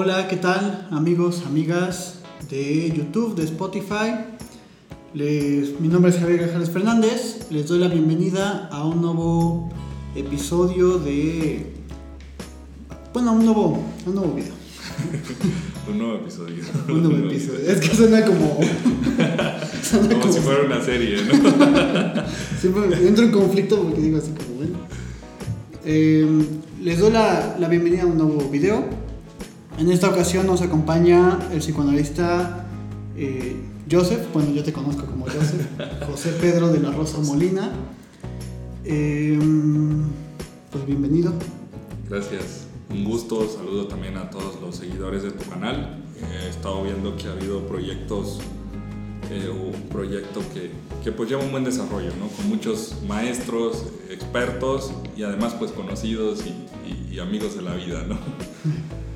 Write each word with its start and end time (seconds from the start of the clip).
Hola, 0.00 0.28
¿qué 0.28 0.36
tal 0.36 0.86
amigos, 0.92 1.42
amigas 1.44 2.20
de 2.48 2.92
YouTube, 2.96 3.34
de 3.34 3.42
Spotify? 3.42 4.14
Les- 5.12 5.80
mi 5.80 5.88
nombre 5.88 6.12
es 6.12 6.18
Javier 6.20 6.46
Gajales 6.46 6.70
Fernández. 6.70 7.48
Les 7.50 7.66
doy 7.66 7.80
la 7.80 7.88
bienvenida 7.88 8.68
a 8.70 8.84
un 8.86 9.02
nuevo 9.02 9.70
episodio 10.14 10.98
de... 11.00 11.72
Bueno, 13.12 13.32
un 13.32 13.44
nuevo, 13.44 13.82
un 14.06 14.14
nuevo 14.14 14.34
video. 14.34 14.52
Un 15.90 15.96
nuevo 15.98 16.14
episodio. 16.16 16.62
Un 16.88 17.02
nuevo 17.02 17.28
episodio. 17.28 17.58
Es 17.60 17.80
que 17.80 17.96
suena 17.96 18.22
como... 18.24 18.60
suena 19.82 20.08
Como 20.10 20.20
como- 20.20 20.32
si 20.32 20.38
fuera 20.38 20.62
una 20.64 20.80
serie, 20.80 21.16
¿no? 21.24 21.32
Siempre 22.60 23.08
entro 23.08 23.24
en 23.24 23.32
conflicto 23.32 23.82
porque 23.82 24.00
digo 24.00 24.18
así 24.18 24.30
como, 24.30 24.58
bueno. 24.58 24.76
Eh, 25.84 26.46
les 26.82 27.00
doy 27.00 27.10
la, 27.10 27.56
la 27.58 27.66
bienvenida 27.68 28.02
a 28.02 28.06
un 28.06 28.16
nuevo 28.18 28.48
video. 28.48 28.84
En 29.78 29.90
esta 29.92 30.08
ocasión 30.08 30.46
nos 30.46 30.60
acompaña 30.62 31.38
el 31.52 31.58
psicoanalista 31.60 32.66
eh, 33.16 33.56
Joseph, 33.90 34.20
bueno, 34.32 34.50
yo 34.52 34.62
te 34.62 34.72
conozco 34.72 35.06
como 35.06 35.24
Joseph, 35.24 35.66
José 36.10 36.30
Pedro 36.40 36.68
de 36.68 36.80
la 36.80 36.90
Rosa 36.90 37.18
Molina. 37.20 37.70
Eh, 38.84 39.38
pues 40.70 40.86
bienvenido. 40.86 41.32
Gracias. 42.08 42.66
Un 42.90 43.04
gusto. 43.04 43.48
Saludo 43.48 43.86
también 43.86 44.16
a 44.18 44.28
todos 44.30 44.60
los 44.60 44.76
seguidores 44.76 45.22
de 45.22 45.30
tu 45.30 45.48
canal. 45.48 46.02
He 46.44 46.48
estado 46.48 46.82
viendo 46.82 47.16
que 47.16 47.28
ha 47.28 47.32
habido 47.32 47.66
proyectos, 47.66 48.40
eh, 49.30 49.48
un 49.48 49.88
proyecto 49.88 50.40
que, 50.52 50.70
que 51.02 51.10
pues 51.12 51.28
lleva 51.30 51.42
un 51.42 51.50
buen 51.50 51.64
desarrollo, 51.64 52.10
¿no? 52.20 52.28
Con 52.28 52.48
muchos 52.48 52.94
maestros, 53.06 53.84
expertos 54.10 54.90
y 55.16 55.22
además 55.22 55.54
pues 55.58 55.70
conocidos 55.72 56.40
y, 56.46 56.50
y- 56.90 57.14
y 57.14 57.18
amigos 57.20 57.56
de 57.56 57.62
la 57.62 57.74
vida, 57.74 58.04
¿no? 58.06 58.16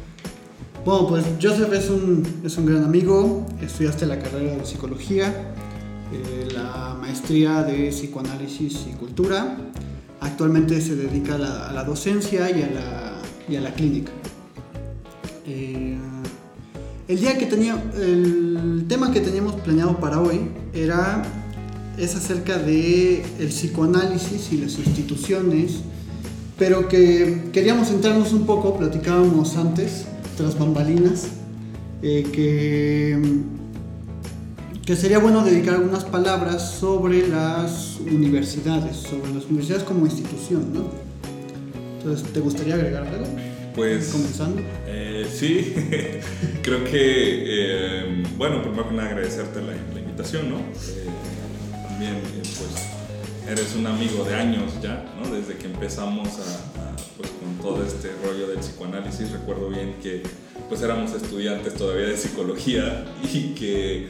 Bueno, 0.84 1.06
pues 1.06 1.24
Joseph 1.40 1.72
es 1.74 1.88
un, 1.90 2.26
es 2.44 2.58
un 2.58 2.66
gran 2.66 2.82
amigo, 2.82 3.46
estudiaste 3.60 4.04
la 4.04 4.18
carrera 4.18 4.56
de 4.56 4.66
psicología, 4.66 5.28
eh, 6.12 6.48
la 6.52 6.96
maestría 7.00 7.62
de 7.62 7.90
psicoanálisis 7.90 8.88
y 8.90 8.96
cultura, 8.96 9.58
actualmente 10.20 10.80
se 10.80 10.96
dedica 10.96 11.36
a 11.36 11.72
la, 11.72 11.84
docencia 11.84 12.50
y 12.50 12.62
a 12.62 12.66
la, 12.66 13.12
y 13.48 13.54
a 13.54 13.60
la 13.60 13.72
clínica. 13.72 14.10
Eh, 15.46 15.96
el 17.06 17.20
día 17.20 17.38
que 17.38 17.46
tenía, 17.46 17.80
el 17.94 18.86
tema 18.88 19.12
que 19.12 19.20
teníamos 19.20 19.54
planeado 19.60 20.00
para 20.00 20.20
hoy 20.20 20.50
era, 20.74 21.22
es 21.96 22.16
acerca 22.16 22.58
de 22.58 23.24
el 23.38 23.48
psicoanálisis 23.50 24.52
y 24.52 24.56
las 24.56 24.76
instituciones, 24.80 25.76
pero 26.58 26.88
que 26.88 27.50
queríamos 27.52 27.86
centrarnos 27.86 28.32
un 28.32 28.46
poco, 28.46 28.76
platicábamos 28.76 29.56
antes, 29.56 30.06
tras 30.36 30.58
bambalinas, 30.58 31.28
eh, 32.02 32.26
que, 32.32 33.18
que 34.84 34.96
sería 34.96 35.18
bueno 35.18 35.44
dedicar 35.44 35.74
algunas 35.74 36.04
palabras 36.04 36.72
sobre 36.72 37.28
las 37.28 37.98
universidades, 38.00 38.96
sobre 38.96 39.32
las 39.34 39.44
universidades 39.44 39.84
como 39.84 40.06
institución, 40.06 40.72
¿no? 40.72 40.90
Entonces, 41.98 42.32
¿te 42.32 42.40
gustaría 42.40 42.74
agregar 42.74 43.06
algo? 43.06 43.26
Pues 43.76 44.08
Comenzando. 44.08 44.60
Eh, 44.86 45.26
sí, 45.32 45.74
creo 46.62 46.84
que, 46.84 46.92
eh, 46.94 48.22
bueno, 48.36 48.60
primero 48.62 48.88
que 48.88 48.94
nada 48.94 49.08
agradecerte 49.08 49.60
la, 49.60 49.72
la 49.94 50.00
invitación, 50.00 50.50
¿no? 50.50 50.56
También, 51.88 52.16
pues, 52.42 52.92
eres 53.48 53.74
un 53.76 53.86
amigo 53.86 54.24
de 54.24 54.34
años 54.34 54.72
ya, 54.82 55.04
¿no? 55.20 55.34
Desde 55.34 55.56
que 55.56 55.66
empezamos 55.66 56.28
a, 56.28 56.91
todo 57.62 57.82
este 57.84 58.10
rollo 58.24 58.48
del 58.48 58.58
psicoanálisis, 58.58 59.30
recuerdo 59.30 59.68
bien 59.68 59.94
que, 60.02 60.22
pues, 60.68 60.82
éramos 60.82 61.14
estudiantes 61.14 61.74
todavía 61.74 62.06
de 62.06 62.16
psicología 62.16 63.06
y 63.32 63.54
que, 63.54 64.08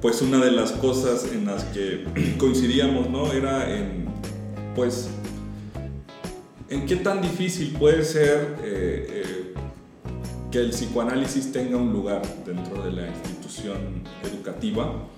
pues, 0.00 0.22
una 0.22 0.38
de 0.38 0.52
las 0.52 0.72
cosas 0.72 1.26
en 1.32 1.46
las 1.46 1.64
que 1.64 2.04
coincidíamos, 2.38 3.10
¿no? 3.10 3.32
Era 3.32 3.76
en, 3.76 4.06
pues, 4.76 5.08
en 6.70 6.86
qué 6.86 6.96
tan 6.96 7.20
difícil 7.20 7.72
puede 7.78 8.04
ser 8.04 8.56
eh, 8.62 9.06
eh, 9.08 9.54
que 10.50 10.58
el 10.58 10.70
psicoanálisis 10.70 11.50
tenga 11.52 11.76
un 11.76 11.92
lugar 11.92 12.22
dentro 12.46 12.82
de 12.84 12.92
la 12.92 13.08
institución 13.08 14.04
educativa. 14.22 15.08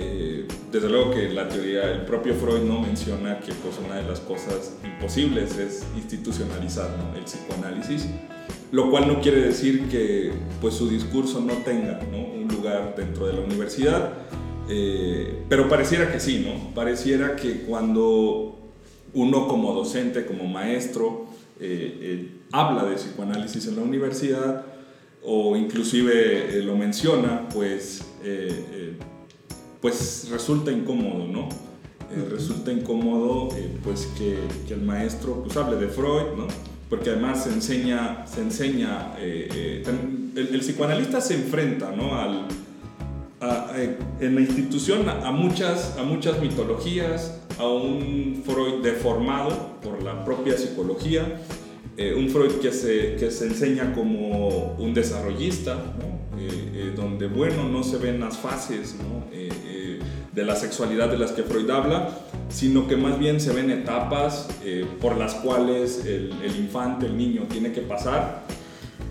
Eh, 0.00 0.46
desde 0.70 0.88
luego 0.88 1.10
que 1.10 1.28
la 1.28 1.48
teoría, 1.48 1.90
el 1.90 2.02
propio 2.02 2.32
Freud 2.34 2.62
no 2.62 2.80
menciona 2.80 3.40
que 3.40 3.52
pues, 3.52 3.80
una 3.84 3.96
de 3.96 4.06
las 4.06 4.20
cosas 4.20 4.76
imposibles 4.84 5.58
es 5.58 5.84
institucionalizar 5.96 6.88
¿no? 6.96 7.18
el 7.18 7.24
psicoanálisis, 7.24 8.06
lo 8.70 8.92
cual 8.92 9.08
no 9.08 9.20
quiere 9.20 9.40
decir 9.40 9.88
que 9.88 10.30
pues, 10.60 10.74
su 10.74 10.88
discurso 10.88 11.40
no 11.40 11.54
tenga 11.64 12.00
¿no? 12.12 12.18
un 12.18 12.46
lugar 12.46 12.94
dentro 12.96 13.26
de 13.26 13.32
la 13.32 13.40
universidad, 13.40 14.12
eh, 14.68 15.42
pero 15.48 15.68
pareciera 15.68 16.12
que 16.12 16.20
sí, 16.20 16.46
¿no? 16.46 16.72
Pareciera 16.74 17.34
que 17.34 17.62
cuando 17.62 18.56
uno 19.14 19.48
como 19.48 19.74
docente, 19.74 20.26
como 20.26 20.44
maestro, 20.44 21.26
eh, 21.58 21.98
eh, 22.00 22.28
habla 22.52 22.84
de 22.84 22.94
psicoanálisis 22.94 23.66
en 23.66 23.76
la 23.76 23.82
universidad 23.82 24.64
o 25.24 25.56
inclusive 25.56 26.58
eh, 26.58 26.62
lo 26.62 26.76
menciona, 26.76 27.48
pues, 27.48 28.04
eh, 28.22 28.96
pues 29.80 30.28
resulta 30.30 30.72
incómodo, 30.72 31.26
¿no? 31.26 31.48
Eh, 32.10 32.26
resulta 32.30 32.72
incómodo 32.72 33.48
eh, 33.56 33.70
pues 33.84 34.08
que, 34.18 34.38
que 34.66 34.74
el 34.74 34.82
maestro 34.82 35.42
pues 35.44 35.56
hable 35.56 35.76
de 35.76 35.88
Freud, 35.88 36.36
¿no? 36.36 36.46
Porque 36.88 37.10
además 37.10 37.44
se 37.44 37.50
enseña, 37.50 38.26
se 38.26 38.40
enseña 38.40 39.14
eh, 39.18 39.82
el, 40.34 40.48
el 40.54 40.60
psicoanalista 40.60 41.20
se 41.20 41.34
enfrenta, 41.34 41.92
¿no? 41.94 42.18
Al, 42.18 42.46
a- 43.40 43.70
a- 43.70 43.82
en 44.24 44.34
la 44.34 44.40
institución 44.40 45.08
a, 45.08 45.28
a 45.28 45.32
muchas, 45.32 45.96
a 45.98 46.02
muchas 46.02 46.40
mitologías, 46.40 47.38
a 47.58 47.66
un 47.68 48.42
Freud 48.46 48.82
deformado 48.82 49.78
por 49.82 50.02
la 50.02 50.24
propia 50.24 50.56
psicología, 50.56 51.40
un 52.16 52.28
Freud 52.30 52.52
que 52.62 52.72
se, 52.72 53.16
que 53.16 53.28
se 53.32 53.46
enseña 53.46 53.92
como 53.92 54.76
un 54.78 54.94
desarrollista, 54.94 55.74
¿no? 55.74 56.17
Eh, 56.38 56.70
eh, 56.74 56.92
donde, 56.94 57.26
bueno, 57.26 57.68
no 57.68 57.82
se 57.82 57.98
ven 57.98 58.20
las 58.20 58.38
fases 58.38 58.96
¿no? 58.96 59.24
Eh, 59.32 59.48
eh, 59.66 59.98
de 60.32 60.44
la 60.44 60.54
sexualidad 60.54 61.10
de 61.10 61.18
las 61.18 61.32
que 61.32 61.42
Freud 61.42 61.68
habla, 61.70 62.10
sino 62.48 62.86
que 62.86 62.96
más 62.96 63.18
bien 63.18 63.40
se 63.40 63.52
ven 63.52 63.70
etapas 63.70 64.48
por 65.00 65.16
las 65.16 65.34
cuales 65.34 66.04
el, 66.06 66.32
el 66.44 66.56
infante, 66.56 67.06
el 67.06 67.16
niño, 67.16 67.42
tiene 67.50 67.72
que 67.72 67.80
pasar 67.80 68.44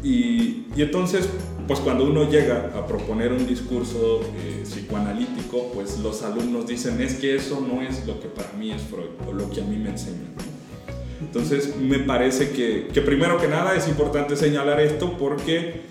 y, 0.01 0.67
y 0.75 0.81
entonces, 0.81 1.27
pues 1.67 1.79
cuando 1.79 2.05
uno 2.05 2.29
llega 2.29 2.71
a 2.75 2.87
proponer 2.87 3.33
un 3.33 3.45
discurso 3.45 4.21
psicoanalítico, 4.63 5.71
pues 5.73 5.99
los 5.99 6.23
alumnos 6.23 6.65
dicen, 6.67 7.01
es 7.01 7.15
que 7.15 7.35
eso 7.35 7.59
no 7.59 7.81
es 7.81 8.07
lo 8.07 8.19
que 8.21 8.27
para 8.27 8.53
mí 8.53 8.71
es 8.71 8.83
Freud 8.83 9.09
o 9.27 9.33
lo 9.33 9.49
que 9.49 9.61
a 9.61 9.65
mí 9.65 9.75
me 9.75 9.89
enseñan. 9.89 10.33
Entonces, 11.19 11.75
me 11.77 11.99
parece 11.99 12.51
que, 12.51 12.87
que 12.93 13.01
primero 13.01 13.39
que 13.39 13.47
nada 13.47 13.75
es 13.75 13.87
importante 13.87 14.35
señalar 14.35 14.79
esto 14.79 15.17
porque, 15.17 15.81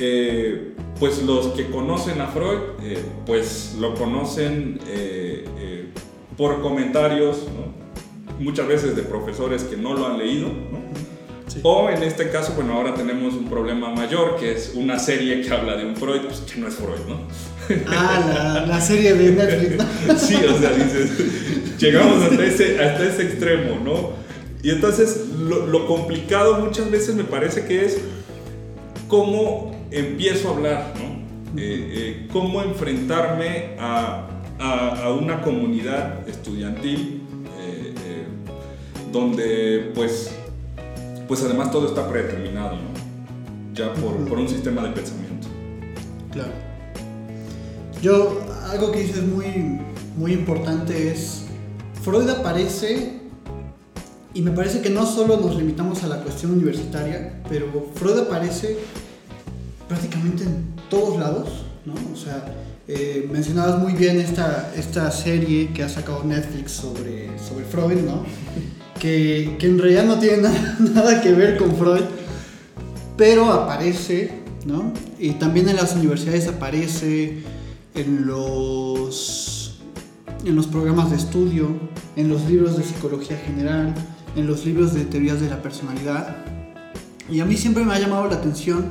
eh, 0.00 0.73
pues 0.98 1.22
los 1.22 1.48
que 1.48 1.70
conocen 1.70 2.20
a 2.20 2.28
Freud, 2.28 2.60
eh, 2.82 3.02
pues 3.26 3.76
lo 3.78 3.94
conocen 3.94 4.78
eh, 4.86 5.44
eh, 5.58 5.88
por 6.36 6.62
comentarios, 6.62 7.44
¿no? 7.44 7.74
muchas 8.38 8.66
veces 8.66 8.96
de 8.96 9.02
profesores 9.02 9.64
que 9.64 9.76
no 9.76 9.94
lo 9.94 10.06
han 10.06 10.18
leído, 10.18 10.48
¿no? 10.48 10.82
Sí. 11.46 11.60
O 11.62 11.88
en 11.88 12.02
este 12.02 12.30
caso, 12.30 12.54
bueno, 12.56 12.74
ahora 12.74 12.94
tenemos 12.94 13.34
un 13.34 13.48
problema 13.48 13.90
mayor, 13.90 14.36
que 14.36 14.52
es 14.52 14.72
una 14.74 14.98
serie 14.98 15.40
que 15.40 15.50
habla 15.52 15.76
de 15.76 15.86
un 15.86 15.94
Freud, 15.94 16.22
pues 16.22 16.40
que 16.40 16.58
no 16.60 16.66
es 16.66 16.74
Freud, 16.74 17.00
¿no? 17.08 17.20
Ah, 17.86 18.24
la, 18.26 18.66
la 18.66 18.80
serie 18.80 19.14
de 19.14 19.32
Netflix. 19.32 19.84
Sí, 20.26 20.34
o 20.34 20.58
sea, 20.58 20.70
dices, 20.70 21.78
llegamos 21.78 22.24
hasta 22.24 22.44
ese, 22.44 22.82
hasta 22.82 23.06
ese 23.06 23.22
extremo, 23.22 23.78
¿no? 23.84 24.10
Y 24.62 24.70
entonces 24.70 25.28
lo, 25.38 25.66
lo 25.66 25.86
complicado 25.86 26.58
muchas 26.60 26.90
veces 26.90 27.14
me 27.14 27.24
parece 27.24 27.66
que 27.66 27.84
es 27.84 27.98
cómo 29.08 29.73
empiezo 29.98 30.48
a 30.48 30.52
hablar, 30.52 30.92
¿no? 30.96 31.14
Eh, 31.60 31.92
eh, 31.92 32.28
cómo 32.32 32.62
enfrentarme 32.62 33.76
a, 33.78 34.28
a- 34.58 35.04
a 35.04 35.12
una 35.12 35.40
comunidad 35.42 36.28
estudiantil 36.28 37.22
eh, 37.58 37.94
eh, 37.96 38.24
donde 39.12 39.92
pues, 39.94 40.30
pues 41.28 41.42
además 41.44 41.70
todo 41.70 41.86
está 41.88 42.08
predeterminado, 42.08 42.72
¿no? 42.76 43.74
Ya 43.74 43.92
por, 43.94 44.16
por 44.28 44.38
un 44.38 44.48
sistema 44.48 44.82
de 44.82 44.90
pensamiento. 44.90 45.48
Claro. 46.32 46.50
Yo, 48.02 48.40
algo 48.70 48.92
que 48.92 49.00
dices 49.00 49.22
muy, 49.22 49.78
muy 50.16 50.32
importante 50.32 51.10
es, 51.10 51.44
Freud 52.02 52.28
aparece, 52.28 53.20
y 54.34 54.42
me 54.42 54.50
parece 54.50 54.80
que 54.82 54.90
no 54.90 55.06
solo 55.06 55.38
nos 55.38 55.56
limitamos 55.56 56.02
a 56.02 56.08
la 56.08 56.20
cuestión 56.22 56.52
universitaria, 56.52 57.40
pero 57.48 57.66
Freud 57.94 58.18
aparece 58.18 58.76
prácticamente 59.88 60.44
en 60.44 60.64
todos 60.88 61.18
lados, 61.18 61.48
¿no? 61.84 61.94
O 62.12 62.16
sea, 62.16 62.44
eh, 62.86 63.28
mencionabas 63.32 63.80
muy 63.80 63.92
bien 63.92 64.20
esta, 64.20 64.72
esta 64.76 65.10
serie 65.10 65.70
que 65.72 65.82
ha 65.82 65.88
sacado 65.88 66.22
Netflix 66.24 66.72
sobre, 66.72 67.38
sobre 67.38 67.64
Freud, 67.64 68.00
¿no? 68.02 68.24
Que, 68.94 69.56
que 69.58 69.66
en 69.66 69.78
realidad 69.78 70.06
no 70.06 70.18
tiene 70.18 70.38
nada, 70.42 70.76
nada 70.78 71.20
que 71.20 71.32
ver 71.32 71.58
con 71.58 71.76
Freud, 71.76 72.04
pero 73.18 73.52
aparece, 73.52 74.40
¿no? 74.64 74.94
Y 75.18 75.32
también 75.32 75.68
en 75.68 75.76
las 75.76 75.94
universidades 75.94 76.48
aparece, 76.48 77.42
en 77.94 78.26
los, 78.26 79.78
en 80.44 80.56
los 80.56 80.66
programas 80.66 81.10
de 81.10 81.16
estudio, 81.16 81.68
en 82.16 82.28
los 82.28 82.44
libros 82.46 82.76
de 82.76 82.82
psicología 82.84 83.36
general, 83.36 83.94
en 84.36 84.46
los 84.46 84.64
libros 84.64 84.94
de 84.94 85.04
teorías 85.04 85.40
de 85.40 85.48
la 85.48 85.62
personalidad. 85.62 86.36
Y 87.30 87.40
a 87.40 87.44
mí 87.44 87.56
siempre 87.56 87.84
me 87.84 87.94
ha 87.94 87.98
llamado 87.98 88.28
la 88.28 88.36
atención 88.36 88.86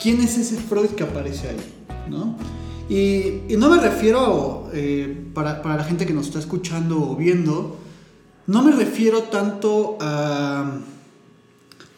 quién 0.00 0.20
es 0.20 0.38
ese 0.38 0.56
Freud 0.56 0.90
que 0.90 1.04
aparece 1.04 1.48
ahí, 1.48 1.56
¿no? 2.10 2.36
Y, 2.88 3.56
no 3.56 3.68
me 3.68 3.80
refiero, 3.80 4.70
eh, 4.72 5.26
para, 5.34 5.62
para, 5.62 5.76
la 5.76 5.84
gente 5.84 6.06
que 6.06 6.12
nos 6.12 6.26
está 6.26 6.38
escuchando 6.38 7.10
o 7.10 7.16
viendo, 7.16 7.76
no 8.46 8.62
me 8.62 8.72
refiero 8.72 9.24
tanto 9.24 9.98
a, 10.00 10.78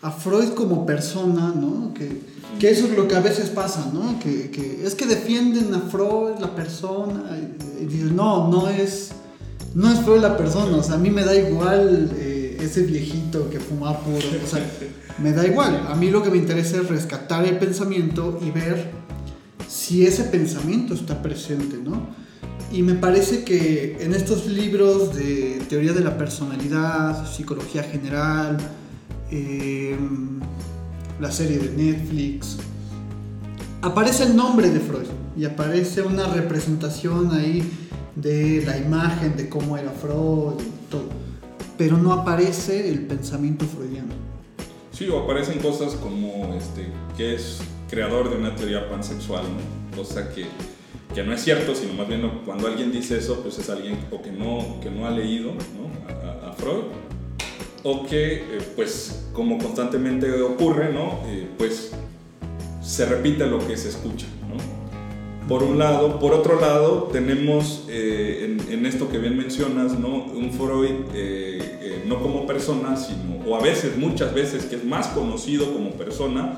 a 0.00 0.10
Freud 0.10 0.50
como 0.50 0.86
persona, 0.86 1.52
¿no? 1.54 1.92
Que, 1.92 2.38
eso 2.60 2.86
es 2.86 2.96
lo 2.96 3.06
que 3.06 3.14
a 3.14 3.20
veces 3.20 3.50
pasa, 3.50 3.90
¿no? 3.92 4.18
Que, 4.18 4.50
que, 4.50 4.84
es 4.84 4.94
que 4.94 5.06
defienden 5.06 5.72
a 5.74 5.80
Freud, 5.80 6.38
la 6.40 6.54
persona, 6.54 7.36
y, 7.80 7.84
dicen, 7.84 8.16
no, 8.16 8.48
no 8.48 8.68
es, 8.68 9.10
no 9.74 9.92
es 9.92 10.00
Freud 10.00 10.22
la 10.22 10.36
persona, 10.36 10.76
o 10.76 10.82
sea, 10.82 10.94
a 10.94 10.98
mí 10.98 11.10
me 11.10 11.22
da 11.22 11.36
igual 11.36 12.10
eh, 12.16 12.56
ese 12.60 12.82
viejito 12.82 13.50
que 13.50 13.60
fuma 13.60 13.98
puro, 13.98 14.26
o 14.42 14.46
sea, 14.46 14.64
me 15.22 15.32
da 15.32 15.46
igual, 15.46 15.86
a 15.88 15.94
mí 15.94 16.10
lo 16.10 16.22
que 16.22 16.30
me 16.30 16.36
interesa 16.36 16.76
es 16.76 16.88
rescatar 16.88 17.44
el 17.44 17.58
pensamiento 17.58 18.38
y 18.42 18.50
ver 18.50 18.90
si 19.68 20.06
ese 20.06 20.24
pensamiento 20.24 20.94
está 20.94 21.20
presente, 21.22 21.76
¿no? 21.82 22.08
Y 22.70 22.82
me 22.82 22.94
parece 22.94 23.44
que 23.44 23.96
en 24.00 24.14
estos 24.14 24.46
libros 24.46 25.14
de 25.14 25.62
teoría 25.68 25.92
de 25.92 26.00
la 26.00 26.18
personalidad, 26.18 27.26
psicología 27.30 27.82
general, 27.82 28.58
em, 29.30 30.40
la 31.18 31.32
serie 31.32 31.58
de 31.58 31.70
Netflix, 31.70 32.58
aparece 33.82 34.24
el 34.24 34.36
nombre 34.36 34.70
de 34.70 34.80
Freud 34.80 35.08
y 35.36 35.44
aparece 35.46 36.02
una 36.02 36.26
representación 36.26 37.32
ahí 37.32 37.62
de 38.14 38.62
la 38.66 38.76
imagen 38.76 39.36
de 39.36 39.48
cómo 39.48 39.78
era 39.78 39.90
Freud 39.90 40.60
y 40.60 40.90
todo, 40.90 41.08
pero 41.76 41.96
no 41.96 42.12
aparece 42.12 42.88
el 42.88 43.06
pensamiento 43.06 43.64
freudiano. 43.64 44.27
Sí, 44.98 45.08
o 45.08 45.20
aparecen 45.20 45.60
cosas 45.60 45.94
como 45.94 46.52
este, 46.54 46.88
que 47.16 47.36
es 47.36 47.60
creador 47.88 48.30
de 48.30 48.36
una 48.36 48.56
teoría 48.56 48.88
pansexual, 48.88 49.44
cosa 49.94 50.34
que 50.34 50.46
que 51.14 51.22
no 51.22 51.32
es 51.32 51.42
cierto, 51.42 51.74
sino 51.74 51.94
más 51.94 52.06
bien 52.06 52.30
cuando 52.44 52.66
alguien 52.66 52.92
dice 52.92 53.18
eso, 53.18 53.40
pues 53.42 53.58
es 53.58 53.70
alguien 53.70 53.98
o 54.10 54.20
que 54.20 54.30
no, 54.30 54.78
que 54.82 54.90
no 54.90 55.06
ha 55.06 55.10
leído 55.10 55.52
A, 56.44 56.52
Freud, 56.52 56.84
o 57.82 58.06
que, 58.06 58.34
eh, 58.34 58.58
pues 58.76 59.26
como 59.32 59.58
constantemente 59.58 60.30
ocurre, 60.42 60.92
¿no? 60.92 61.20
Eh, 61.26 61.48
pues 61.56 61.92
se 62.82 63.06
repite 63.06 63.46
lo 63.46 63.66
que 63.66 63.76
se 63.76 63.88
escucha. 63.88 64.26
Por 65.48 65.62
un 65.62 65.78
lado, 65.78 66.18
por 66.18 66.34
otro 66.34 66.60
lado, 66.60 67.08
tenemos 67.10 67.84
eh, 67.88 68.58
en, 68.68 68.86
esto 68.86 69.08
que 69.08 69.18
bien 69.18 69.36
mencionas, 69.36 69.98
¿no? 69.98 70.24
un 70.24 70.52
Freud 70.52 71.08
no 72.06 72.20
como 72.20 72.46
persona, 72.46 72.96
sino, 72.96 73.44
o 73.46 73.56
a 73.56 73.60
veces, 73.60 73.96
muchas 73.96 74.34
veces, 74.34 74.64
que 74.64 74.76
es 74.76 74.84
más 74.84 75.08
conocido 75.08 75.72
como 75.72 75.90
persona, 75.92 76.56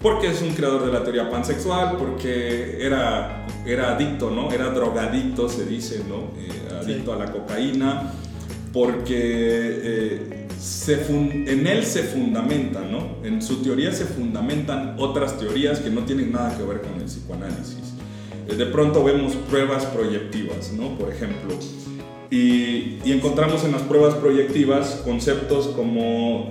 porque 0.00 0.28
es 0.28 0.42
un 0.42 0.50
creador 0.50 0.86
de 0.86 0.92
la 0.92 1.02
teoría 1.02 1.30
pansexual, 1.30 1.96
porque 1.96 2.78
era, 2.84 3.46
era 3.66 3.94
adicto, 3.94 4.30
¿no? 4.30 4.50
Era 4.52 4.70
drogadicto, 4.70 5.48
se 5.48 5.66
dice, 5.66 6.02
¿no? 6.08 6.30
Eh, 6.40 6.80
adicto 6.80 7.12
a 7.12 7.16
la 7.16 7.32
cocaína, 7.32 8.12
porque 8.72 9.16
eh, 9.16 10.46
se 10.58 11.04
en 11.10 11.66
él 11.66 11.84
se 11.84 12.02
fundamenta, 12.04 12.80
¿no? 12.80 13.24
En 13.24 13.42
su 13.42 13.62
teoría 13.62 13.92
se 13.92 14.04
fundamentan 14.04 14.94
otras 14.98 15.38
teorías 15.38 15.80
que 15.80 15.90
no 15.90 16.02
tienen 16.02 16.32
nada 16.32 16.56
que 16.56 16.62
ver 16.62 16.80
con 16.80 16.94
el 17.00 17.04
psicoanálisis. 17.04 17.87
Eh, 18.48 18.54
de 18.54 18.66
pronto 18.66 19.04
vemos 19.04 19.34
pruebas 19.48 19.84
proyectivas, 19.86 20.72
¿no? 20.72 20.96
Por 20.98 21.10
ejemplo, 21.10 21.54
y, 22.30 22.98
encontramos 23.04 23.64
en 23.64 23.72
las 23.72 23.82
pruebas 23.82 24.14
proyectivas 24.14 25.02
conceptos 25.04 25.68
como 25.68 26.48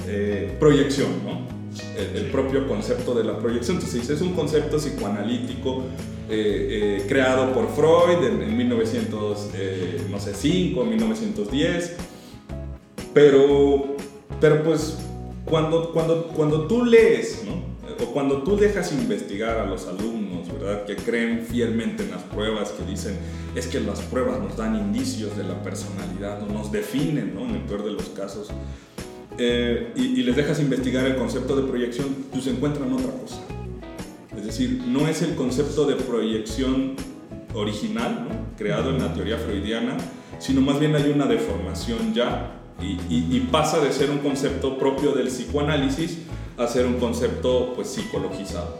proyección, 0.59 1.09
¿no? 1.25 1.57
el, 1.97 2.31
propio 2.31 2.67
concepto 2.67 3.13
de 3.13 3.23
la 3.23 3.37
proyección. 3.39 3.77
Entonces, 3.77 4.09
es 4.09 4.19
un 4.21 4.33
concepto 4.33 4.77
psicoanalítico 4.77 5.83
eh, 6.29 6.97
eh, 6.99 7.05
creado 7.07 7.53
por 7.53 7.69
Freud 7.69 8.21
en, 8.25 8.57
1905, 8.57 10.85
1910, 10.85 11.89
eh, 11.89 11.97
pero, 13.13 13.95
pero 14.39 14.63
pues 14.63 14.97
cuando, 15.45 15.91
cuando, 15.91 16.27
cuando 16.27 16.67
tú 16.67 16.85
lees, 16.85 17.43
¿no? 17.45 17.66
Cuando 18.17 18.41
tú 18.41 18.57
dejas 18.57 18.91
investigar 18.93 19.59
a 19.59 19.65
los 19.67 19.85
alumnos, 19.85 20.51
¿verdad? 20.51 20.85
Que 20.85 20.95
creen 20.95 21.45
fielmente 21.45 22.01
en 22.01 22.09
las 22.09 22.23
pruebas, 22.23 22.71
que 22.71 22.83
dicen, 22.83 23.15
es 23.53 23.67
que 23.67 23.79
las 23.79 24.01
pruebas 24.01 24.39
nos 24.39 24.57
dan 24.57 24.75
indicios 24.75 25.37
de 25.37 25.43
la 25.43 25.61
personalidad, 25.61 26.41
o 26.41 26.51
nos 26.51 26.71
definen, 26.71 27.35
¿no? 27.35 27.41
En 27.41 27.51
el 27.51 27.61
peor 27.61 27.85
de 27.85 27.91
los 27.91 28.05
casos. 28.09 28.47
Eh, 29.37 29.93
y, 29.95 30.23
les 30.23 30.35
dejas 30.35 30.59
investigar 30.59 31.05
el 31.05 31.15
concepto 31.15 31.55
de 31.57 31.67
proyección, 31.69 32.07
pues 32.31 32.47
encuentran 32.47 32.91
otra 32.91 33.11
cosa. 33.11 33.39
Es 34.35 34.43
decir, 34.43 34.81
no 34.87 35.07
es 35.07 35.21
el 35.21 35.35
concepto 35.35 35.85
de 35.85 35.97
proyección 35.97 36.95
original, 37.53 38.29
creado 38.57 38.89
en 38.89 38.97
la 38.97 39.13
teoría 39.13 39.37
freudiana, 39.37 39.95
sino 40.39 40.61
más 40.61 40.79
bien 40.79 40.95
hay 40.95 41.11
una 41.11 41.27
deformación 41.27 42.15
ya 42.15 42.57
y, 42.81 43.39
pasa 43.51 43.79
de 43.79 43.91
ser 43.91 44.09
un 44.09 44.19
concepto 44.19 44.77
propio 44.77 45.11
del 45.11 45.27
psicoanálisis 45.27 46.17
a 46.57 46.67
ser 46.67 46.85
un 46.85 46.95
concepto 46.95 47.73
pues 47.75 47.89
psicologizado. 47.89 48.79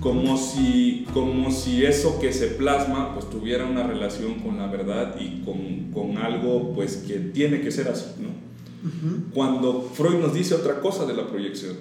Como 0.00 0.36
si, 0.36 1.06
como 1.12 1.50
si 1.50 1.84
eso 1.84 2.18
que 2.20 2.32
se 2.32 2.48
plasma 2.48 3.14
pues 3.14 3.28
tuviera 3.28 3.66
una 3.66 3.86
relación 3.86 4.34
con 4.40 4.58
la 4.58 4.66
verdad 4.66 5.16
y 5.20 5.42
con, 5.42 5.90
con 5.92 6.18
algo 6.18 6.72
pues 6.74 6.96
que 7.06 7.18
tiene 7.18 7.60
que 7.60 7.70
ser 7.70 7.88
así, 7.88 8.06
¿no? 8.18 8.44
Cuando 9.32 9.80
Freud 9.80 10.16
nos 10.16 10.34
dice 10.34 10.54
otra 10.54 10.80
cosa 10.80 11.06
de 11.06 11.14
la 11.14 11.26
proyección. 11.26 11.76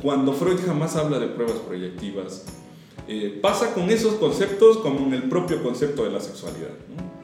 Cuando 0.00 0.32
Freud 0.32 0.58
jamás 0.64 0.94
habla 0.94 1.18
de 1.18 1.26
pruebas 1.26 1.58
proyectivas. 1.58 2.44
Eh, 3.08 3.38
pasa 3.42 3.74
con 3.74 3.90
esos 3.90 4.14
conceptos 4.14 4.78
como 4.78 5.06
en 5.06 5.14
el 5.14 5.24
propio 5.24 5.62
concepto 5.62 6.04
de 6.04 6.10
la 6.10 6.20
sexualidad. 6.20 6.70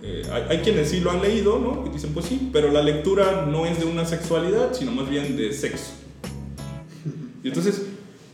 Eh, 0.02 0.22
hay, 0.48 0.58
quienes 0.58 0.90
sí 0.90 0.98
lo 1.00 1.12
han 1.12 1.22
leído 1.22 1.60
¿no? 1.60 1.84
y 1.86 1.90
dicen, 1.90 2.12
pues 2.12 2.26
sí, 2.26 2.50
pero 2.52 2.72
la 2.72 2.82
lectura 2.82 3.46
no 3.46 3.66
es 3.66 3.78
de 3.78 3.86
una 3.86 4.04
sexualidad, 4.04 4.74
sino 4.74 4.90
más 4.90 5.08
bien 5.08 5.36
de 5.36 5.52
sexo. 5.52 5.92
Y 7.42 7.48
entonces, 7.48 7.82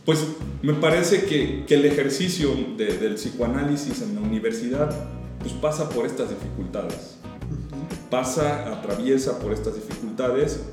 pues 0.05 0.19
me 0.61 0.73
parece 0.73 1.23
que, 1.25 1.65
que 1.65 1.75
el 1.75 1.85
ejercicio 1.85 2.51
del 2.77 3.15
psicoanálisis 3.15 4.01
en 4.01 4.15
la 4.15 4.21
universidad 4.21 4.95
pues 5.39 5.53
pasa 5.53 5.89
por 5.89 6.05
estas 6.05 6.29
dificultades 6.29 7.19
pasa, 8.09 8.73
atraviesa 8.73 9.39
por 9.39 9.53
estas 9.53 9.75
dificultades 9.75 10.63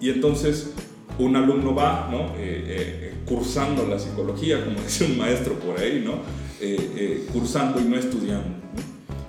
y 0.00 0.10
entonces 0.10 0.72
un 1.18 1.36
alumno 1.36 1.74
va 1.74 2.08
¿no? 2.10 2.34
Eh, 2.36 2.64
eh, 2.66 3.14
cursando 3.26 3.86
la 3.86 3.98
psicología, 3.98 4.64
como 4.64 4.80
dice 4.84 5.04
un 5.04 5.18
maestro 5.18 5.54
por 5.54 5.78
ahí, 5.78 6.02
¿no? 6.04 6.20
Eh, 6.60 7.26
cursando 7.32 7.80
y 7.80 7.84
no 7.84 7.96
estudiando. 7.96 8.48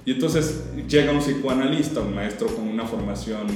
Y 0.05 0.12
entonces 0.12 0.63
llega 0.88 1.12
un 1.12 1.19
psicoanalista, 1.19 2.00
un 2.00 2.15
maestro 2.15 2.47
con 2.47 2.65
una 2.65 2.86
formación 2.86 3.47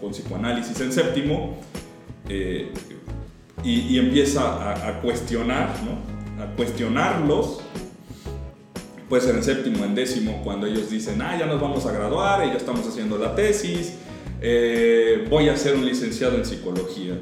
con 0.00 0.12
psicoanálisis 0.12 0.80
en 0.80 0.92
séptimo, 0.92 1.58
y, 3.64 3.98
empieza 3.98 4.42
a, 4.42 4.88
a 4.88 5.00
cuestionar, 5.00 5.70
¿no? 5.84 6.42
a 6.42 6.46
cuestionarlos 6.56 7.64
puede 9.08 9.22
ser 9.22 9.36
en 9.36 9.44
séptimo, 9.44 9.84
en 9.84 9.94
décimo, 9.94 10.40
cuando 10.42 10.66
ellos 10.66 10.90
dicen, 10.90 11.20
ah, 11.22 11.36
ya 11.38 11.46
nos 11.46 11.60
vamos 11.60 11.86
a 11.86 11.92
graduar, 11.92 12.46
y 12.46 12.50
ya 12.50 12.56
estamos 12.56 12.86
haciendo 12.86 13.18
la 13.18 13.34
tesis, 13.34 13.94
eh, 14.40 15.26
voy 15.30 15.48
a 15.48 15.56
ser 15.56 15.76
un 15.76 15.84
licenciado 15.84 16.36
en 16.36 16.44
psicología. 16.44 17.18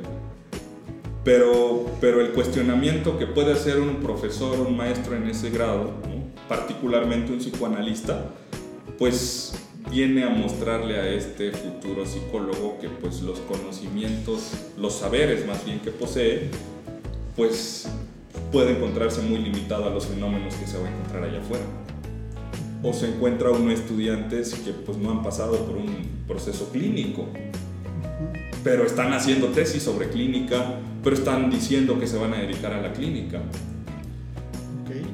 Pero, 1.24 1.86
pero 2.00 2.20
el 2.20 2.32
cuestionamiento 2.32 3.18
que 3.18 3.26
puede 3.26 3.52
hacer 3.52 3.78
un 3.78 3.96
profesor, 3.96 4.58
un 4.60 4.76
maestro 4.76 5.14
en 5.14 5.28
ese 5.28 5.50
grado, 5.50 5.92
particularmente 6.48 7.32
un 7.32 7.38
psicoanalista, 7.38 8.24
pues 8.98 9.52
viene 9.92 10.24
a 10.24 10.30
mostrarle 10.30 10.98
a 10.98 11.06
este 11.06 11.52
futuro 11.52 12.06
psicólogo 12.06 12.78
que 12.80 12.88
pues 12.88 13.20
los 13.20 13.38
conocimientos, 13.40 14.52
los 14.78 14.94
saberes 14.94 15.46
más 15.46 15.64
bien 15.66 15.80
que 15.80 15.90
posee, 15.90 16.48
pues 17.36 17.86
puede 18.50 18.72
encontrarse 18.72 19.20
muy 19.20 19.38
limitado 19.38 19.84
a 19.84 19.90
los 19.90 20.06
fenómenos 20.06 20.54
que 20.54 20.66
se 20.66 20.78
va 20.78 20.88
a 20.88 20.90
encontrar 20.90 21.24
allá 21.24 21.40
afuera. 21.40 21.64
O 22.82 22.94
se 22.94 23.08
encuentra 23.08 23.50
uno 23.50 23.70
estudiantes 23.70 24.54
que 24.54 24.72
pues 24.72 24.96
no 24.96 25.10
han 25.10 25.22
pasado 25.22 25.58
por 25.66 25.76
un 25.76 26.24
proceso 26.26 26.70
clínico, 26.72 27.28
pero 28.64 28.86
están 28.86 29.12
haciendo 29.12 29.48
tesis 29.48 29.82
sobre 29.82 30.08
clínica, 30.08 30.78
pero 31.04 31.14
están 31.14 31.50
diciendo 31.50 32.00
que 32.00 32.06
se 32.06 32.16
van 32.16 32.32
a 32.32 32.38
dedicar 32.38 32.72
a 32.72 32.80
la 32.80 32.94
clínica. 32.94 33.42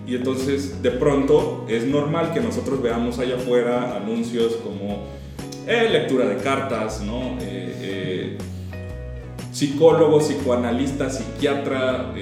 Y 0.08 0.14
entonces 0.14 0.80
de 0.82 0.90
pronto 0.90 1.66
es 1.68 1.84
normal 1.84 2.32
que 2.32 2.40
nosotros 2.40 2.80
veamos 2.80 3.18
allá 3.18 3.36
afuera 3.36 3.94
anuncios 3.94 4.54
como 4.64 5.04
eh, 5.66 5.86
lectura 5.90 6.26
de 6.26 6.36
cartas, 6.38 7.02
¿no? 7.02 7.36
Eh, 7.42 7.76
eh, 7.82 8.38
psicólogo, 9.52 10.18
psicoanalista, 10.20 11.10
psiquiatra, 11.10 12.14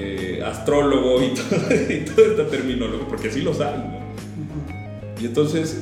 astrólogo 0.45 1.23
y 1.23 1.29
todo, 1.35 1.93
y 1.93 2.05
todo 2.05 2.27
esta 2.27 2.49
terminología, 2.49 3.07
porque 3.09 3.31
sí 3.31 3.43
los 3.43 3.61
hay, 3.61 3.79
¿no? 3.79 5.23
Y 5.23 5.27
entonces, 5.27 5.81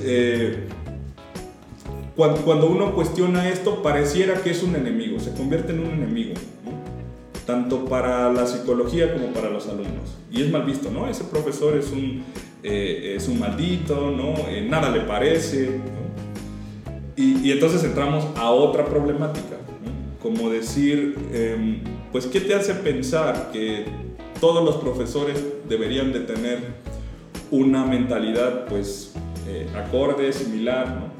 cuando, 2.14 2.42
cuando, 2.42 2.66
uno 2.66 2.94
cuestiona 2.94 3.48
esto, 3.48 3.82
pareciera 3.82 4.42
que 4.42 4.50
es 4.50 4.62
un 4.62 4.76
enemigo, 4.76 5.18
se 5.20 5.32
convierte 5.32 5.72
en 5.72 5.80
un 5.80 5.90
enemigo, 5.90 6.34
tanto 7.46 7.84
para 7.84 8.32
la 8.32 8.46
psicología 8.46 9.12
como 9.12 9.28
para 9.28 9.50
los 9.50 9.68
alumnos. 9.68 10.16
Y 10.30 10.42
es 10.42 10.50
mal 10.50 10.62
visto, 10.62 10.90
¿no? 10.90 11.08
Ese 11.08 11.24
profesor 11.24 11.76
es 11.76 11.90
un, 11.90 12.22
eh, 12.62 13.14
es 13.16 13.28
un 13.28 13.38
maldito, 13.38 14.10
¿no? 14.10 14.48
Eh, 14.48 14.66
nada 14.68 14.90
le 14.90 15.00
parece. 15.00 15.80
Y, 17.16 17.46
y, 17.46 17.52
entonces 17.52 17.84
entramos 17.84 18.26
a 18.36 18.50
otra 18.50 18.84
problemática, 18.84 19.56
como 20.20 20.50
decir, 20.50 21.16
em, 21.32 21.80
pues, 22.10 22.26
¿qué 22.26 22.40
te 22.40 22.54
hace 22.54 22.74
pensar 22.74 23.50
que 23.52 23.84
todos 24.40 24.64
los 24.64 24.76
profesores 24.76 25.44
deberían 25.68 26.12
de 26.12 26.20
tener 26.20 26.58
una 27.50 27.84
mentalidad, 27.84 28.66
pues, 28.66 29.14
eh, 29.46 29.68
acorde, 29.76 30.32
similar, 30.32 30.88
¿no? 30.88 31.14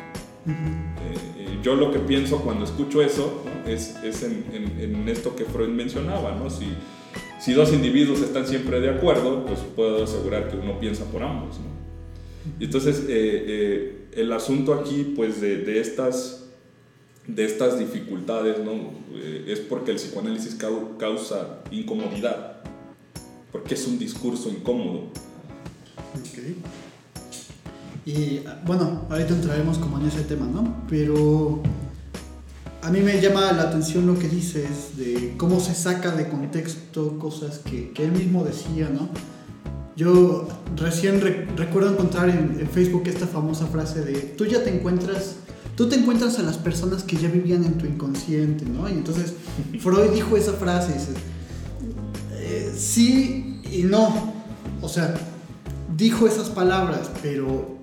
Yo 1.62 1.76
lo 1.76 1.90
que 1.90 1.98
pienso 1.98 2.40
cuando 2.40 2.64
escucho 2.64 3.00
eso 3.00 3.42
es, 3.66 3.96
es 4.02 4.22
en, 4.22 4.44
en, 4.78 5.08
esto 5.08 5.34
que 5.36 5.44
Freud 5.44 5.68
mencionaba, 5.68 6.34
¿no? 6.34 6.50
Si, 6.50 6.66
si 7.40 7.52
dos 7.52 7.72
individuos 7.72 8.20
están 8.20 8.46
siempre 8.46 8.80
de 8.80 8.90
acuerdo, 8.90 9.44
pues 9.46 9.60
puedo 9.76 10.04
asegurar 10.04 10.50
que 10.50 10.56
uno 10.56 10.78
piensa 10.80 11.04
por 11.04 11.22
ambos, 11.22 11.58
¿no? 11.58 11.74
Y 12.60 12.64
entonces 12.64 13.04
el 13.08 14.32
asunto 14.32 14.74
aquí, 14.74 15.14
pues 15.16 15.40
de, 15.40 15.58
de, 15.58 15.80
estas, 15.80 16.44
de 17.26 17.44
estas 17.44 17.78
dificultades, 17.78 18.58
¿no? 18.62 18.92
es 19.46 19.60
porque 19.60 19.92
el 19.92 19.96
psicoanálisis 19.96 20.58
causa 20.98 21.62
incomodidad, 21.70 22.62
porque 23.50 23.74
es 23.74 23.86
un 23.86 23.98
discurso 23.98 24.50
incómodo. 24.50 25.08
Okay. 26.30 26.56
Y 28.06 28.40
bueno, 28.66 29.06
ahorita 29.08 29.34
entraremos 29.34 29.78
como 29.78 29.98
en 29.98 30.06
ese 30.06 30.22
tema, 30.22 30.46
¿no? 30.46 30.84
Pero 30.90 31.62
a 32.84 32.90
mí 32.90 33.00
me 33.00 33.18
llama 33.18 33.50
la 33.52 33.62
atención 33.62 34.06
lo 34.06 34.18
que 34.18 34.28
dices 34.28 34.98
de 34.98 35.34
cómo 35.38 35.58
se 35.58 35.74
saca 35.74 36.10
de 36.10 36.28
contexto 36.28 37.18
cosas 37.18 37.58
que, 37.60 37.92
que 37.92 38.04
él 38.04 38.12
mismo 38.12 38.44
decía, 38.44 38.90
¿no? 38.90 39.08
Yo 39.96 40.46
recién 40.76 41.22
recuerdo 41.56 41.92
encontrar 41.92 42.28
en, 42.28 42.58
en, 42.60 42.68
Facebook 42.68 43.04
esta 43.06 43.26
famosa 43.26 43.66
frase 43.68 44.02
de 44.02 44.12
tú 44.36 44.44
ya 44.44 44.62
te 44.62 44.74
encuentras, 44.74 45.36
tú 45.76 45.88
te 45.88 45.96
encuentras 45.96 46.38
a 46.38 46.42
las 46.42 46.58
personas 46.58 47.04
que 47.04 47.16
ya 47.16 47.28
vivían 47.28 47.64
en 47.64 47.78
tu 47.78 47.86
inconsciente, 47.86 48.66
¿no? 48.66 48.86
Y 48.86 48.92
entonces 48.92 49.32
Freud 49.80 50.10
dijo 50.12 50.36
esa 50.36 50.52
frase, 50.52 50.92
dice, 50.92 51.12
eh, 52.32 52.74
sí 52.76 53.62
y 53.72 53.84
no, 53.84 54.34
o 54.82 54.90
sea, 54.90 55.14
dijo 55.96 56.26
esas 56.26 56.50
palabras, 56.50 57.10
pero 57.22 57.78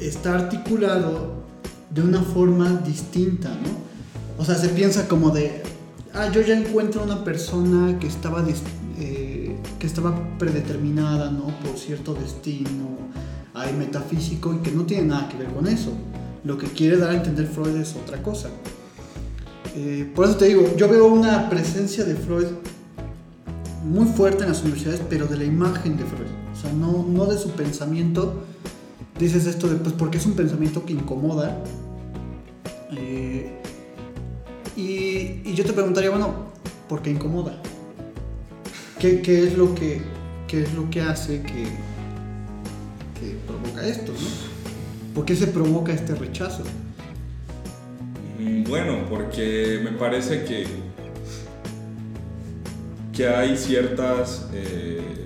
está 0.00 0.34
articulado 0.34 1.44
de 1.90 2.02
una 2.02 2.20
forma 2.20 2.82
distinta, 2.84 3.50
¿no? 3.50 3.93
O 4.38 4.44
sea, 4.44 4.56
se 4.56 4.68
piensa 4.68 5.08
como 5.08 5.30
de, 5.30 5.62
ah, 6.12 6.30
yo 6.30 6.42
ya 6.42 6.58
encuentro 6.58 7.02
una 7.02 7.22
persona 7.24 7.98
que 7.98 8.06
estaba, 8.06 8.44
eh, 8.98 9.56
que 9.78 9.86
estaba 9.86 10.14
predeterminada, 10.38 11.30
¿no? 11.30 11.46
Por 11.60 11.78
cierto 11.78 12.14
destino, 12.14 12.98
hay 13.54 13.72
metafísico 13.72 14.52
y 14.54 14.58
que 14.58 14.72
no 14.72 14.84
tiene 14.84 15.04
nada 15.04 15.28
que 15.28 15.36
ver 15.36 15.48
con 15.48 15.66
eso. 15.68 15.92
Lo 16.42 16.58
que 16.58 16.66
quiere 16.66 16.96
dar 16.96 17.10
a 17.10 17.14
entender 17.14 17.46
Freud 17.46 17.76
es 17.76 17.94
otra 17.94 18.22
cosa. 18.22 18.50
Eh, 19.76 20.10
por 20.14 20.26
eso 20.26 20.36
te 20.36 20.46
digo, 20.46 20.76
yo 20.76 20.88
veo 20.88 21.06
una 21.06 21.48
presencia 21.48 22.04
de 22.04 22.14
Freud 22.14 22.46
muy 23.84 24.06
fuerte 24.06 24.42
en 24.42 24.50
las 24.50 24.62
universidades, 24.62 25.00
pero 25.08 25.26
de 25.26 25.36
la 25.36 25.44
imagen 25.44 25.96
de 25.96 26.04
Freud. 26.04 26.28
O 26.52 26.60
sea, 26.60 26.72
no, 26.72 27.04
no 27.08 27.26
de 27.26 27.38
su 27.38 27.50
pensamiento, 27.50 28.44
dices 29.18 29.46
esto 29.46 29.68
de, 29.68 29.76
pues 29.76 29.94
porque 29.94 30.18
es 30.18 30.26
un 30.26 30.34
pensamiento 30.34 30.84
que 30.84 30.92
incomoda. 30.92 31.58
Eh, 32.92 33.33
y, 34.76 35.54
yo 35.54 35.64
te 35.64 35.72
preguntaría, 35.72 36.10
bueno, 36.10 36.34
¿por 36.88 37.02
qué 37.02 37.10
incomoda? 37.10 37.60
¿Qué, 38.98 39.20
qué 39.22 39.44
es, 39.44 39.56
lo 39.56 39.74
que, 39.74 40.00
qué 40.48 40.62
es 40.62 40.72
lo 40.74 40.88
que 40.90 41.00
hace 41.00 41.42
que, 41.42 41.64
que 43.20 43.36
provoca 43.46 43.86
esto? 43.86 44.12
¿no? 44.12 45.14
¿Por 45.14 45.24
qué 45.24 45.36
se 45.36 45.46
provoca 45.46 45.92
este 45.92 46.14
rechazo? 46.14 46.64
Mm, 48.38 48.64
bueno, 48.64 49.06
porque 49.08 49.80
me 49.84 49.92
parece 49.92 50.44
que, 50.44 50.66
que 53.12 53.28
hay 53.28 53.56
ciertas, 53.56 54.48
eh, 54.52 55.23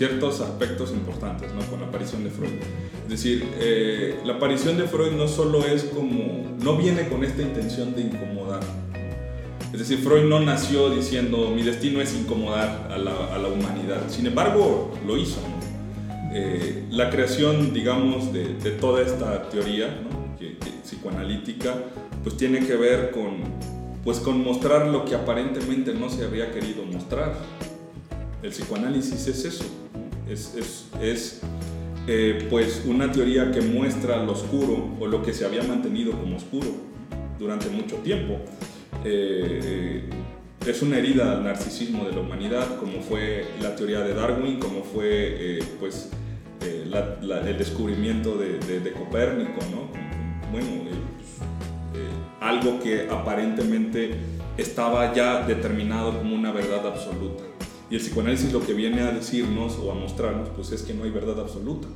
ciertos 0.00 0.40
aspectos 0.40 0.92
importantes 0.92 1.52
¿no? 1.52 1.60
con 1.66 1.78
la 1.78 1.88
aparición 1.88 2.24
de 2.24 2.30
Freud. 2.30 2.54
Es 3.04 3.10
decir, 3.10 3.46
eh, 3.58 4.18
la 4.24 4.36
aparición 4.36 4.78
de 4.78 4.84
Freud 4.84 5.12
no 5.12 5.28
solo 5.28 5.62
es 5.66 5.84
como, 5.84 6.56
no 6.58 6.78
viene 6.78 7.06
con 7.06 7.22
esta 7.22 7.42
intención 7.42 7.94
de 7.94 8.00
incomodar. 8.00 8.62
Es 9.70 9.78
decir, 9.78 9.98
Freud 9.98 10.24
no 10.24 10.40
nació 10.40 10.88
diciendo 10.88 11.52
mi 11.54 11.62
destino 11.62 12.00
es 12.00 12.14
incomodar 12.14 12.88
a 12.90 12.96
la, 12.96 13.12
a 13.26 13.36
la 13.36 13.48
humanidad. 13.48 14.08
Sin 14.08 14.24
embargo, 14.26 14.90
lo 15.06 15.18
hizo. 15.18 15.38
Eh, 16.32 16.86
la 16.90 17.10
creación, 17.10 17.74
digamos, 17.74 18.32
de, 18.32 18.54
de 18.54 18.70
toda 18.70 19.02
esta 19.02 19.50
teoría 19.50 20.00
¿no? 20.02 20.38
que, 20.38 20.56
que, 20.56 20.70
psicoanalítica, 20.82 21.74
pues 22.22 22.38
tiene 22.38 22.66
que 22.66 22.74
ver 22.74 23.10
con, 23.10 23.42
pues, 24.02 24.18
con 24.18 24.42
mostrar 24.42 24.86
lo 24.86 25.04
que 25.04 25.14
aparentemente 25.14 25.92
no 25.92 26.08
se 26.08 26.24
había 26.24 26.52
querido 26.52 26.86
mostrar. 26.86 27.34
El 28.42 28.48
psicoanálisis 28.48 29.26
es 29.26 29.44
eso, 29.44 29.64
es, 30.30 30.86
es, 31.00 31.40
eh, 32.06 32.46
pues 32.48 32.84
una 32.86 33.10
teoría 33.10 33.50
que 33.50 33.60
muestra 33.60 34.22
lo 34.22 34.32
oscuro 34.32 34.88
o 34.98 35.06
lo 35.06 35.22
que 35.22 35.32
se 35.32 35.44
había 35.44 35.62
mantenido 35.62 36.12
como 36.12 36.36
oscuro 36.36 36.68
durante 37.38 37.68
mucho 37.68 37.96
tiempo. 37.96 38.38
Eh, 39.04 40.08
es 40.66 40.82
una 40.82 40.98
herida 40.98 41.32
al 41.32 41.44
narcisismo 41.44 42.04
de 42.04 42.12
la 42.12 42.20
humanidad, 42.20 42.78
como 42.78 43.00
fue 43.00 43.46
la 43.60 43.74
teoría 43.74 44.00
de 44.00 44.14
Darwin, 44.14 44.60
como 44.60 44.82
fue 44.82 45.58
eh, 45.58 45.64
pues, 45.80 46.10
el 46.60 47.58
descubrimiento 47.58 48.36
de, 48.36 48.58
de, 48.58 48.80
de 48.80 48.92
Copérnico, 48.92 49.60
¿no? 49.70 49.88
Bueno, 50.52 50.68
algo 52.40 52.80
que 52.80 53.08
aparentemente 53.08 54.14
estaba 54.56 55.14
ya 55.14 55.46
determinado 55.46 56.18
como 56.18 56.34
una 56.34 56.52
verdad 56.52 56.86
absoluta. 56.86 57.49
Y 57.90 57.96
el 57.96 58.00
psicoanálisis 58.00 58.52
lo 58.52 58.64
que 58.64 58.72
viene 58.72 59.00
a 59.00 59.10
decirnos 59.12 59.76
o 59.78 59.90
a 59.90 59.94
mostrarnos 59.94 60.48
pues 60.50 60.70
es 60.72 60.82
que 60.82 60.94
no 60.94 61.04
hay 61.04 61.10
verdad 61.10 61.40
absoluta. 61.40 61.88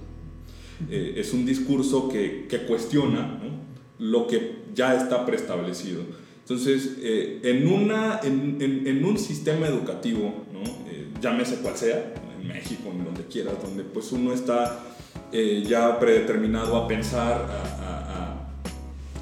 Eh, 0.91 1.15
es 1.17 1.33
un 1.33 1.47
discurso 1.47 2.09
que, 2.09 2.47
que 2.49 2.67
cuestiona 2.67 3.41
¿no? 3.43 3.65
lo 3.99 4.27
que 4.27 4.65
ya 4.75 4.95
está 4.97 5.25
preestablecido. 5.25 6.03
Entonces, 6.41 6.97
eh, 7.01 7.41
en, 7.45 7.67
una, 7.69 8.21
en, 8.23 8.59
en, 8.61 8.87
en, 8.87 9.05
un 9.05 9.19
sistema 9.19 9.67
educativo, 9.67 10.45
¿no? 10.53 10.61
eh, 10.91 11.09
llámese 11.23 11.57
cual 11.57 11.77
sea, 11.77 12.13
en 12.39 12.47
México, 12.47 12.91
en 12.91 13.03
donde 13.03 13.25
quieras, 13.25 13.55
donde 13.63 13.83
pues 13.83 14.13
uno 14.13 14.35
está 14.35 14.85
eh, 15.33 15.65
ya 15.67 15.99
predeterminado 15.99 16.77
a 16.77 16.87
pensar, 16.87 17.49
a, 17.49 18.45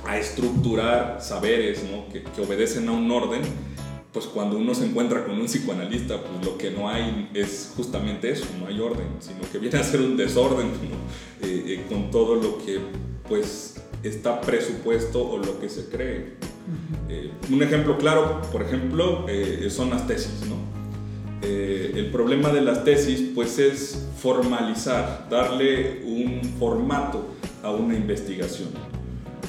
a, 0.07 0.11
a 0.11 0.19
estructurar 0.19 1.23
saberes 1.23 1.85
¿no? 1.85 2.13
que, 2.13 2.23
que 2.23 2.41
obedecen 2.41 2.89
a 2.89 2.93
un 2.93 3.09
orden, 3.09 3.43
pues 4.13 4.27
cuando 4.27 4.59
uno 4.59 4.75
se 4.75 4.85
encuentra 4.85 5.25
con 5.25 5.41
un 5.41 5.47
psicoanalista, 5.47 6.23
pues 6.23 6.45
lo 6.45 6.59
que 6.59 6.71
no 6.71 6.89
hay 6.89 7.31
es 7.33 7.73
justamente 7.75 8.31
eso, 8.31 8.45
no 8.61 8.67
hay 8.67 8.79
orden, 8.79 9.07
sino 9.21 9.41
que 9.51 9.59
viene 9.59 9.79
a 9.79 9.83
ser 9.83 10.01
un 10.01 10.17
desorden 10.17 10.67
¿no? 10.67 11.47
eh, 11.47 11.65
eh, 11.67 11.87
con 11.89 12.11
todo 12.11 12.35
lo 12.35 12.59
que 12.59 12.79
pues 13.29 13.81
está 14.03 14.41
presupuesto 14.41 15.27
o 15.27 15.39
lo 15.39 15.59
que 15.61 15.69
se 15.69 15.89
cree. 15.89 16.35
Eh, 17.09 17.31
un 17.51 17.63
ejemplo 17.63 17.97
claro, 17.97 18.43
por 18.53 18.63
ejemplo, 18.63 19.27
son 19.69 19.91
las 19.91 20.07
tesis, 20.07 20.45
¿no? 20.49 20.61
El 21.43 22.11
problema 22.13 22.51
de 22.51 22.61
las 22.61 22.85
tesis 22.85 23.31
pues 23.35 23.59
es 23.59 24.07
formalizar, 24.19 25.27
darle 25.29 26.03
un 26.05 26.41
formato 26.59 27.27
a 27.63 27.71
una 27.71 27.95
investigación. 27.95 28.92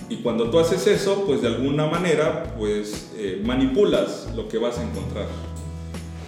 Y 0.10 0.18
cuando 0.18 0.50
tú 0.50 0.60
haces 0.60 0.86
eso, 0.88 1.24
pues 1.26 1.42
de 1.42 1.48
alguna 1.48 1.88
manera, 1.88 2.56
pues 2.58 3.12
eh, 3.16 3.42
manipulas 3.46 4.30
lo 4.36 4.48
que 4.48 4.58
vas 4.58 4.78
a 4.78 4.84
encontrar. 4.84 5.28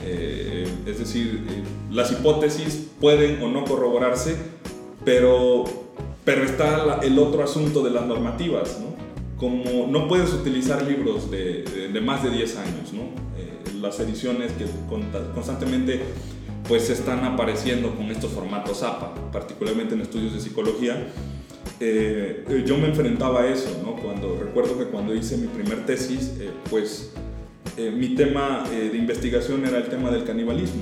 Eh, 0.03 0.67
es 0.85 0.99
decir, 0.99 1.43
eh, 1.49 1.63
las 1.91 2.11
hipótesis 2.11 2.87
pueden 2.99 3.41
o 3.41 3.49
no 3.49 3.65
corroborarse, 3.65 4.35
pero, 5.03 5.65
pero 6.23 6.43
está 6.43 6.85
la, 6.85 6.95
el 6.99 7.17
otro 7.17 7.43
asunto 7.43 7.83
de 7.83 7.89
las 7.89 8.05
normativas, 8.05 8.79
¿no? 8.79 8.95
Como 9.37 9.87
no 9.87 10.07
puedes 10.07 10.31
utilizar 10.33 10.83
libros 10.83 11.29
de, 11.31 11.63
de, 11.63 11.87
de 11.89 12.01
más 12.01 12.23
de 12.23 12.29
10 12.29 12.57
años, 12.57 12.93
¿no? 12.93 13.01
Eh, 13.37 13.79
las 13.81 13.99
ediciones 13.99 14.51
que 14.53 14.65
constantemente 15.33 16.01
pues 16.67 16.89
están 16.89 17.23
apareciendo 17.25 17.95
con 17.95 18.09
estos 18.11 18.31
formatos 18.31 18.83
APA, 18.83 19.13
particularmente 19.31 19.93
en 19.93 20.01
estudios 20.01 20.33
de 20.33 20.39
psicología, 20.39 21.07
eh, 21.79 22.63
yo 22.65 22.77
me 22.77 22.87
enfrentaba 22.87 23.41
a 23.41 23.47
eso, 23.47 23.81
¿no? 23.83 23.95
Cuando, 24.01 24.37
recuerdo 24.39 24.77
que 24.77 24.85
cuando 24.85 25.13
hice 25.13 25.37
mi 25.37 25.47
primer 25.47 25.85
tesis, 25.85 26.33
eh, 26.39 26.51
pues 26.69 27.11
eh, 27.77 27.91
mi 27.91 28.15
tema 28.15 28.63
eh, 28.71 28.89
de 28.89 28.97
investigación 28.97 29.65
era 29.65 29.77
el 29.77 29.89
tema 29.89 30.09
del 30.09 30.23
canibalismo. 30.23 30.81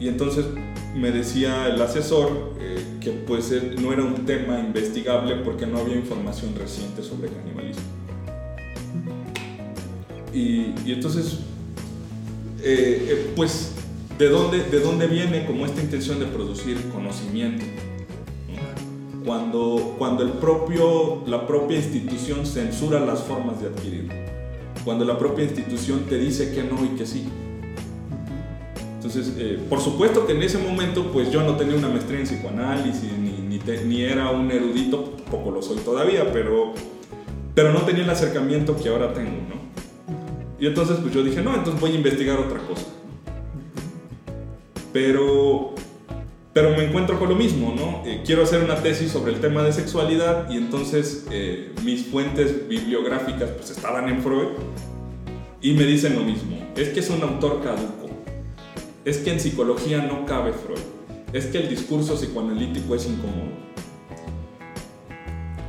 Y 0.00 0.08
entonces 0.08 0.44
me 0.96 1.12
decía 1.12 1.68
el 1.68 1.80
asesor 1.80 2.54
eh, 2.60 2.82
que 3.00 3.10
pues 3.10 3.52
no 3.80 3.92
era 3.92 4.02
un 4.02 4.26
tema 4.26 4.58
investigable 4.58 5.36
porque 5.36 5.66
no 5.66 5.78
había 5.78 5.94
información 5.94 6.54
reciente 6.58 7.02
sobre 7.02 7.28
canibalismo. 7.28 7.82
Y, 10.34 10.74
y 10.84 10.92
entonces, 10.92 11.38
pues, 13.36 13.72
¿de 14.18 14.28
dónde, 14.28 14.64
¿de 14.64 14.80
dónde 14.80 15.06
viene 15.06 15.46
como 15.46 15.64
esta 15.64 15.80
intención 15.80 16.18
de 16.18 16.26
producir 16.26 16.76
conocimiento? 16.92 17.64
Cuando, 19.26 19.96
cuando 19.98 20.22
el 20.22 20.30
propio, 20.30 21.22
la 21.26 21.46
propia 21.46 21.76
institución 21.76 22.46
censura 22.46 23.00
las 23.00 23.22
formas 23.24 23.60
de 23.60 23.66
adquirirlo 23.66 24.14
cuando 24.86 25.04
la 25.04 25.18
propia 25.18 25.44
institución 25.44 26.04
te 26.08 26.16
dice 26.16 26.54
que 26.54 26.62
no 26.62 26.84
y 26.84 26.96
que 26.96 27.04
sí. 27.04 27.28
Entonces, 28.94 29.34
eh, 29.36 29.58
por 29.68 29.80
supuesto 29.80 30.28
que 30.28 30.32
en 30.32 30.42
ese 30.44 30.58
momento, 30.58 31.10
pues 31.12 31.32
yo 31.32 31.42
no 31.42 31.56
tenía 31.56 31.76
una 31.76 31.88
maestría 31.88 32.20
en 32.20 32.26
psicoanálisis, 32.26 33.12
ni, 33.18 33.58
ni, 33.84 34.02
era 34.02 34.30
un 34.30 34.48
erudito, 34.48 35.16
poco 35.28 35.50
lo 35.50 35.60
soy 35.60 35.78
todavía, 35.78 36.32
pero, 36.32 36.72
pero 37.56 37.72
no 37.72 37.80
tenía 37.80 38.04
el 38.04 38.10
acercamiento 38.10 38.76
que 38.76 38.88
ahora 38.88 39.12
tengo, 39.12 39.32
¿no? 39.48 39.56
Y 40.60 40.68
entonces, 40.68 40.98
pues 41.02 41.12
yo 41.12 41.24
dije, 41.24 41.42
no, 41.42 41.52
entonces 41.56 41.80
voy 41.80 41.90
a 41.90 41.94
investigar 41.94 42.38
otra 42.38 42.60
cosa. 42.60 42.86
Pero 44.92 45.74
pero 46.56 46.70
me 46.70 46.84
encuentro 46.84 47.18
con 47.18 47.28
lo 47.28 47.34
mismo, 47.34 47.74
¿no? 47.76 48.02
Eh, 48.10 48.22
quiero 48.24 48.42
hacer 48.42 48.64
una 48.64 48.82
tesis 48.82 49.12
sobre 49.12 49.34
el 49.34 49.40
tema 49.42 49.62
de 49.62 49.74
sexualidad 49.74 50.48
y 50.48 50.56
entonces 50.56 51.26
eh, 51.30 51.74
mis 51.84 52.06
fuentes 52.06 52.66
bibliográficas 52.66 53.50
pues 53.50 53.68
estaban 53.72 54.08
en 54.08 54.22
Freud 54.22 54.52
y 55.60 55.74
me 55.74 55.84
dicen 55.84 56.14
lo 56.14 56.22
mismo, 56.22 56.56
es 56.74 56.88
que 56.88 57.00
es 57.00 57.10
un 57.10 57.22
autor 57.22 57.62
caduco, 57.62 58.08
es 59.04 59.18
que 59.18 59.32
en 59.32 59.40
psicología 59.40 59.98
no 59.98 60.24
cabe 60.24 60.54
Freud, 60.54 60.80
es 61.34 61.44
que 61.44 61.58
el 61.58 61.68
discurso 61.68 62.14
psicoanalítico 62.14 62.94
es 62.94 63.04
incómodo. 63.04 63.52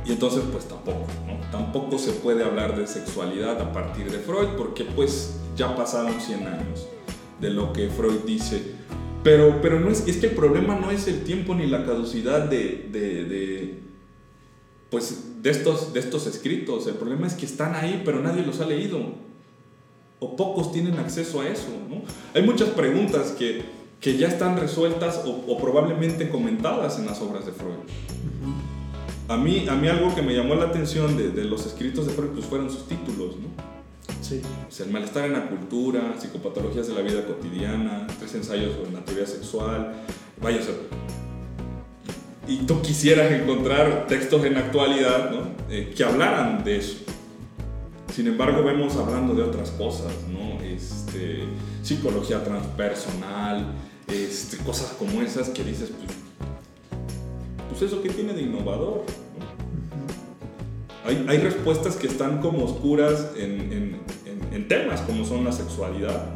Y 0.06 0.12
entonces 0.12 0.42
pues 0.50 0.64
tampoco, 0.64 1.04
¿no? 1.26 1.50
Tampoco 1.50 1.98
se 1.98 2.12
puede 2.12 2.42
hablar 2.42 2.78
de 2.78 2.86
sexualidad 2.86 3.60
a 3.60 3.74
partir 3.74 4.10
de 4.10 4.20
Freud 4.20 4.56
porque 4.56 4.84
pues 4.84 5.38
ya 5.54 5.76
pasaron 5.76 6.18
100 6.18 6.46
años 6.46 6.88
de 7.42 7.50
lo 7.50 7.74
que 7.74 7.90
Freud 7.90 8.20
dice 8.26 8.78
pero, 9.22 9.60
pero 9.60 9.80
no 9.80 9.90
es, 9.90 10.06
es 10.06 10.18
que 10.18 10.26
el 10.26 10.34
problema 10.34 10.76
no 10.76 10.90
es 10.90 11.08
el 11.08 11.24
tiempo 11.24 11.54
ni 11.54 11.66
la 11.66 11.84
caducidad 11.84 12.48
de, 12.48 12.88
de, 12.90 13.24
de, 13.24 13.78
pues, 14.90 15.42
de, 15.42 15.50
estos, 15.50 15.92
de 15.92 16.00
estos 16.00 16.26
escritos. 16.26 16.86
El 16.86 16.94
problema 16.94 17.26
es 17.26 17.34
que 17.34 17.46
están 17.46 17.74
ahí, 17.74 18.02
pero 18.04 18.20
nadie 18.20 18.44
los 18.44 18.60
ha 18.60 18.66
leído. 18.66 18.98
O 20.20 20.36
pocos 20.36 20.72
tienen 20.72 20.98
acceso 20.98 21.40
a 21.40 21.48
eso. 21.48 21.68
¿no? 21.88 22.02
Hay 22.34 22.42
muchas 22.42 22.68
preguntas 22.70 23.32
que, 23.32 23.62
que 24.00 24.16
ya 24.16 24.28
están 24.28 24.56
resueltas 24.56 25.22
o, 25.24 25.44
o, 25.46 25.58
probablemente 25.58 26.28
comentadas 26.28 26.98
en 26.98 27.06
las 27.06 27.20
obras 27.20 27.46
de 27.46 27.52
Freud. 27.52 27.76
A 29.28 29.36
mí, 29.36 29.66
a 29.68 29.74
mí 29.74 29.88
algo 29.88 30.14
que 30.14 30.22
me 30.22 30.34
llamó 30.34 30.54
la 30.54 30.64
atención 30.66 31.16
de, 31.16 31.30
de 31.30 31.44
los 31.44 31.66
escritos 31.66 32.06
de 32.06 32.12
Freud 32.12 32.30
pues 32.30 32.46
fueron 32.46 32.70
sus 32.70 32.88
títulos. 32.88 33.36
¿no? 33.36 33.77
Sí. 34.28 34.42
el 34.82 34.90
malestar 34.90 35.24
en 35.24 35.32
la 35.32 35.48
cultura, 35.48 36.14
psicopatologías 36.18 36.86
de 36.86 36.94
la 36.94 37.00
vida 37.00 37.24
cotidiana, 37.24 38.06
tres 38.18 38.34
ensayos 38.34 38.74
sobre 38.74 38.92
la 38.92 39.04
teoría 39.04 39.26
sexual. 39.26 39.94
Vaya, 40.42 40.60
o 40.60 40.98
y 42.48 42.56
tú 42.58 42.80
quisieras 42.80 43.30
encontrar 43.30 44.06
textos 44.06 44.42
en 44.46 44.54
la 44.54 44.60
actualidad 44.60 45.30
¿no? 45.30 45.42
Eh, 45.68 45.92
que 45.94 46.02
hablaran 46.02 46.64
de 46.64 46.78
eso. 46.78 46.96
Sin 48.14 48.26
embargo, 48.26 48.64
vemos 48.64 48.96
hablando 48.96 49.34
de 49.34 49.42
otras 49.42 49.70
cosas, 49.72 50.12
¿no? 50.32 50.60
Este, 50.62 51.44
psicología 51.82 52.42
transpersonal, 52.42 53.66
este, 54.10 54.56
cosas 54.58 54.94
como 54.98 55.20
esas 55.20 55.50
que 55.50 55.62
dices, 55.62 55.90
pues, 55.90 56.16
pues 57.68 57.82
eso 57.82 58.02
que 58.02 58.08
tiene 58.08 58.32
de 58.32 58.42
innovador. 58.42 59.04
Hay, 61.04 61.24
hay, 61.28 61.38
respuestas 61.38 61.96
que 61.96 62.06
están 62.06 62.40
como 62.40 62.64
oscuras 62.64 63.30
en, 63.36 63.72
en, 63.72 64.00
en, 64.58 64.68
temas 64.68 65.00
como 65.02 65.24
son 65.24 65.44
la 65.44 65.52
sexualidad. 65.52 66.26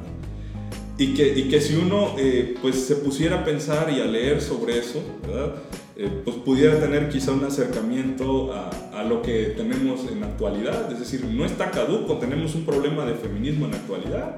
Y 0.99 1.15
que, 1.15 1.37
y 1.37 1.49
que 1.49 1.61
si 1.61 1.75
uno 1.75 2.15
eh, 2.19 2.55
pues 2.61 2.85
se 2.85 2.97
pusiera 2.97 3.41
a 3.41 3.45
pensar 3.45 3.91
y 3.91 4.01
a 4.01 4.05
leer 4.05 4.41
sobre 4.41 4.79
eso, 4.79 5.03
¿verdad? 5.27 5.55
Eh, 5.97 6.09
pues 6.25 6.37
pudiera 6.37 6.79
tener 6.79 7.09
quizá 7.09 7.33
un 7.33 7.45
acercamiento 7.45 8.53
a, 8.53 8.71
a, 8.95 9.03
lo 9.05 9.23
que 9.23 9.55
tenemos 9.57 10.01
en 10.11 10.21
la 10.21 10.27
actualidad. 10.27 10.93
Es 10.93 11.01
decir, 11.01 11.25
no 11.25 11.45
está 11.45 11.71
caduco, 11.71 12.19
tenemos 12.19 12.55
un 12.55 12.65
problema 12.65 13.05
de 13.05 13.15
feminismo 13.15 13.67
en 13.67 13.73
la 13.73 13.79
actualidad. 13.79 14.37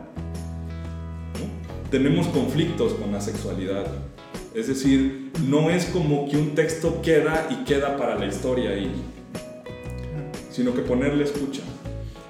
Tenemos 1.90 2.26
conflictos 2.28 2.94
con 2.94 3.12
la 3.12 3.20
sexualidad. 3.20 3.86
Es 4.54 4.68
decir, 4.68 5.32
no 5.48 5.70
es 5.70 5.86
como 5.86 6.28
que 6.28 6.36
un 6.36 6.54
texto 6.54 7.02
queda 7.02 7.48
y 7.50 7.64
queda 7.64 7.96
para 7.96 8.18
la 8.18 8.26
historia 8.26 8.76
y 8.76 8.90
sino 10.54 10.72
que 10.72 10.82
ponerle 10.82 11.24
escucha. 11.24 11.62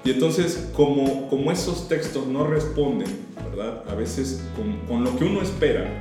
Y 0.05 0.11
entonces, 0.11 0.69
como, 0.75 1.27
como 1.29 1.51
esos 1.51 1.87
textos 1.87 2.27
no 2.27 2.45
responden, 2.45 3.07
¿verdad? 3.49 3.83
A 3.89 3.95
veces 3.95 4.43
con, 4.55 4.77
con, 4.87 5.03
lo 5.03 5.17
que 5.17 5.25
uno 5.25 5.41
espera 5.41 5.99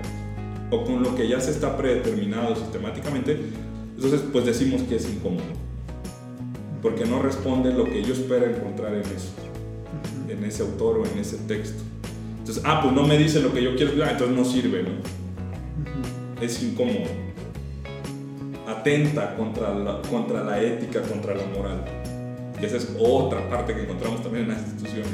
o 0.70 0.84
con 0.84 1.02
lo 1.02 1.14
que 1.14 1.26
ya 1.26 1.40
se 1.40 1.50
está 1.50 1.74
predeterminado 1.78 2.54
sistemáticamente, 2.54 3.40
entonces 3.96 4.20
pues 4.30 4.44
decimos 4.44 4.82
que 4.82 4.96
es 4.96 5.08
incómodo. 5.08 5.46
Porque 6.82 7.06
no 7.06 7.22
responde 7.22 7.72
lo 7.72 7.86
que 7.86 8.02
yo 8.02 8.12
espero 8.12 8.44
encontrar 8.44 8.92
en 8.92 9.00
eso, 9.00 9.32
en 10.28 10.44
ese 10.44 10.64
autor 10.64 10.98
o 10.98 11.06
en 11.06 11.18
ese 11.18 11.38
texto. 11.38 11.82
Entonces, 12.40 12.62
ah, 12.66 12.80
pues 12.82 12.94
no 12.94 13.06
me 13.06 13.16
dice 13.16 13.40
lo 13.40 13.54
que 13.54 13.62
yo 13.62 13.74
quiero, 13.74 13.92
ah, 14.04 14.10
entonces 14.10 14.36
no 14.36 14.44
sirve, 14.44 14.82
¿no? 14.82 16.42
Es 16.42 16.62
incómodo. 16.62 17.08
Atenta 18.68 19.34
contra 19.34 19.72
la, 19.72 20.02
contra 20.02 20.44
la 20.44 20.62
ética, 20.62 21.00
contra 21.00 21.34
la 21.34 21.46
moral 21.46 21.82
esa 22.62 22.76
es 22.76 22.88
otra 22.98 23.48
parte 23.48 23.74
que 23.74 23.82
encontramos 23.82 24.22
también 24.22 24.44
en 24.44 24.50
las 24.52 24.62
instituciones. 24.62 25.10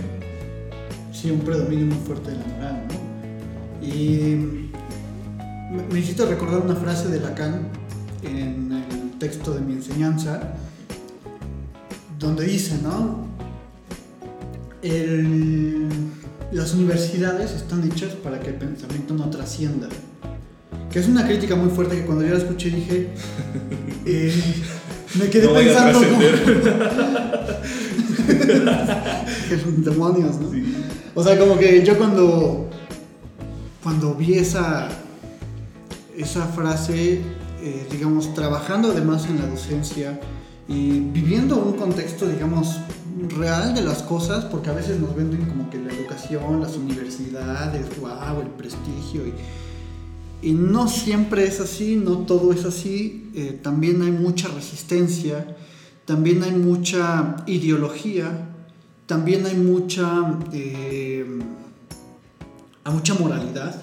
Sí, 1.12 1.30
un 1.30 1.40
predominio 1.40 1.86
muy 1.86 2.06
fuerte 2.06 2.30
de 2.30 2.38
la 2.38 2.46
moral, 2.46 2.82
¿no? 2.88 3.86
Y 3.86 4.70
me 5.90 5.98
hiciste 5.98 6.24
recordar 6.26 6.60
una 6.60 6.76
frase 6.76 7.08
de 7.08 7.20
Lacan 7.20 7.68
en 8.22 8.72
el 8.72 9.18
texto 9.18 9.54
de 9.54 9.60
mi 9.60 9.74
enseñanza, 9.74 10.54
donde 12.18 12.44
dice, 12.44 12.78
¿no? 12.82 13.28
las 16.52 16.74
universidades 16.74 17.52
están 17.52 17.84
hechas 17.84 18.14
para 18.14 18.40
que 18.40 18.48
el 18.48 18.54
pensamiento 18.54 19.14
no 19.14 19.28
trascienda. 19.30 19.88
Que 20.90 20.98
es 20.98 21.06
una 21.06 21.26
crítica 21.26 21.54
muy 21.54 21.70
fuerte 21.70 21.96
que 21.96 22.04
cuando 22.04 22.24
yo 22.24 22.32
la 22.32 22.38
escuché 22.38 22.70
dije, 22.70 23.08
eh, 24.06 24.42
me 25.18 25.28
quedé 25.28 25.48
pensando. 25.48 26.00
Demonios, 29.78 30.40
¿no? 30.40 30.50
O 31.14 31.24
sea, 31.24 31.38
como 31.38 31.58
que 31.58 31.84
yo 31.84 31.96
cuando. 31.96 32.68
Cuando 33.82 34.14
vi 34.14 34.34
esa. 34.34 34.88
Esa 36.16 36.46
frase, 36.46 37.22
eh, 37.62 37.86
digamos, 37.90 38.34
trabajando 38.34 38.90
además 38.90 39.26
en 39.26 39.38
la 39.38 39.46
docencia 39.46 40.20
y 40.68 41.00
viviendo 41.00 41.56
un 41.56 41.72
contexto, 41.74 42.26
digamos, 42.26 42.78
real 43.38 43.74
de 43.74 43.80
las 43.80 44.02
cosas, 44.02 44.44
porque 44.44 44.68
a 44.68 44.74
veces 44.74 45.00
nos 45.00 45.16
venden 45.16 45.46
como 45.46 45.70
que 45.70 45.78
la 45.78 45.90
educación, 45.92 46.60
las 46.60 46.76
universidades, 46.76 47.86
wow, 48.00 48.40
el 48.42 48.48
prestigio 48.48 49.26
y 49.26 49.32
y 50.42 50.52
no 50.52 50.88
siempre 50.88 51.44
es 51.44 51.60
así, 51.60 51.96
no 51.96 52.18
todo 52.18 52.52
es 52.52 52.64
así, 52.64 53.30
eh, 53.34 53.58
también 53.62 54.00
hay 54.02 54.10
mucha 54.10 54.48
resistencia, 54.48 55.56
también 56.10 56.42
hay 56.42 56.50
mucha 56.50 57.36
ideología, 57.46 58.48
también 59.06 59.46
hay 59.46 59.54
mucha, 59.54 60.40
eh, 60.52 61.24
mucha 62.86 63.14
moralidad, 63.14 63.80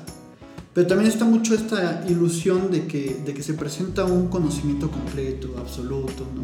pero 0.74 0.88
también 0.88 1.10
está 1.10 1.24
mucho 1.24 1.56
esta 1.56 2.04
ilusión 2.10 2.70
de 2.70 2.86
que, 2.86 3.22
de 3.26 3.34
que 3.34 3.42
se 3.42 3.54
presenta 3.54 4.04
un 4.04 4.28
conocimiento 4.28 4.92
completo, 4.92 5.56
absoluto, 5.58 6.28
¿no? 6.36 6.42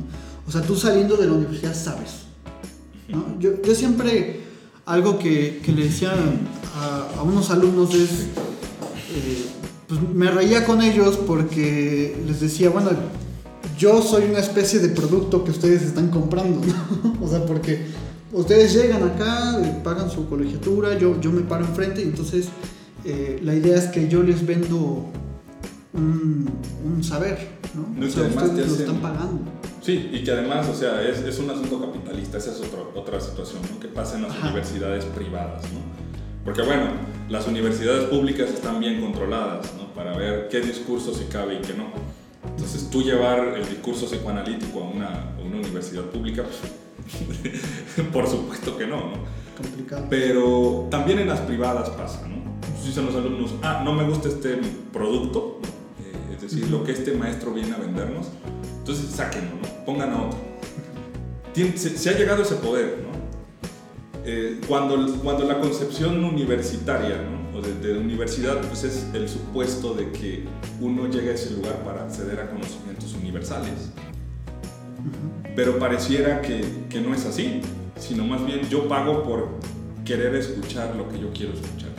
O 0.48 0.52
sea, 0.54 0.62
tú 0.62 0.78
saliendo 0.78 1.18
de 1.18 1.28
la 1.28 1.34
universidad 1.34 1.76
sabes, 1.76 2.28
¿no? 3.10 3.38
Yo, 3.38 3.62
yo 3.62 3.76
siempre, 3.76 4.40
algo 4.86 5.20
que, 5.20 5.60
que 5.66 5.74
le 5.74 5.84
decía 5.84 6.14
a, 6.78 7.20
a, 7.20 7.24
unos 7.24 7.52
alumnos 7.52 7.94
es... 7.94 8.10
Eh, 9.12 9.48
pues 9.90 10.00
me 10.14 10.32
reía 10.32 10.66
con 10.66 10.82
ellos 10.82 11.18
porque 11.28 12.16
les 12.26 12.40
decía, 12.40 12.70
bueno, 12.70 12.92
yo 13.78 14.02
soy 14.02 14.26
una 14.26 14.40
especie 14.40 14.80
de 14.80 14.90
producto 14.90 15.44
que 15.44 15.52
ustedes 15.52 15.84
están 15.84 16.10
comprando, 16.10 16.62
¿no? 16.66 17.18
O 17.26 17.28
sea, 17.28 17.46
porque 17.46 17.86
ustedes 18.32 18.74
llegan 18.74 19.04
acá, 19.04 19.60
pagan 19.84 20.10
su 20.10 20.28
colegiatura, 20.28 20.98
yo, 20.98 21.20
yo 21.22 21.32
me 21.32 21.42
paro 21.42 21.66
enfrente 21.66 22.02
y 22.02 22.06
entonces 22.06 22.48
eh, 23.06 23.40
la 23.44 23.56
idea 23.56 23.78
es 23.78 23.86
que 23.86 24.08
yo 24.08 24.24
les 24.24 24.46
vendo 24.46 25.06
un, 25.94 26.50
un 26.86 27.04
saber, 27.04 27.48
¿no? 27.76 27.88
no 27.96 28.08
o 28.08 28.10
sea, 28.10 28.24
ustedes 28.24 28.68
lo 28.70 28.76
están 28.76 28.98
pagando. 28.98 29.42
Sí, 29.82 30.10
y 30.14 30.24
que 30.24 30.32
además, 30.32 30.68
o 30.70 30.74
sea, 30.74 31.02
es, 31.02 31.20
es 31.20 31.40
un 31.40 31.50
asunto 31.50 31.80
capitalista, 31.80 32.38
esa 32.38 32.52
es 32.52 32.62
otra 32.96 33.20
situación, 33.20 33.62
¿no? 33.70 33.80
Que 33.80 33.90
pasa 33.90 34.16
en 34.16 34.24
las 34.24 34.42
universidades 34.42 35.04
privadas, 35.06 35.64
¿no? 35.74 35.82
Porque 36.46 36.62
bueno, 36.62 36.92
las 37.30 37.48
universidades 37.48 38.06
públicas 38.06 38.50
están 38.50 38.80
bien 38.80 39.02
controladas, 39.02 39.74
¿no? 39.78 39.94
Para 39.94 40.18
ver 40.18 40.48
qué 40.50 40.62
discurso 40.62 41.14
se 41.14 41.28
cabe 41.28 41.56
y 41.56 41.62
qué 41.62 41.74
no. 41.74 41.88
Entonces, 42.56 42.90
tú 42.90 43.02
llevar 43.02 43.56
el 43.58 43.68
discurso 43.68 44.06
psicoanalítico 44.06 44.80
a 44.80 44.84
una, 44.84 45.08
a 45.08 45.42
una 45.44 45.58
universidad 45.58 46.04
pública, 46.04 46.44
pues, 46.44 48.06
por 48.14 48.28
supuesto 48.28 48.78
que 48.78 48.88
no, 48.88 48.98
¿no? 48.98 49.14
Complicado. 49.58 50.06
Pero 50.10 50.88
también 50.90 51.20
en 51.20 51.28
las 51.28 51.40
privadas 51.42 51.90
pasa, 51.92 52.28
¿no? 52.28 52.44
Dicen 52.86 53.06
los 53.06 53.16
alumnos, 53.16 53.56
ah, 53.64 53.82
no 53.84 53.94
me 53.94 54.04
gusta 54.04 54.30
este 54.30 54.60
producto, 54.92 55.60
eh, 56.00 56.36
es 56.36 56.42
decir, 56.42 56.70
lo 56.70 56.84
que 56.84 56.92
este 56.92 57.14
maestro 57.14 57.54
viene 57.54 57.74
a 57.74 57.78
vendernos, 57.78 58.28
entonces 58.80 59.10
sáquenlo, 59.10 59.56
¿no? 59.56 59.86
Pongan 59.86 60.12
a 60.12 60.24
otro. 60.24 60.40
se, 61.76 62.10
ha 62.10 62.18
llegado 62.18 62.44
ese 62.44 62.56
poder, 62.56 63.04
¿no? 63.04 63.14
Eh, 64.26 64.62
cuando, 64.68 65.18
cuando 65.24 65.46
la 65.46 65.60
concepción 65.60 66.24
universitaria, 66.24 67.18
¿no? 67.18 67.43
O 67.56 67.62
de, 67.62 67.74
de, 67.76 67.98
universidad, 67.98 68.62
pues 68.68 68.84
es 68.84 69.08
el 69.14 69.30
supuesto 69.30 69.94
de 69.94 70.12
que 70.12 70.46
uno 70.82 71.08
llega 71.08 71.32
a 71.32 71.36
ese 71.36 71.52
lugar 71.52 71.84
para 71.84 72.04
acceder 72.04 72.40
a 72.40 72.50
conocimientos 72.50 73.14
universales. 73.14 73.92
Pero 75.56 75.78
pareciera 75.78 76.42
que, 76.42 76.64
que 76.90 77.00
no 77.00 77.14
es 77.14 77.26
así, 77.26 77.62
sino 78.00 78.26
más 78.26 78.46
bien 78.46 78.68
yo 78.70 78.88
pago 78.88 79.24
por 79.24 79.50
querer 80.04 80.36
escuchar 80.36 80.96
lo 80.96 81.08
que 81.10 81.20
yo 81.20 81.32
quiero 81.32 81.54
escuchar. 81.54 81.90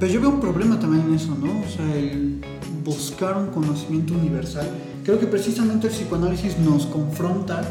Pero 0.00 0.12
yo 0.12 0.20
veo 0.20 0.30
un 0.30 0.40
problema 0.40 0.80
también 0.80 1.06
en 1.06 1.14
eso, 1.14 1.36
¿no? 1.38 1.60
O 1.60 1.68
sea, 1.68 1.94
el 1.94 2.40
buscar 2.84 3.36
un 3.36 3.48
conocimiento 3.48 4.14
universal. 4.14 4.68
Creo 5.04 5.18
que 5.18 5.26
precisamente 5.26 5.86
el 5.88 5.92
psicoanálisis 5.92 6.58
nos 6.58 6.86
confronta 6.86 7.62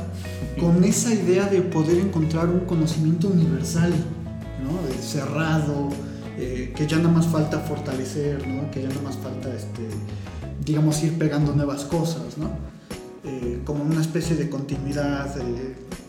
con 0.59 0.83
esa 0.83 1.13
idea 1.13 1.45
de 1.45 1.61
poder 1.61 1.97
encontrar 1.97 2.47
un 2.47 2.61
conocimiento 2.61 3.27
universal, 3.27 3.93
¿no? 4.71 5.01
cerrado, 5.01 5.89
eh, 6.37 6.73
que 6.75 6.87
ya 6.87 6.97
nada 6.97 7.09
más 7.09 7.27
falta 7.27 7.59
fortalecer, 7.59 8.47
¿no? 8.47 8.71
Que 8.71 8.81
ya 8.83 8.89
nada 8.89 9.01
más 9.01 9.17
falta, 9.17 9.53
este, 9.53 9.87
digamos, 10.63 11.03
ir 11.03 11.17
pegando 11.17 11.53
nuevas 11.53 11.83
cosas, 11.83 12.37
¿no? 12.37 12.49
Eh, 13.23 13.61
como 13.65 13.83
una 13.83 14.01
especie 14.01 14.35
de 14.35 14.49
continuidad 14.49 15.35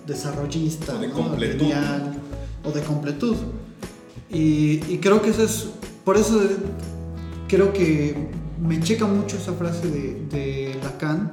desarrollista, 0.07 0.95
o 0.95 0.99
de 0.99 1.11
completud. 1.11 1.67
o 2.65 2.71
de 2.71 2.81
completud. 2.83 3.37
Y, 4.31 4.81
y 4.93 4.99
creo 4.99 5.21
que 5.21 5.31
eso 5.31 5.43
es 5.43 5.69
por 6.05 6.17
eso 6.17 6.41
creo 7.49 7.73
que 7.73 8.31
me 8.61 8.81
checa 8.81 9.07
mucho 9.07 9.37
esa 9.37 9.53
frase 9.53 9.89
de, 9.89 10.77
Lacan, 10.83 11.31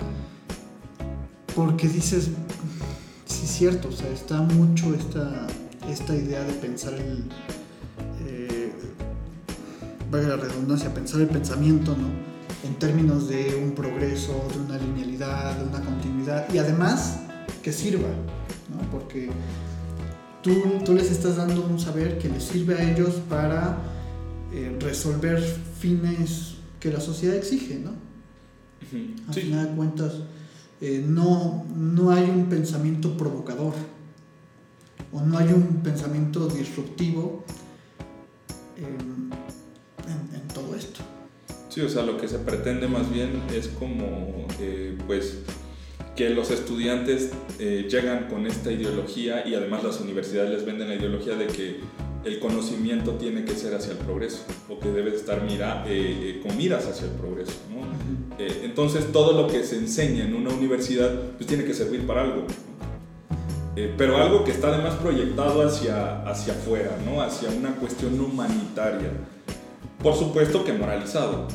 porque 1.55 1.87
dices, 1.87 2.29
sí 3.25 3.45
es 3.45 3.51
cierto, 3.51 3.89
o 3.89 3.91
sea, 3.91 4.09
está 4.11 4.41
mucho 4.41 4.93
esta, 4.93 5.47
esta 5.91 6.15
idea 6.15 6.43
de 6.43 6.53
pensar 6.53 6.93
el, 6.93 7.25
eh, 8.25 8.71
la 10.11 10.35
redundancia, 10.35 10.93
pensar 10.93 11.21
el 11.21 11.27
pensamiento, 11.27 11.95
¿no? 11.95 12.07
En 12.67 12.75
términos 12.75 13.29
de 13.29 13.55
un 13.55 13.71
progreso, 13.71 14.47
de 14.53 14.59
una 14.59 14.77
linealidad, 14.77 15.57
de 15.57 15.65
una 15.65 15.81
continuidad, 15.81 16.53
y 16.53 16.57
además 16.57 17.19
que 17.63 17.71
sirva, 17.71 18.09
¿no? 18.69 18.89
Porque 18.91 19.29
tú, 20.43 20.53
tú 20.83 20.93
les 20.93 21.11
estás 21.11 21.37
dando 21.37 21.65
un 21.65 21.79
saber 21.79 22.17
que 22.19 22.29
les 22.29 22.43
sirve 22.43 22.75
a 22.75 22.91
ellos 22.91 23.15
para 23.29 23.77
eh, 24.53 24.77
resolver 24.81 25.41
fines 25.79 26.55
que 26.79 26.91
la 26.91 26.99
sociedad 26.99 27.35
exige, 27.35 27.79
¿no? 27.79 27.91
Al 29.27 29.33
final 29.33 29.69
de 29.69 29.75
cuentas, 29.75 30.13
eh, 30.81 31.03
no, 31.05 31.65
no 31.75 32.11
hay 32.11 32.29
un 32.29 32.45
pensamiento 32.45 33.17
provocador 33.17 33.73
o 35.11 35.21
no 35.21 35.37
hay 35.37 35.47
un 35.53 35.81
pensamiento 35.83 36.47
disruptivo 36.47 37.43
en, 38.77 39.29
todo 40.53 40.75
esto. 40.75 41.01
Sí, 41.69 41.81
o 41.81 41.89
sea, 41.89 42.03
lo 42.03 42.17
que 42.17 42.27
se 42.27 42.39
pretende 42.39 42.87
más 42.87 43.11
bien 43.11 43.41
es 43.53 43.67
como, 43.67 44.47
eh, 44.59 44.97
pues, 45.05 45.39
que 46.15 46.31
los 46.31 46.49
estudiantes 46.49 47.29
llegan 47.59 48.27
con 48.27 48.47
esta 48.47 48.71
ideología 48.71 49.47
y 49.47 49.53
además 49.53 49.83
las 49.83 50.01
universidades 50.01 50.49
les 50.49 50.65
venden 50.65 50.89
la 50.89 50.95
ideología 50.95 51.35
de 51.35 51.47
que 51.47 51.79
el 52.25 52.39
conocimiento 52.39 53.13
tiene 53.13 53.45
que 53.45 53.53
ser 53.53 53.73
hacia 53.73 53.93
el 53.93 53.97
progreso 53.99 54.43
o 54.67 54.79
que 54.79 54.89
debe 54.89 55.15
estar 55.15 55.43
mira, 55.43 55.85
eh, 55.87 56.37
eh, 56.37 56.41
con 56.45 56.55
miras 56.57 56.85
hacia 56.85 57.05
el 57.05 57.13
progreso. 57.13 57.53
Eh, 58.37 58.61
entonces 58.63 59.11
todo 59.11 59.41
lo 59.41 59.47
que 59.47 59.63
se 59.63 59.77
enseña 59.77 60.25
en 60.25 60.35
una 60.35 60.49
universidad 60.49 61.31
pues 61.37 61.47
tiene 61.47 61.63
que 61.63 61.73
servir 61.73 62.05
para 62.05 62.23
algo. 62.23 62.45
Pero 63.97 64.17
algo 64.17 64.43
que 64.43 64.51
está 64.51 64.69
además 64.69 64.95
proyectado 64.95 65.65
hacia, 65.65 66.21
hacia 66.23 66.53
afuera, 66.53 66.97
¿no? 67.05 67.21
hacia 67.21 67.49
una 67.49 67.75
cuestión 67.75 68.19
humanitaria. 68.19 69.11
Por 70.01 70.15
supuesto 70.15 70.63
que 70.63 70.73
moralizado. 70.73 71.47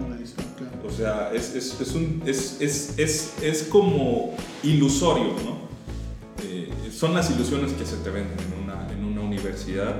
Moralizado, 0.00 0.48
claro. 0.56 0.76
O 0.86 0.90
sea, 0.90 1.30
es, 1.32 1.54
es, 1.54 1.80
es, 1.80 1.94
un, 1.94 2.22
es, 2.26 2.60
es, 2.60 3.34
es 3.42 3.62
como 3.64 4.34
ilusorio, 4.62 5.34
¿no? 5.44 5.68
son 6.92 7.14
las 7.14 7.30
ilusiones 7.30 7.72
que 7.72 7.84
se 7.84 7.96
te 7.98 8.10
venden 8.10 8.36
en 8.90 9.04
una 9.04 9.20
universidad, 9.20 9.94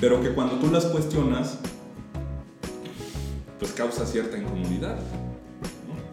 pero 0.00 0.20
que 0.22 0.30
cuando 0.30 0.56
tú 0.56 0.70
las 0.70 0.86
cuestionas, 0.86 1.58
pues 3.58 3.72
causa 3.72 4.06
cierta 4.06 4.38
incomodidad. 4.38 4.98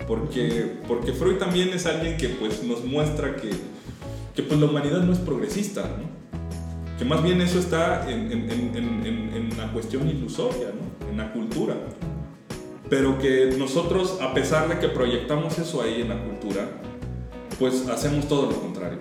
Porque, 0.08 0.78
porque 0.88 1.14
Freud 1.14 1.38
también 1.38 1.70
es 1.70 1.86
alguien 1.86 2.18
que 2.18 2.30
pues, 2.30 2.64
nos 2.64 2.84
muestra 2.84 3.36
que, 3.36 3.52
que 4.36 4.44
pues, 4.44 4.60
la 4.60 4.68
humanidad 4.68 5.02
no 5.04 5.14
es 5.14 5.20
progresista, 5.20 5.84
que 6.98 7.06
más 7.06 7.24
bien 7.24 7.42
eso 7.42 7.60
está 7.60 8.10
en, 8.10 8.32
en, 8.32 8.50
en, 8.52 9.34
en 9.34 9.58
la 9.58 9.72
cuestión 9.72 10.08
ilusoria, 10.08 10.68
en 11.10 11.18
la 11.18 11.34
cultura. 11.34 11.76
Pero 12.90 13.18
que 13.18 13.56
nosotros, 13.58 14.20
a 14.22 14.34
pesar 14.34 14.68
de 14.68 14.80
que 14.80 14.90
proyectamos 14.90 15.58
eso 15.58 15.82
ahí 15.82 16.02
en 16.02 16.10
la 16.10 16.22
cultura, 16.22 16.68
pues 17.58 17.88
hacemos 17.88 18.28
todo 18.28 18.52
lo 18.52 18.60
contrario. 18.60 19.00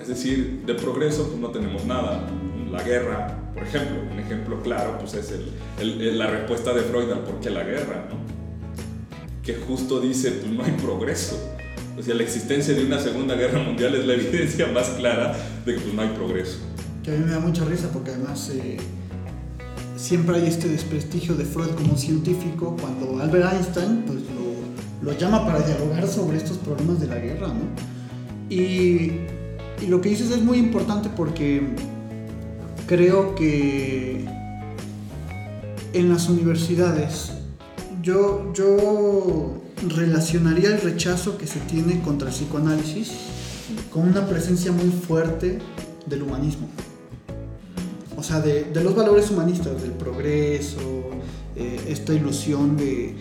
Es 0.00 0.08
decir, 0.08 0.62
de 0.66 0.74
progreso 0.74 1.28
pues 1.28 1.38
no 1.38 1.50
tenemos 1.50 1.84
nada. 1.84 2.26
La 2.72 2.82
guerra, 2.82 3.52
por 3.54 3.62
ejemplo, 3.62 3.98
un 4.10 4.18
ejemplo 4.18 4.60
claro 4.62 4.98
pues 4.98 5.14
es 5.14 5.34
el, 5.80 6.18
la 6.18 6.26
respuesta 6.26 6.72
de 6.72 6.82
Freud 6.82 7.10
al 7.10 7.20
por 7.20 7.40
qué 7.40 7.50
la 7.50 7.62
guerra, 7.62 8.06
¿no? 8.10 8.18
que 9.48 9.54
justo 9.54 9.98
dice, 9.98 10.30
pues 10.32 10.52
no 10.52 10.62
hay 10.62 10.72
progreso. 10.72 11.38
O 11.98 12.02
sea, 12.02 12.14
la 12.14 12.22
existencia 12.22 12.74
de 12.74 12.84
una 12.84 13.00
segunda 13.00 13.34
guerra 13.34 13.62
mundial 13.62 13.94
es 13.94 14.06
la 14.06 14.14
evidencia 14.14 14.68
más 14.68 14.90
clara 14.90 15.36
de 15.66 15.74
que 15.74 15.80
pues, 15.80 15.94
no 15.94 16.02
hay 16.02 16.08
progreso. 16.10 16.58
Que 17.02 17.10
a 17.10 17.14
mí 17.14 17.24
me 17.24 17.32
da 17.32 17.40
mucha 17.40 17.64
risa 17.64 17.90
porque 17.92 18.10
además 18.10 18.50
eh, 18.54 18.76
siempre 19.96 20.36
hay 20.36 20.46
este 20.46 20.68
desprestigio 20.68 21.34
de 21.34 21.44
Freud 21.44 21.70
como 21.70 21.96
científico 21.96 22.76
cuando 22.80 23.20
Albert 23.20 23.52
Einstein 23.52 24.04
pues, 24.06 24.20
lo, 25.02 25.18
llama 25.18 25.44
para 25.46 25.60
dialogar 25.60 26.06
sobre 26.06 26.36
estos 26.36 26.58
problemas 26.58 27.00
de 27.00 27.06
la 27.06 27.16
guerra, 27.16 27.48
¿no? 27.48 27.64
Y 28.50 29.12
y 29.80 29.86
lo 29.86 30.00
que 30.00 30.08
dices 30.08 30.30
es 30.30 30.42
muy 30.42 30.58
importante 30.58 31.08
porque 31.14 31.62
creo 32.86 33.34
que 33.34 34.24
en 35.92 36.08
las 36.08 36.28
universidades 36.28 37.32
yo, 38.02 38.52
yo 38.54 39.62
relacionaría 39.86 40.70
el 40.70 40.80
rechazo 40.80 41.38
que 41.38 41.46
se 41.46 41.60
tiene 41.60 42.00
contra 42.02 42.28
el 42.28 42.34
psicoanálisis 42.34 43.12
con 43.90 44.08
una 44.08 44.26
presencia 44.26 44.72
muy 44.72 44.90
fuerte 44.90 45.58
del 46.06 46.22
humanismo. 46.22 46.68
O 48.16 48.22
sea, 48.22 48.40
de, 48.40 48.68
los 48.82 48.94
valores 48.96 49.30
humanistas, 49.30 49.80
del 49.80 49.92
progreso, 49.92 51.10
eh, 51.54 51.80
esta 51.88 52.12
ilusión 52.12 52.76
de, 52.76 53.16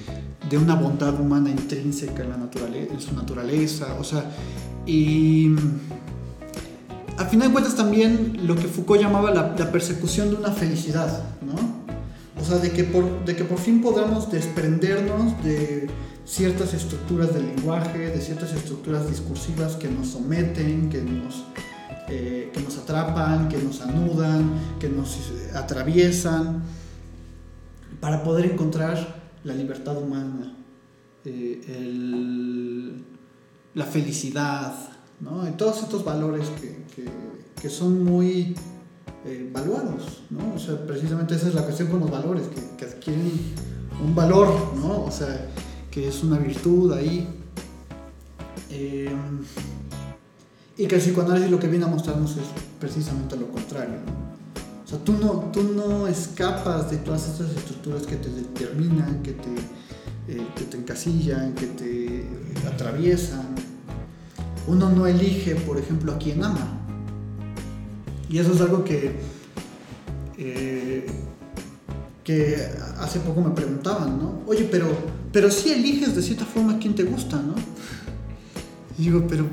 una 0.57 0.75
bondad 0.75 1.19
humana 1.19 1.49
intrínseca 1.49 2.23
en, 2.23 2.29
la 2.29 2.37
naturaleza, 2.37 2.93
en 2.93 3.01
su 3.01 3.13
naturaleza. 3.13 3.95
O 3.99 4.03
sea, 4.03 4.25
y 4.85 5.53
a 7.17 7.25
final 7.25 7.49
de 7.49 7.53
cuentas 7.53 7.75
también 7.75 8.39
lo 8.47 8.55
que 8.55 8.63
Foucault 8.63 9.01
llamaba 9.01 9.31
la, 9.31 9.55
persecución 9.71 10.29
de 10.29 10.37
una 10.37 10.51
felicidad, 10.51 11.23
¿no? 11.41 11.77
O 12.41 12.45
sea, 12.45 12.57
de 12.57 12.71
que, 12.71 12.83
por, 12.83 13.25
de 13.25 13.35
que 13.35 13.43
por 13.43 13.59
fin 13.59 13.81
podamos 13.81 14.31
desprendernos 14.31 15.43
de 15.43 15.87
ciertas 16.27 16.73
estructuras 16.73 17.33
del 17.33 17.47
lenguaje, 17.55 18.09
de 18.09 18.19
ciertas 18.19 18.51
estructuras 18.51 19.09
discursivas 19.09 19.77
que 19.77 19.87
nos 19.87 20.09
someten, 20.09 20.89
que 20.89 21.01
nos, 21.01 21.45
eh, 22.09 22.51
que 22.53 22.59
nos 22.61 22.77
atrapan, 22.77 23.47
que 23.47 23.57
nos 23.57 23.81
anudan, 23.81 24.51
que 24.79 24.89
nos 24.89 25.17
atraviesan, 25.55 26.63
para 28.01 28.23
poder 28.23 28.51
encontrar 28.51 29.21
la 29.45 29.53
libertad 29.53 29.97
humana, 29.97 30.53
eh, 31.23 33.01
la 33.73 33.85
felicidad, 33.85 34.75
¿no? 35.21 35.47
Y 35.47 35.51
todos 35.51 35.81
estos 35.81 36.03
valores 36.03 36.47
que, 36.59 37.07
que, 37.61 37.69
son 37.69 38.03
muy 38.03 38.55
eh, 39.25 39.49
valuados, 39.53 40.23
¿no? 40.29 40.55
O 40.55 40.59
sea, 40.59 40.85
precisamente 40.85 41.35
esa 41.35 41.47
es 41.47 41.55
la 41.55 41.63
cuestión 41.63 41.87
con 41.89 42.01
los 42.01 42.11
valores, 42.11 42.47
que, 42.47 42.75
que, 42.77 42.85
adquieren 42.85 43.31
un 44.03 44.13
valor, 44.13 44.73
¿no? 44.75 45.05
O 45.05 45.11
sea, 45.11 45.47
que 45.97 46.07
es 46.07 46.21
una 46.21 46.37
virtud 46.37 46.93
ahí. 46.93 47.27
Eh, 48.69 49.09
y 50.77 50.85
que 50.85 50.93
el 50.93 51.01
psicoanálisis 51.01 51.49
lo 51.49 51.57
que 51.57 51.67
viene 51.67 51.85
a 51.85 51.87
mostrarnos 51.87 52.37
es 52.37 52.43
precisamente 52.79 53.35
lo 53.35 53.47
contrario. 53.47 53.95
O 54.85 54.87
sea, 54.87 54.99
tú 54.99 55.13
no, 55.13 55.49
tú 55.51 55.63
no 55.63 56.05
escapas 56.05 56.91
de 56.91 56.97
todas 56.97 57.27
estas 57.27 57.49
estructuras 57.49 58.03
que 58.03 58.15
te 58.15 58.29
determinan, 58.29 59.23
que 59.23 59.31
te, 59.31 59.55
eh, 60.27 60.45
te 60.69 60.77
encasillan, 60.77 61.55
que 61.55 61.65
te 61.65 62.27
atraviesan. 62.67 63.55
Uno 64.67 64.91
no 64.91 65.07
elige, 65.07 65.55
por 65.55 65.79
ejemplo, 65.79 66.13
a 66.13 66.19
quién 66.19 66.43
ama. 66.43 66.79
Y 68.29 68.37
eso 68.37 68.53
es 68.53 68.61
algo 68.61 68.83
que, 68.83 69.15
eh, 70.37 71.07
que 72.23 72.69
hace 72.99 73.19
poco 73.21 73.41
me 73.41 73.49
preguntaban, 73.49 74.19
¿no? 74.19 74.43
Oye, 74.45 74.67
pero, 74.69 74.89
pero 75.37 75.51
sí 75.51 75.71
eliges 75.71 76.15
de 76.15 76.23
cierta 76.23 76.45
forma 76.45 76.79
quién 76.79 76.95
te 76.95 77.03
gusta, 77.03 77.37
¿no? 77.37 77.53
Y 78.97 79.03
digo, 79.03 79.23
pero, 79.29 79.45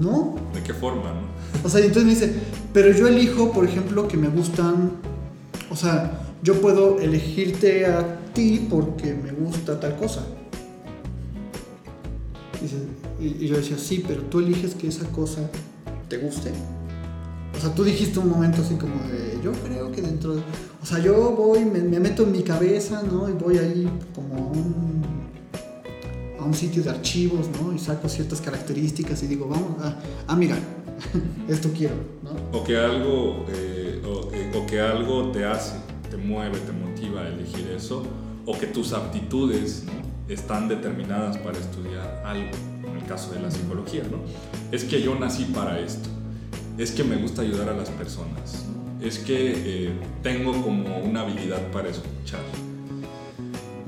no. 0.00 0.36
¿De 0.54 0.62
qué 0.62 0.72
forma, 0.72 1.12
no? 1.12 1.22
O 1.64 1.68
sea, 1.68 1.80
y 1.80 1.86
entonces 1.86 2.04
me 2.04 2.10
dice, 2.10 2.40
pero 2.72 2.92
yo 2.92 3.08
elijo, 3.08 3.50
por 3.50 3.64
ejemplo, 3.64 4.06
que 4.06 4.16
me 4.16 4.28
gustan, 4.28 4.92
o 5.70 5.74
sea, 5.74 6.20
yo 6.44 6.60
puedo 6.60 7.00
elegirte 7.00 7.84
a 7.84 8.20
ti 8.32 8.68
porque 8.70 9.12
me 9.12 9.32
gusta 9.32 9.80
tal 9.80 9.96
cosa. 9.96 10.24
Y, 13.20 13.26
y 13.26 13.48
yo 13.48 13.56
decía, 13.56 13.76
sí, 13.76 14.04
pero 14.06 14.22
tú 14.22 14.38
eliges 14.38 14.76
que 14.76 14.86
esa 14.86 15.04
cosa 15.06 15.50
te 16.08 16.18
guste. 16.18 16.52
O 17.56 17.60
sea, 17.60 17.74
tú 17.74 17.82
dijiste 17.82 18.20
un 18.20 18.28
momento 18.28 18.62
así 18.62 18.76
como 18.76 19.02
de, 19.08 19.40
yo 19.42 19.50
creo 19.50 19.90
que 19.90 20.00
dentro 20.00 20.36
de... 20.36 20.42
O 20.80 20.86
sea, 20.86 21.00
yo 21.00 21.32
voy, 21.32 21.64
me, 21.64 21.80
me 21.80 21.98
meto 21.98 22.22
en 22.22 22.30
mi 22.30 22.44
cabeza, 22.44 23.02
¿no? 23.02 23.28
Y 23.28 23.32
voy 23.32 23.58
ahí 23.58 23.88
como 24.14 24.36
a 24.36 24.38
un, 24.38 25.03
a 26.44 26.46
un 26.46 26.54
sitio 26.54 26.82
de 26.82 26.90
archivos, 26.90 27.48
¿no? 27.60 27.72
Y 27.72 27.78
saco 27.78 28.08
ciertas 28.08 28.40
características 28.40 29.22
y 29.22 29.26
digo, 29.26 29.48
vamos, 29.48 29.82
a, 29.82 29.98
ah, 30.26 30.36
mira, 30.36 30.56
esto 31.48 31.70
quiero, 31.76 31.94
¿no? 32.22 32.58
O 32.58 32.62
que 32.62 32.76
algo, 32.76 33.46
eh, 33.48 34.02
o, 34.06 34.30
eh, 34.32 34.52
o 34.54 34.66
que 34.66 34.80
algo 34.80 35.30
te 35.30 35.44
hace, 35.44 35.76
te 36.10 36.16
mueve, 36.16 36.58
te 36.60 36.72
motiva 36.72 37.22
a 37.22 37.28
elegir 37.28 37.66
eso, 37.74 38.04
o 38.46 38.58
que 38.58 38.66
tus 38.66 38.92
aptitudes 38.92 39.84
¿no? 39.86 39.92
están 40.32 40.68
determinadas 40.68 41.38
para 41.38 41.58
estudiar 41.58 42.22
algo, 42.26 42.50
en 42.86 42.96
el 42.96 43.04
caso 43.06 43.32
de 43.32 43.40
la 43.40 43.50
psicología, 43.50 44.02
¿no? 44.10 44.18
Es 44.70 44.84
que 44.84 45.00
yo 45.00 45.14
nací 45.14 45.44
para 45.44 45.80
esto, 45.80 46.10
es 46.76 46.90
que 46.90 47.04
me 47.04 47.16
gusta 47.16 47.40
ayudar 47.42 47.70
a 47.70 47.74
las 47.74 47.88
personas, 47.88 48.66
es 49.00 49.18
que 49.18 49.86
eh, 49.86 49.92
tengo 50.22 50.52
como 50.62 50.98
una 50.98 51.22
habilidad 51.22 51.70
para 51.70 51.88
escuchar. 51.88 52.40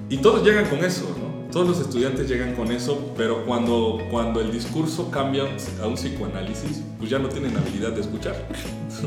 Y 0.08 0.18
todos 0.18 0.44
llegan 0.44 0.66
con 0.66 0.84
eso, 0.84 1.04
¿no? 1.20 1.25
Todos 1.56 1.68
los 1.68 1.80
estudiantes 1.80 2.28
llegan 2.28 2.54
con 2.54 2.70
eso, 2.70 3.14
pero 3.16 3.46
cuando, 3.46 3.98
cuando 4.10 4.42
el 4.42 4.52
discurso 4.52 5.10
cambia 5.10 5.44
a 5.82 5.86
un 5.86 5.94
psicoanálisis, 5.94 6.82
pues 6.98 7.08
ya 7.08 7.18
no 7.18 7.30
tienen 7.30 7.56
habilidad 7.56 7.92
de 7.92 8.02
escuchar. 8.02 8.36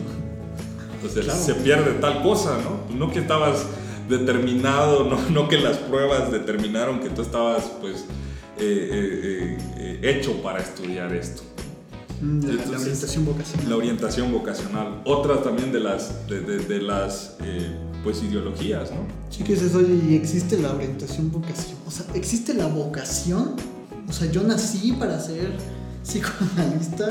Entonces 0.95 1.25
Claro. 1.25 1.39
se 1.39 1.53
pierde 1.53 1.91
tal 2.01 2.23
cosa, 2.23 2.57
¿no? 2.57 2.97
No 2.97 3.11
que 3.13 3.19
estabas 3.19 3.67
determinado, 4.09 5.03
no, 5.03 5.19
no 5.29 5.47
que 5.47 5.59
las 5.59 5.77
pruebas 5.77 6.31
determinaron 6.31 7.01
que 7.01 7.09
tú 7.11 7.21
estabas, 7.21 7.65
pues, 7.81 7.97
eh, 8.57 8.89
eh, 8.91 9.57
eh, 9.77 9.99
hecho 10.01 10.41
para 10.41 10.57
estudiar 10.57 11.13
esto. 11.13 11.43
Mm, 12.19 12.45
La, 12.47 12.79
orientación 12.79 13.25
vocacional. 13.25 13.69
La 13.69 13.75
orientación 13.75 14.31
vocacional. 14.31 15.01
Otra 15.05 15.43
también 15.43 15.71
de 15.71 15.81
las, 15.81 16.27
de, 16.27 16.41
de- 16.41 16.57
de 16.65 16.81
las 16.81 17.37
pues, 18.03 18.23
ideologías, 18.23 18.91
¿no? 18.91 18.97
Sí 19.29 19.43
que 19.43 19.53
dices, 19.53 19.75
oye, 19.75 19.99
¿y 20.09 20.15
existe 20.15 20.57
la 20.57 20.73
orientación 20.73 21.31
vocación? 21.31 21.77
O 21.87 21.91
sea, 21.91 22.05
¿existe 22.13 22.53
la 22.53 22.67
vocación? 22.67 23.55
O 24.07 24.13
sea, 24.13 24.31
¿yo 24.31 24.43
nací 24.43 24.93
para 24.93 25.19
ser 25.19 25.51
psicoanalista? 26.03 27.09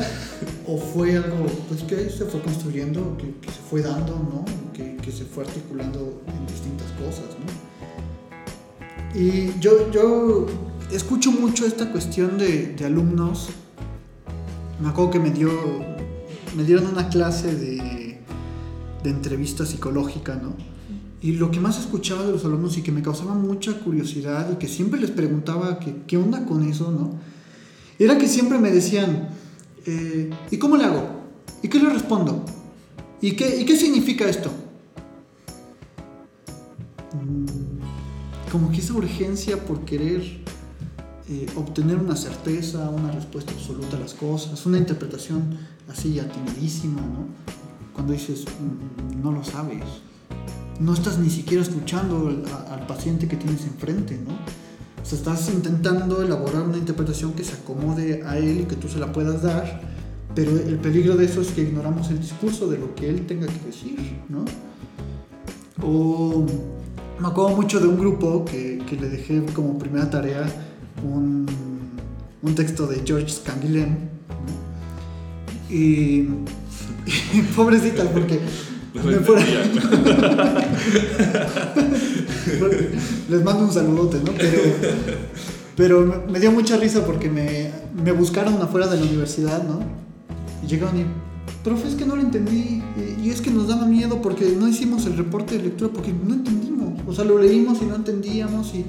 ¿O 0.66 0.79
fue 0.79 1.16
algo 1.16 1.46
pues, 1.68 1.83
que 1.83 2.11
se 2.11 2.24
fue 2.24 2.40
construyendo, 2.42 3.16
que, 3.16 3.51
se 3.51 3.61
fue 3.70 3.83
dando, 3.83 4.16
¿no? 4.16 4.44
Que, 4.72 4.96
que 4.96 5.12
se 5.12 5.24
fue 5.24 5.44
articulando 5.44 6.22
en 6.27 6.46
distintas 6.46 6.90
cosas, 6.92 7.37
¿no? 7.38 7.68
Y 9.18 9.59
yo, 9.61 9.90
yo 9.90 10.46
escucho 10.92 11.33
mucho 11.33 11.66
esta 11.66 11.90
cuestión 11.90 12.38
de, 12.38 12.74
de 12.74 12.85
alumnos. 12.85 13.48
Me 14.81 14.88
acuerdo 14.88 15.11
que 15.12 15.18
me, 15.18 15.31
dio, 15.31 15.51
me 16.57 16.64
dieron 16.64 16.87
una 16.87 17.09
clase 17.09 17.55
de, 17.55 18.20
de 19.03 19.11
entrevista 19.11 19.64
psicológica, 19.64 20.37
¿no? 20.37 20.55
Y 21.20 21.33
lo 21.33 21.50
que 21.50 21.59
más 21.59 21.78
escuchaba 21.78 22.24
de 22.24 22.33
los 22.33 22.44
alumnos 22.44 22.78
y 22.78 22.83
que 22.83 22.92
me 22.92 23.02
causaba 23.02 23.35
mucha 23.35 23.78
curiosidad 23.81 24.52
y 24.52 24.57
que 24.57 24.68
siempre 24.68 25.00
les 25.00 25.11
preguntaba 25.11 25.78
que, 25.81 26.02
qué 26.07 26.16
onda 26.16 26.46
con 26.46 26.62
eso, 26.68 26.90
¿no? 26.92 27.11
Era 27.98 28.16
que 28.18 28.28
siempre 28.28 28.59
me 28.59 28.70
decían, 28.70 29.31
eh, 29.85 30.31
¿y 30.50 30.57
cómo 30.59 30.76
le 30.76 30.85
hago? 30.85 31.02
¿Y 31.62 31.68
qué 31.68 31.81
le 31.81 31.90
respondo? 31.90 32.44
¿Y 33.20 33.33
qué, 33.33 33.61
¿Y 33.61 33.64
qué 33.64 33.76
significa 33.76 34.28
esto? 34.28 34.50
Mm, 37.14 37.46
Como 38.52 38.70
que 38.70 38.78
esa 38.78 38.94
urgencia 38.94 39.62
por 39.66 39.85
querer 39.85 40.22
eh, 41.28 41.46
obtener 41.57 41.96
una 41.96 42.16
certeza, 42.16 42.88
una 42.90 43.11
respuesta 43.11 43.52
absoluta 43.52 43.96
a 43.96 44.00
las 44.00 44.14
cosas, 44.14 44.64
una 44.66 44.78
interpretación 44.78 45.59
así 45.88 46.18
atinadísima, 46.20 47.00
¿no? 47.02 47.26
Cuando 47.92 48.12
dices, 48.12 48.44
"Mm, 48.46 49.20
no 49.22 49.33
lo 49.33 49.42
sabes, 49.44 49.83
no 50.81 50.95
estás 50.95 51.19
ni 51.19 51.31
siquiera 51.31 51.62
escuchando 51.62 52.29
al, 52.29 52.45
al 52.73 52.87
paciente 52.87 53.27
que 53.29 53.37
tienes 53.37 53.64
enfrente, 53.64 54.19
¿no? 54.19 54.35
O 55.03 55.05
sea, 55.05 55.19
estás 55.19 55.49
intentando 55.53 56.23
elaborar 56.23 56.62
una 56.62 56.77
interpretación 56.77 57.33
que 57.33 57.45
se 57.45 57.55
acomode 57.55 58.23
a 58.25 58.38
él 58.38 58.61
y 58.62 58.64
que 58.64 58.77
tú 58.77 58.88
se 58.88 58.99
la 58.99 59.12
puedas 59.12 59.43
dar, 59.43 59.81
pero 60.35 60.51
el 60.53 60.79
peligro 60.79 61.17
de 61.17 61.25
eso 61.25 61.41
es 61.41 61.49
que 61.49 61.62
ignoramos 61.62 62.11
el 62.11 62.21
discurso 62.21 62.69
de 62.69 62.79
lo 62.79 62.95
que 62.95 63.09
él 63.09 63.27
tenga 63.27 63.47
que 63.47 63.67
decir, 63.67 64.19
¿no? 64.29 64.45
O 65.83 66.45
me 67.19 67.29
acuerdo 67.29 67.57
mucho 67.57 67.81
de 67.81 67.88
un 67.88 67.99
grupo 67.99 68.45
que, 68.45 68.83
que 68.87 68.97
le 68.97 69.09
dejé 69.09 69.45
como 69.47 69.79
primera 69.79 70.11
tarea 70.11 70.47
un, 71.03 71.47
un 72.43 72.55
texto 72.55 72.87
de 72.87 73.03
George 73.05 73.35
Canguilhem, 73.45 73.91
¿no? 73.91 75.75
y, 75.75 76.29
y 77.33 77.43
pobrecita, 77.57 78.05
porque 78.11 78.41
Entendía. 78.94 79.29
Les 83.31 83.44
mando 83.44 83.64
un 83.64 83.72
saludote, 83.72 84.18
¿no? 84.24 84.33
Pero, 84.37 84.62
pero 85.77 86.24
me- 86.31 86.40
dio 86.40 86.51
mucha 86.53 86.77
risa 86.77 87.05
porque 87.05 87.29
me, 87.29 87.70
me 88.03 88.12
buscaron 88.12 88.61
afuera 88.62 88.87
de 88.88 88.96
la 88.98 89.03
universidad, 89.05 89.62
¿no? 89.64 89.81
Y 90.64 90.66
llegaron 90.66 90.98
y, 90.98 91.05
profe, 91.62 91.88
es 91.88 91.94
que 91.94 92.07
no 92.07 92.16
lo 92.16 92.22
entendí. 92.22 92.83
Y, 93.20 93.27
y 93.27 93.31
es 93.31 93.40
que 93.40 93.51
nos 93.51 93.68
daba 93.68 93.87
miedo 93.87 94.20
porque 94.22 94.57
no 94.59 94.66
hicimos 94.68 95.07
el 95.07 95.16
reporte 95.16 95.57
de 95.59 95.64
lectura 95.64 95.90
porque 95.92 96.12
no 96.12 96.35
entendimos. 96.35 97.01
O 97.07 97.14
sea, 97.14 97.24
lo 97.24 97.38
leímos 97.38 97.81
y 97.83 97.87
no 97.87 97.96
entendíamos. 97.96 98.72
Y, 98.74 98.85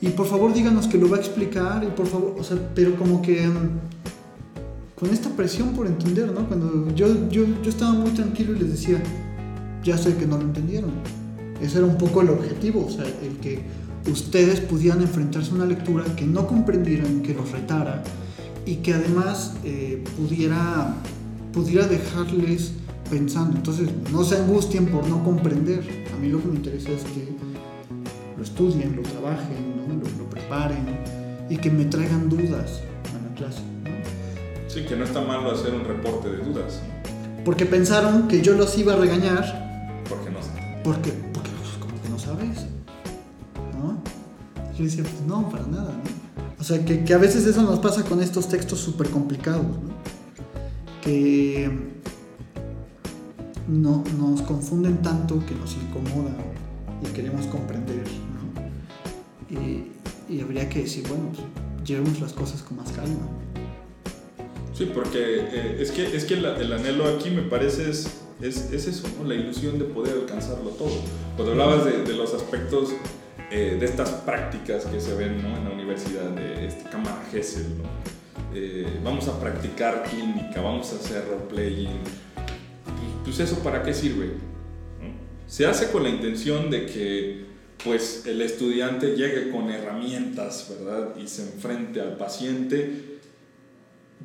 y 0.00 0.08
por 0.10 0.26
favor 0.26 0.52
díganos 0.52 0.86
que 0.88 0.98
lo 0.98 1.08
va 1.08 1.16
a 1.16 1.20
explicar. 1.20 1.84
Y 1.84 1.88
por 1.96 2.06
favor, 2.06 2.34
o 2.38 2.44
sea, 2.44 2.56
pero 2.74 2.96
como 2.96 3.22
que 3.22 3.46
mm, 3.46 4.94
con 4.98 5.10
esta 5.10 5.30
presión 5.30 5.68
por 5.70 5.86
entender, 5.86 6.32
¿no? 6.32 6.46
Cuando 6.48 6.92
yo, 6.94 7.06
yo, 7.30 7.44
yo 7.62 7.70
estaba 7.70 7.92
muy 7.92 8.10
tranquilo 8.10 8.54
y 8.56 8.58
les 8.58 8.70
decía, 8.72 9.02
ya 9.86 9.96
sé 9.96 10.16
que 10.16 10.26
no 10.26 10.36
lo 10.36 10.42
entendieron. 10.42 10.90
Ese 11.62 11.78
era 11.78 11.86
un 11.86 11.96
poco 11.96 12.20
el 12.20 12.30
objetivo, 12.30 12.86
o 12.86 12.90
sea, 12.90 13.04
el 13.04 13.38
que 13.38 13.62
ustedes 14.10 14.60
pudieran 14.60 15.00
enfrentarse 15.00 15.52
a 15.52 15.54
una 15.54 15.64
lectura 15.64 16.04
que 16.16 16.26
no 16.26 16.46
comprendieran, 16.46 17.22
que 17.22 17.32
los 17.32 17.50
retara 17.50 18.02
y 18.66 18.76
que 18.76 18.94
además 18.94 19.54
eh, 19.64 20.02
pudiera, 20.18 20.94
pudiera 21.52 21.86
dejarles 21.86 22.72
pensando. 23.08 23.56
Entonces, 23.56 23.88
no 24.12 24.24
se 24.24 24.36
angustien 24.36 24.86
por 24.86 25.08
no 25.08 25.24
comprender. 25.24 25.82
A 26.14 26.18
mí 26.18 26.28
lo 26.28 26.42
que 26.42 26.48
me 26.48 26.56
interesa 26.56 26.90
es 26.90 27.02
que 27.04 27.28
lo 28.36 28.42
estudien, 28.42 28.96
lo 28.96 29.02
trabajen, 29.02 29.76
¿no? 29.76 29.94
lo, 29.94 30.18
lo 30.18 30.28
preparen 30.28 30.84
y 31.48 31.56
que 31.56 31.70
me 31.70 31.84
traigan 31.84 32.28
dudas 32.28 32.82
a 33.14 33.28
la 33.28 33.34
clase. 33.34 33.62
¿no? 33.84 33.96
Sí, 34.68 34.84
que 34.84 34.96
no 34.96 35.04
está 35.04 35.20
malo 35.20 35.52
hacer 35.52 35.72
un 35.72 35.84
reporte 35.84 36.28
de 36.28 36.38
dudas, 36.38 36.82
Porque 37.44 37.64
pensaron 37.64 38.28
que 38.28 38.42
yo 38.42 38.54
los 38.54 38.76
iba 38.76 38.94
a 38.94 38.96
regañar. 38.96 39.65
Porque, 40.86 41.10
porque 41.32 41.50
pues, 41.50 41.72
como 41.80 42.00
que 42.00 42.08
no 42.08 42.16
sabes, 42.16 42.66
¿no? 43.76 44.00
Yo 44.78 44.84
decía, 44.84 45.02
pues 45.02 45.20
no, 45.26 45.48
para 45.50 45.66
nada, 45.66 45.90
¿no? 45.90 46.60
O 46.60 46.62
sea, 46.62 46.84
que, 46.84 47.02
que 47.02 47.12
a 47.12 47.18
veces 47.18 47.44
eso 47.44 47.62
nos 47.62 47.80
pasa 47.80 48.04
con 48.04 48.22
estos 48.22 48.48
textos 48.48 48.78
súper 48.78 49.10
complicados, 49.10 49.66
¿no? 49.66 49.90
Que 51.02 51.68
no, 53.66 54.04
nos 54.16 54.42
confunden 54.42 55.02
tanto 55.02 55.44
que 55.44 55.56
nos 55.56 55.74
incomodan 55.74 56.36
y 57.02 57.12
queremos 57.12 57.46
comprender, 57.46 58.04
¿no? 58.36 59.60
Y, 59.60 59.90
y 60.32 60.40
habría 60.40 60.68
que 60.68 60.82
decir, 60.82 61.04
bueno, 61.08 61.32
pues, 61.34 61.44
llevemos 61.84 62.20
las 62.20 62.32
cosas 62.32 62.62
con 62.62 62.76
más 62.76 62.92
calma. 62.92 63.26
Sí, 64.72 64.88
porque 64.94 65.18
eh, 65.18 65.78
es 65.80 65.90
que, 65.90 66.16
es 66.16 66.24
que 66.26 66.34
el 66.34 66.72
anhelo 66.72 67.08
aquí 67.08 67.30
me 67.30 67.42
parece 67.42 67.90
es, 67.90 68.25
es, 68.40 68.72
es 68.72 68.86
eso, 68.86 69.08
¿no? 69.18 69.28
la 69.28 69.34
ilusión 69.34 69.78
de 69.78 69.84
poder 69.84 70.14
alcanzarlo 70.18 70.70
todo. 70.70 70.92
Cuando 71.36 71.52
hablabas 71.52 71.84
de, 71.84 72.14
los 72.14 72.34
aspectos 72.34 72.90
eh, 73.50 73.76
de 73.78 73.86
estas 73.86 74.10
prácticas 74.10 74.84
que 74.86 75.00
se 75.00 75.14
ven 75.14 75.42
¿no? 75.42 75.56
en 75.56 75.64
la 75.64 75.70
universidad, 75.70 76.30
de 76.30 76.66
este 76.66 76.88
cámara 76.90 77.22
Gesell, 77.30 77.78
¿no? 77.78 77.84
eh, 78.54 78.86
vamos 79.02 79.28
a 79.28 79.38
practicar 79.38 80.04
clínica, 80.04 80.60
vamos 80.60 80.92
a 80.92 80.96
hacer 80.96 81.24
role-playing, 81.28 82.00
pues, 83.24 83.36
pues, 83.36 83.40
eso 83.40 83.58
para 83.62 83.82
qué 83.82 83.92
sirve? 83.92 84.30
Se 85.46 85.66
hace 85.66 85.90
con 85.90 86.02
la 86.02 86.08
intención 86.08 86.70
de 86.70 86.86
que 86.86 87.46
pues 87.84 88.24
el 88.26 88.42
estudiante 88.42 89.14
llegue 89.14 89.50
con 89.50 89.70
herramientas, 89.70 90.66
¿verdad? 90.70 91.14
Y 91.16 91.28
se 91.28 91.42
enfrente 91.42 92.00
al 92.00 92.16
paciente 92.16 93.18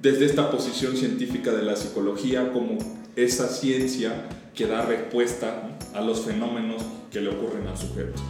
desde 0.02 0.26
esta 0.26 0.50
posición 0.50 0.98
científica 0.98 1.52
de 1.52 1.62
la 1.62 1.76
psicología 1.76 2.52
como 2.52 2.78
esa 3.16 3.48
ciencia 3.48 4.28
que 4.54 4.68
da 4.68 4.86
respuesta 4.86 5.78
a 5.94 6.02
los 6.02 6.22
fenómenos 6.22 6.84
que 7.12 7.22
le 7.22 7.30
ocurren 7.30 7.68
al 7.68 7.78
sujeto. 7.78 8.22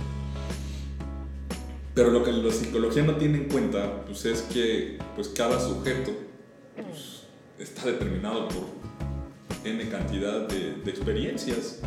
Pero 1.93 2.11
lo 2.11 2.23
que 2.23 2.31
la 2.31 2.51
psicología 2.51 3.03
no 3.03 3.15
tiene 3.17 3.39
en 3.39 3.49
cuenta 3.49 4.05
pues, 4.05 4.25
es 4.25 4.41
que 4.43 4.97
pues, 5.15 5.27
cada 5.29 5.59
sujeto 5.59 6.11
pues, 6.75 7.23
está 7.59 7.87
determinado 7.87 8.47
por 8.47 8.81
N 9.65 9.89
cantidad 9.89 10.47
de, 10.47 10.89
experiencias 10.89 11.79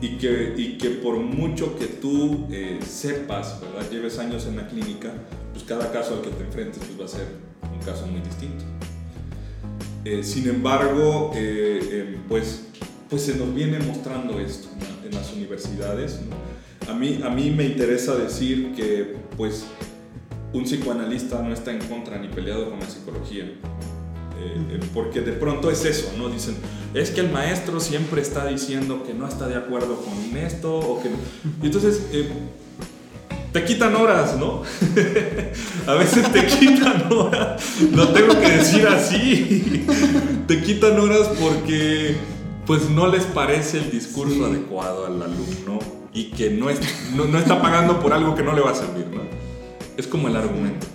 y 0.00 0.18
que, 0.18 0.54
y 0.56 0.76
que 0.76 0.90
por 0.90 1.16
mucho 1.16 1.78
que 1.78 1.86
tú 1.86 2.48
eh, 2.50 2.80
sepas, 2.84 3.60
¿verdad? 3.60 3.88
lleves 3.90 4.18
años 4.18 4.46
en 4.46 4.56
la 4.56 4.66
clínica, 4.66 5.12
pues 5.52 5.64
cada 5.64 5.92
caso 5.92 6.14
al 6.16 6.22
que 6.22 6.30
te 6.30 6.44
enfrentes 6.44 6.82
pues 6.84 7.00
va 7.00 7.04
a 7.04 7.08
ser 7.08 7.26
un 7.72 7.78
caso 7.80 8.06
muy 8.06 8.20
distinto. 8.20 8.64
Eh, 10.04 10.22
sin 10.22 10.48
embargo, 10.48 11.32
eh, 11.34 12.16
pues, 12.28 12.64
pues 13.08 13.22
se 13.22 13.36
nos 13.36 13.54
viene 13.54 13.78
mostrando 13.78 14.40
esto 14.40 14.68
en 15.04 15.14
las 15.14 15.32
universidades. 15.32 16.20
A, 16.88 16.94
mí, 16.94 17.20
a 17.22 17.30
mí 17.30 17.50
me 17.50 17.64
interesa 17.64 18.16
decir 18.16 18.72
que 18.74 19.16
pues, 19.36 19.64
un 20.52 20.64
psicoanalista 20.64 21.42
no 21.42 21.52
está 21.52 21.72
en 21.72 21.80
contra 21.80 22.18
ni 22.18 22.28
peleado 22.28 22.70
con 22.70 22.80
la 22.80 22.88
psicología. 22.88 23.44
Eh, 23.44 24.80
porque 24.92 25.20
de 25.20 25.32
pronto 25.32 25.70
es 25.70 25.84
eso, 25.84 26.12
¿no? 26.18 26.28
Dicen, 26.28 26.56
es 26.94 27.10
que 27.10 27.20
el 27.20 27.30
maestro 27.30 27.78
siempre 27.78 28.20
está 28.20 28.46
diciendo 28.46 29.04
que 29.04 29.14
no 29.14 29.28
está 29.28 29.46
de 29.46 29.56
acuerdo 29.56 29.96
con 29.96 30.36
esto 30.36 30.78
o 30.78 31.02
que 31.02 31.08
Y 31.62 31.66
entonces, 31.66 32.06
eh, 32.12 32.28
te 33.52 33.64
quitan 33.64 33.94
horas, 33.96 34.36
¿no? 34.38 34.62
a 35.86 35.94
veces 35.94 36.30
te 36.32 36.46
quitan 36.46 37.12
horas, 37.12 37.62
lo 37.92 38.08
tengo 38.08 38.40
que 38.40 38.50
decir 38.50 38.86
así, 38.86 39.86
te 40.46 40.62
quitan 40.62 40.98
horas 40.98 41.28
porque 41.40 42.16
pues 42.66 42.88
no 42.88 43.06
les 43.06 43.24
parece 43.24 43.78
el 43.78 43.90
discurso 43.90 44.46
adecuado 44.46 45.06
al 45.06 45.22
alumno 45.22 45.78
y 46.12 46.30
que 46.30 46.50
no, 46.50 46.70
es, 46.70 46.80
no, 47.14 47.24
no 47.24 47.38
está 47.38 47.60
pagando 47.60 48.00
por 48.00 48.12
algo 48.12 48.34
que 48.34 48.42
no 48.42 48.52
le 48.54 48.60
va 48.60 48.70
a 48.70 48.74
servir, 48.74 49.06
¿no? 49.08 49.22
Es 49.96 50.06
como 50.06 50.28
el 50.28 50.36
argumento. 50.36 50.86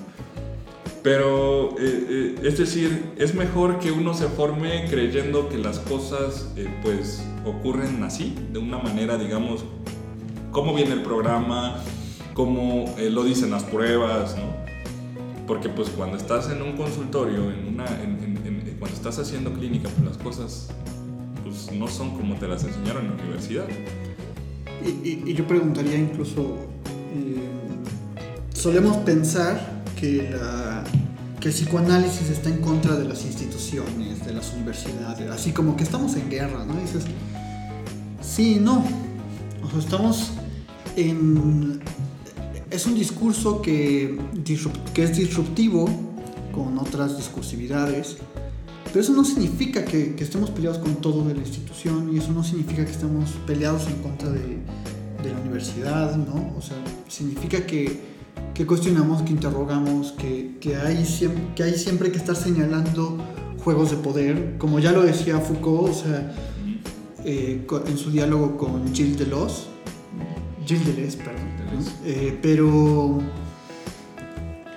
Pero, 1.04 1.76
eh, 1.80 2.08
eh, 2.10 2.36
es 2.44 2.58
decir, 2.58 3.14
es 3.18 3.34
mejor 3.34 3.80
que 3.80 3.92
uno 3.92 4.14
se 4.14 4.28
forme 4.28 4.88
creyendo 4.90 5.48
que 5.48 5.58
las 5.58 5.80
cosas, 5.80 6.52
eh, 6.58 6.68
pues, 6.84 7.24
ocurren 7.46 8.04
así, 8.04 8.36
de 8.52 8.60
una 8.60 8.78
manera, 8.78 9.18
digamos, 9.18 9.64
cómo 10.52 10.74
viene 10.74 10.94
el 10.94 11.04
programa, 11.04 11.82
cómo 12.38 12.86
lo 13.00 13.24
dicen 13.24 13.50
las 13.50 13.64
pruebas, 13.64 14.36
¿no? 14.38 14.56
Porque, 15.48 15.70
pues, 15.70 15.90
cuando 15.90 16.18
estás 16.18 16.52
en 16.52 16.62
un 16.62 16.78
consultorio, 16.78 17.50
en 17.52 17.68
una, 17.68 17.86
cuando 18.78 18.96
estás 18.96 19.18
haciendo 19.18 19.52
clínica, 19.54 19.90
pues 19.90 20.08
las 20.08 20.18
cosas, 20.18 20.68
pues, 21.44 21.72
no 21.72 21.88
son 21.88 22.16
como 22.16 22.36
te 22.36 22.48
las 22.48 22.64
enseñaron 22.64 23.06
en 23.06 23.18
la 23.18 23.24
universidad. 23.24 23.66
Y, 24.86 25.34
yo 25.34 25.48
preguntaría 25.48 25.98
incluso, 25.98 26.58
solemos 28.54 28.98
pensar 28.98 29.84
que 30.00 30.30
la 30.30 30.84
que 31.40 31.50
el 31.50 31.54
psicoanálisis 31.54 32.30
está 32.30 32.50
en 32.50 32.62
contra 32.62 32.96
de 32.96 33.06
las 33.06 33.24
instituciones, 33.26 34.26
de 34.26 34.34
las 34.34 34.54
universidades, 34.54 35.30
así 35.30 35.52
como 35.52 35.76
que 35.76 35.84
estamos 35.84 36.16
en 36.16 36.30
guerra, 36.30 36.66
¿no? 36.66 36.74
dices, 36.82 37.04
sí, 38.22 38.60
no, 38.60 38.84
o 39.64 39.70
sea, 39.70 39.80
estamos 39.80 40.32
en... 40.96 41.80
Es 42.78 42.86
un 42.86 42.94
discurso 42.94 43.60
que, 43.60 44.20
es 44.46 45.18
disruptivo 45.18 45.90
con 46.54 46.78
otras 46.78 47.18
discursividades, 47.18 48.18
pero 48.86 49.00
eso 49.00 49.14
no 49.14 49.26
significa 49.26 49.84
que, 49.84 50.14
que, 50.14 50.24
estemos 50.24 50.52
peleados 50.52 50.78
con 50.78 50.98
todo 50.98 51.24
de 51.28 51.34
la 51.34 51.40
institución 51.40 52.12
y 52.14 52.20
eso 52.20 52.32
no 52.34 52.44
significa 52.44 52.86
que 52.86 52.92
estemos 52.92 53.32
peleados 53.48 53.88
en 53.88 53.96
contra 54.04 54.30
de, 54.30 54.60
la 55.28 55.42
universidad, 55.42 56.16
¿no? 56.18 56.54
O 56.56 56.62
sea, 56.62 56.78
significa 57.08 57.66
que 57.66 58.00
cuestionamos, 58.68 59.24
que 59.24 59.32
interrogamos, 59.32 60.12
que, 60.12 60.58
que, 60.62 60.76
hay 60.76 61.04
siempre, 61.04 61.56
que 61.56 61.64
hay 61.64 61.74
siempre 61.74 62.12
que 62.12 62.20
estar 62.20 62.36
señalando 62.36 63.18
juegos 63.64 63.90
de 63.90 63.98
poder, 63.98 64.60
como 64.60 64.78
ya 64.78 64.92
lo 64.92 65.02
decía 65.02 65.40
Foucault, 65.40 65.90
o 65.90 65.94
sea, 65.96 66.32
eh, 67.26 67.66
en 67.88 67.98
su 67.98 68.12
diálogo 68.12 68.56
con 68.56 68.94
Gilles 68.94 69.18
Deleuze, 69.18 69.64
Gilles 70.68 70.86
Deleuze, 70.86 71.18
perdón, 71.18 71.47
eh, 72.06 72.38
pero 72.42 73.20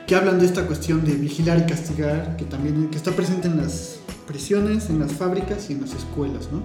que 0.06 0.16
hablan 0.16 0.40
de 0.40 0.46
esta 0.46 0.66
cuestión 0.66 1.04
de 1.04 1.14
vigilar 1.14 1.58
y 1.58 1.70
castigar, 1.70 2.36
que 2.36 2.44
también 2.44 2.88
que 2.88 2.96
está 2.96 3.12
presente 3.12 3.46
en 3.46 3.58
las 3.58 4.00
prisiones, 4.26 4.90
en 4.90 4.98
las 4.98 5.12
fábricas 5.12 5.70
y 5.70 5.74
en 5.74 5.82
las 5.82 5.94
escuelas, 5.94 6.48
¿no? 6.52 6.62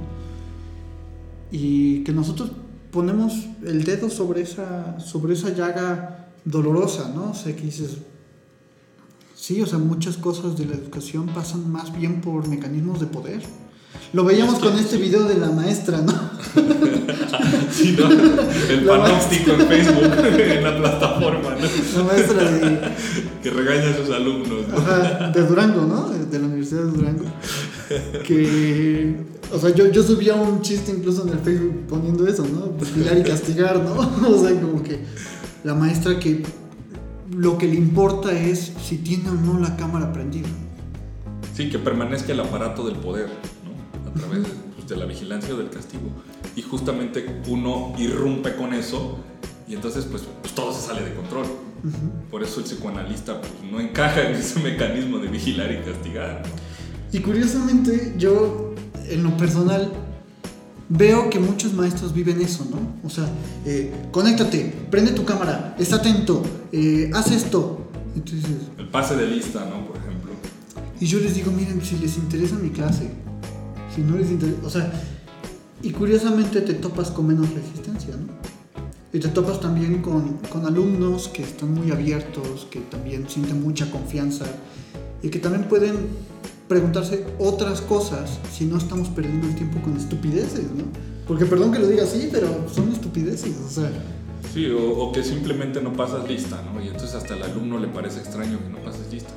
Y 1.52 2.04
que 2.04 2.12
nosotros 2.12 2.52
ponemos 2.92 3.48
el 3.64 3.84
dedo 3.84 4.10
sobre 4.10 4.42
esa, 4.42 5.00
sobre 5.00 5.34
esa 5.34 5.50
llaga 5.50 6.30
dolorosa, 6.44 7.12
¿no? 7.14 7.32
O 7.32 7.34
sea, 7.34 7.56
que 7.56 7.62
dices, 7.62 7.98
sí, 9.36 9.62
o 9.62 9.66
sea, 9.66 9.78
muchas 9.78 10.18
cosas 10.18 10.58
de 10.58 10.66
la 10.66 10.74
educación 10.74 11.28
pasan 11.28 11.72
más 11.72 11.96
bien 11.96 12.22
por 12.22 12.48
mecanismos 12.48 13.00
de 13.00 13.08
poder. 13.08 13.42
Lo 14.14 14.24
veíamos 14.24 14.60
con 14.60 14.78
este 14.78 14.98
video 14.98 15.24
de 15.24 15.38
la 15.38 15.50
maestra, 15.52 16.02
¿no? 16.02 16.14
sí, 17.72 17.96
¿no? 17.98 18.10
El 18.70 18.86
panóptico 18.86 19.52
en 19.52 19.68
Facebook, 19.68 20.12
en 20.40 20.64
la 20.64 20.78
plataforma, 20.78 21.50
¿no? 21.50 21.98
La 21.98 22.04
maestra 22.04 22.52
de... 22.52 22.80
Que 23.44 23.50
regaña 23.50 23.90
a 23.92 23.98
sus 23.98 24.10
alumnos, 24.14 24.68
¿no? 24.70 24.78
Ajá, 24.78 25.32
de 25.32 25.46
Durango, 25.46 25.82
¿no? 25.82 26.10
De 26.10 26.40
la 26.40 26.46
Universidad 26.46 26.84
de 26.84 26.92
Durango. 26.92 27.26
Que... 28.26 29.36
O 29.54 29.60
sea, 29.60 29.70
yo, 29.72 29.92
yo 29.92 30.02
subía 30.02 30.36
un 30.36 30.62
chiste 30.62 30.92
incluso 30.92 31.24
en 31.24 31.30
el 31.30 31.40
Facebook 31.40 31.86
poniendo 31.88 32.28
eso, 32.28 32.46
¿no? 32.46 32.72
Vigilar 32.80 33.18
y 33.18 33.24
castigar, 33.24 33.80
¿no? 33.80 33.96
O 34.30 34.42
sea, 34.42 34.60
como 34.60 34.82
que 34.82 35.00
la 35.64 35.74
maestra 35.76 36.20
que 36.20 36.44
lo 37.32 37.58
que 37.58 37.68
le 37.68 37.76
importa 37.76 38.32
es 38.32 38.72
si 38.84 38.98
tiene 38.98 39.30
o 39.30 39.34
no 39.34 39.60
la 39.60 39.76
cámara 39.76 40.12
prendida. 40.14 40.48
Sí, 41.54 41.70
que 41.70 41.80
permanezca 41.80 42.34
el 42.34 42.40
aparato 42.40 42.86
del 42.86 42.98
poder. 42.98 43.30
A 44.16 44.20
través 44.20 44.48
pues, 44.76 44.88
de, 44.88 44.96
la 44.96 45.06
vigilancia 45.06 45.54
o 45.54 45.58
del 45.58 45.70
castigo. 45.70 46.04
Y 46.56 46.62
justamente 46.62 47.42
uno 47.48 47.94
irrumpe 47.98 48.56
con 48.56 48.74
eso 48.74 49.20
y 49.68 49.74
entonces 49.74 50.06
pues, 50.06 50.24
pues 50.42 50.54
todo 50.54 50.74
se 50.74 50.88
sale 50.88 51.04
de 51.04 51.14
control. 51.14 51.46
Por 52.32 52.42
eso 52.44 52.60
el 52.60 52.66
psicoanalista 52.66 53.40
pues, 53.40 53.52
no 53.72 53.80
encaja 53.80 54.30
en 54.30 54.36
ese 54.36 54.60
mecanismo 54.60 55.20
de 55.20 55.28
vigilar 55.28 55.72
y 55.72 55.78
castigar. 55.84 56.44
Y 57.12 57.20
curiosamente 57.20 58.16
yo, 58.18 58.74
en 59.10 59.24
lo 59.24 59.38
personal, 59.38 59.92
veo 60.90 61.30
que 61.30 61.40
muchos 61.40 61.74
maestros 61.74 62.14
viven 62.14 62.42
eso, 62.42 62.68
¿no? 62.70 63.08
O 63.08 63.10
sea, 63.10 63.26
eh, 63.66 63.92
conéctate, 64.12 64.74
prende 64.90 65.12
tu 65.12 65.26
cámara, 65.26 65.76
está 65.80 65.98
atento, 65.98 66.44
eh, 66.72 67.10
haz 67.14 67.32
esto. 67.32 67.90
Entonces, 68.16 68.50
el 68.78 68.88
pase 68.90 69.16
de 69.16 69.28
lista, 69.28 69.66
¿no? 69.70 69.88
Por 69.88 69.98
ejemplo. 69.98 70.32
Y 71.00 71.06
yo 71.06 71.20
les 71.20 71.36
digo, 71.36 71.52
miren, 71.52 71.82
si 71.84 71.98
les 71.98 72.18
interesa 72.18 72.56
mi 72.56 72.70
clase, 72.70 73.10
si 73.96 74.02
no 74.02 74.18
les 74.18 74.30
interesa, 74.30 74.60
o 74.64 74.70
sea, 74.70 74.92
y 75.82 75.92
curiosamente 75.92 76.62
te 76.62 76.74
topas 76.74 77.12
con 77.12 77.28
menos 77.28 77.50
resistencia, 77.54 78.16
¿no? 78.16 78.34
Y 79.14 79.20
te 79.20 79.30
topas 79.30 79.62
también 79.62 80.02
con, 80.02 80.40
con 80.50 80.66
alumnos 80.66 81.30
que 81.30 81.44
están 81.44 81.74
muy 81.74 81.92
abiertos, 81.92 82.68
que 82.70 82.82
también 82.82 83.30
sienten 83.30 83.64
mucha 83.64 83.90
confianza 83.90 84.46
y 85.24 85.30
que 85.30 85.40
también 85.40 85.64
pueden 85.70 85.96
preguntarse 86.68 87.26
otras 87.40 87.82
cosas 87.82 88.40
si 88.52 88.66
no 88.66 88.78
estamos 88.78 89.10
perdiendo 89.10 89.48
el 89.48 89.56
tiempo 89.56 89.80
con 89.82 89.96
estupideces, 89.96 90.72
¿no? 90.72 90.84
Porque 91.28 91.46
perdón 91.46 91.72
que 91.72 91.80
lo 91.80 91.88
diga 91.88 92.04
así, 92.04 92.30
pero 92.32 92.48
son 92.74 92.92
estupideces, 92.92 93.56
o 93.66 93.70
sea. 93.70 93.92
Sí, 94.54 94.68
o, 94.72 95.12
que 95.12 95.24
simplemente 95.24 95.82
no 95.82 95.94
pasas 95.94 96.28
lista, 96.28 96.62
¿no? 96.62 96.82
Y 96.82 96.88
entonces 96.88 97.16
hasta 97.16 97.36
el 97.36 97.44
alumno 97.44 97.80
le 97.80 97.88
parece 97.88 98.20
extraño 98.20 98.60
que 98.60 98.70
no 98.70 98.78
pases 98.84 99.12
lista. 99.12 99.32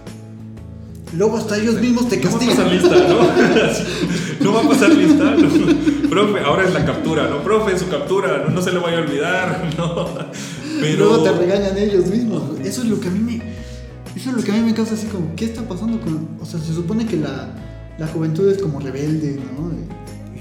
Luego 1.17 1.39
hasta 1.39 1.57
ellos 1.57 1.81
mismos 1.81 2.09
te 2.09 2.21
castigan. 2.21 2.57
No 2.59 2.63
va 2.63 2.63
a 2.63 2.69
pasar 2.69 2.91
lista, 2.91 2.97
¿no? 3.09 4.45
no 4.45 4.53
va 4.53 4.61
a 4.61 4.69
pasar 4.69 4.91
lista, 4.91 5.25
¿no? 5.37 6.09
Profe, 6.11 6.41
ahora 6.41 6.65
es 6.65 6.75
la 6.75 6.85
captura, 6.85 7.29
¿no? 7.29 7.43
Profe, 7.43 7.79
su 7.79 7.89
captura, 7.89 8.45
no, 8.47 8.55
no 8.55 8.63
se 8.63 8.73
le 8.73 8.79
vaya 8.79 8.99
a 8.99 9.01
olvidar, 9.01 9.71
¿no? 9.79 10.07
Pero... 10.81 11.05
Luego 11.07 11.23
te 11.23 11.33
regañan 11.33 11.77
ellos 11.79 12.07
mismos. 12.07 12.43
Eso 12.63 12.83
es 12.83 12.89
lo 12.89 13.01
que 13.01 13.09
a 13.09 13.11
mí 13.11 13.19
me 13.21 13.59
eso 14.19 14.31
es 14.31 14.37
lo 14.37 14.43
que 14.43 14.51
a 14.51 14.55
mí 14.57 14.63
me 14.63 14.75
causa 14.75 14.95
así 14.95 15.07
como, 15.07 15.37
¿qué 15.37 15.45
está 15.45 15.63
pasando 15.63 16.01
con...? 16.01 16.29
O 16.41 16.45
sea, 16.45 16.59
se 16.59 16.75
supone 16.75 17.07
que 17.07 17.17
la, 17.17 17.55
la 17.99 18.07
juventud 18.09 18.51
es 18.51 18.61
como 18.61 18.81
rebelde, 18.81 19.37
¿no? 19.37 19.71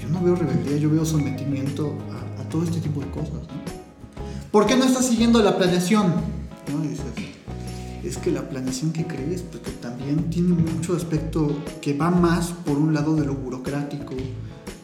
Yo 0.00 0.08
no 0.08 0.20
veo 0.20 0.34
rebeldía, 0.34 0.78
yo 0.78 0.90
veo 0.90 1.04
sometimiento 1.04 1.94
a, 2.10 2.48
todo 2.48 2.64
este 2.64 2.80
tipo 2.80 3.00
de 3.00 3.08
cosas, 3.10 3.34
¿no? 3.34 4.50
¿Por 4.50 4.66
qué 4.66 4.74
no 4.74 4.84
estás 4.84 5.06
siguiendo 5.06 5.40
la 5.42 5.56
planeación? 5.56 6.12
¿No? 6.72 6.80
dices, 6.80 7.04
es 8.08 8.16
que 8.16 8.32
la 8.32 8.48
planeación 8.48 8.92
que 8.92 9.06
crees, 9.06 9.42
porque 9.42 9.70
también 9.72 10.30
tiene 10.30 10.54
mucho 10.54 10.96
aspecto 10.96 11.54
que 11.80 11.92
va 11.94 12.10
más 12.10 12.48
por 12.64 12.78
un 12.78 12.94
lado 12.94 13.14
de 13.14 13.26
lo 13.26 13.34
burocrático, 13.34 14.14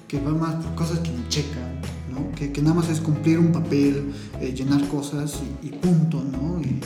que 0.07 0.21
va 0.21 0.31
más 0.31 0.63
por 0.63 0.75
cosas 0.75 0.99
que 0.99 1.11
ni 1.11 1.27
checan, 1.29 1.81
¿no? 2.13 2.31
que, 2.37 2.53
que 2.53 2.61
nada 2.61 2.75
más 2.75 2.91
es 2.91 3.01
cumplir 3.01 3.39
un 3.39 3.51
papel, 3.51 4.13
eh, 4.41 4.53
llenar 4.55 4.87
cosas 4.89 5.43
y, 5.63 5.71
punto, 5.71 6.23
¿no? 6.23 6.61
Y, 6.61 6.81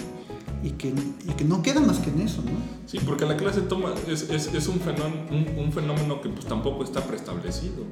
y, 0.66 0.70
que, 0.72 0.88
y, 0.88 1.32
que, 1.32 1.44
no 1.44 1.60
queda 1.60 1.80
más 1.80 1.98
que 1.98 2.10
en 2.10 2.20
eso, 2.20 2.42
¿no? 2.42 2.52
Sí, 2.86 2.98
porque 3.04 3.26
la 3.26 3.36
clase 3.36 3.62
toma 3.62 3.92
es, 4.08 4.30
es, 4.30 4.54
es 4.54 4.68
un, 4.68 4.78
fenómeno, 4.80 5.22
un, 5.30 5.64
un, 5.64 5.72
fenómeno 5.72 6.20
que 6.20 6.28
pues 6.28 6.46
tampoco 6.46 6.84
está 6.84 7.04
preestablecido. 7.04 7.84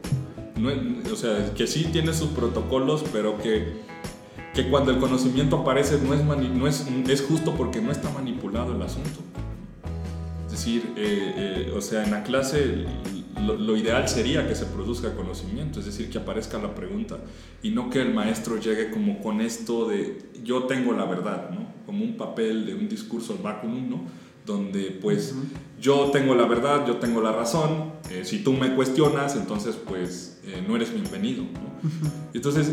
No, 0.56 0.70
o 1.12 1.16
sea, 1.16 1.52
que 1.54 1.66
sí 1.66 1.88
tiene 1.92 2.14
sus 2.14 2.28
protocolos, 2.28 3.04
pero 3.12 3.36
que 3.38 3.82
que 4.56 4.70
cuando 4.70 4.90
el 4.90 4.98
conocimiento 4.98 5.56
aparece 5.58 5.98
no 6.00 6.14
es, 6.14 6.24
no 6.24 6.66
es, 6.66 6.86
es 7.08 7.20
justo 7.20 7.54
porque 7.54 7.82
no 7.82 7.92
está 7.92 8.10
manipulado 8.10 8.74
el 8.74 8.80
asunto. 8.80 9.20
Es 10.46 10.52
decir, 10.52 10.94
eh, 10.96 11.66
eh, 11.68 11.72
o 11.76 11.82
sea, 11.82 12.04
en 12.04 12.10
la 12.10 12.22
clase 12.22 12.86
lo, 13.46 13.54
lo, 13.54 13.76
ideal 13.76 14.08
sería 14.08 14.48
que 14.48 14.54
se 14.54 14.64
produzca 14.64 15.14
conocimiento, 15.14 15.78
es 15.80 15.84
decir, 15.84 16.08
que 16.08 16.16
aparezca 16.16 16.56
la 16.56 16.74
pregunta 16.74 17.18
y 17.62 17.68
no 17.68 17.90
que 17.90 18.00
el 18.00 18.14
maestro 18.14 18.56
llegue 18.56 18.90
como 18.90 19.20
con 19.20 19.42
esto 19.42 19.86
de 19.86 20.22
yo 20.42 20.62
tengo 20.64 20.94
la 20.94 21.04
verdad, 21.04 21.50
¿no? 21.50 21.66
Como 21.84 22.02
un 22.02 22.16
papel 22.16 22.64
de 22.64 22.74
un 22.74 22.88
discurso 22.88 23.34
al 23.34 23.40
vacunum, 23.40 23.90
¿no? 23.90 24.04
Donde 24.46 24.98
pues 25.02 25.32
uh 25.32 25.36
-huh. 25.36 25.82
yo 25.82 26.10
tengo 26.12 26.34
la 26.34 26.46
verdad, 26.46 26.86
yo 26.86 26.96
tengo 26.96 27.20
la 27.20 27.32
razón, 27.32 27.92
eh, 28.10 28.22
si 28.24 28.42
tú 28.42 28.54
me 28.54 28.74
cuestionas, 28.74 29.36
entonces 29.36 29.76
pues 29.76 30.32
no 30.66 30.76
eres 30.76 30.94
bienvenido, 30.94 31.42
¿no? 31.42 31.60
Uh 31.82 31.92
-huh. 31.92 32.10
Entonces, 32.32 32.70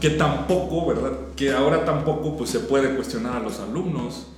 que 0.00 0.10
tampoco, 0.10 0.86
¿verdad? 0.86 1.12
Que 1.36 1.52
ahora 1.52 1.84
tampoco 1.84 2.36
pues, 2.36 2.50
se 2.50 2.60
puede 2.60 2.94
cuestionar 2.94 3.36
a 3.36 3.40
los 3.40 3.60
alumnos, 3.60 4.28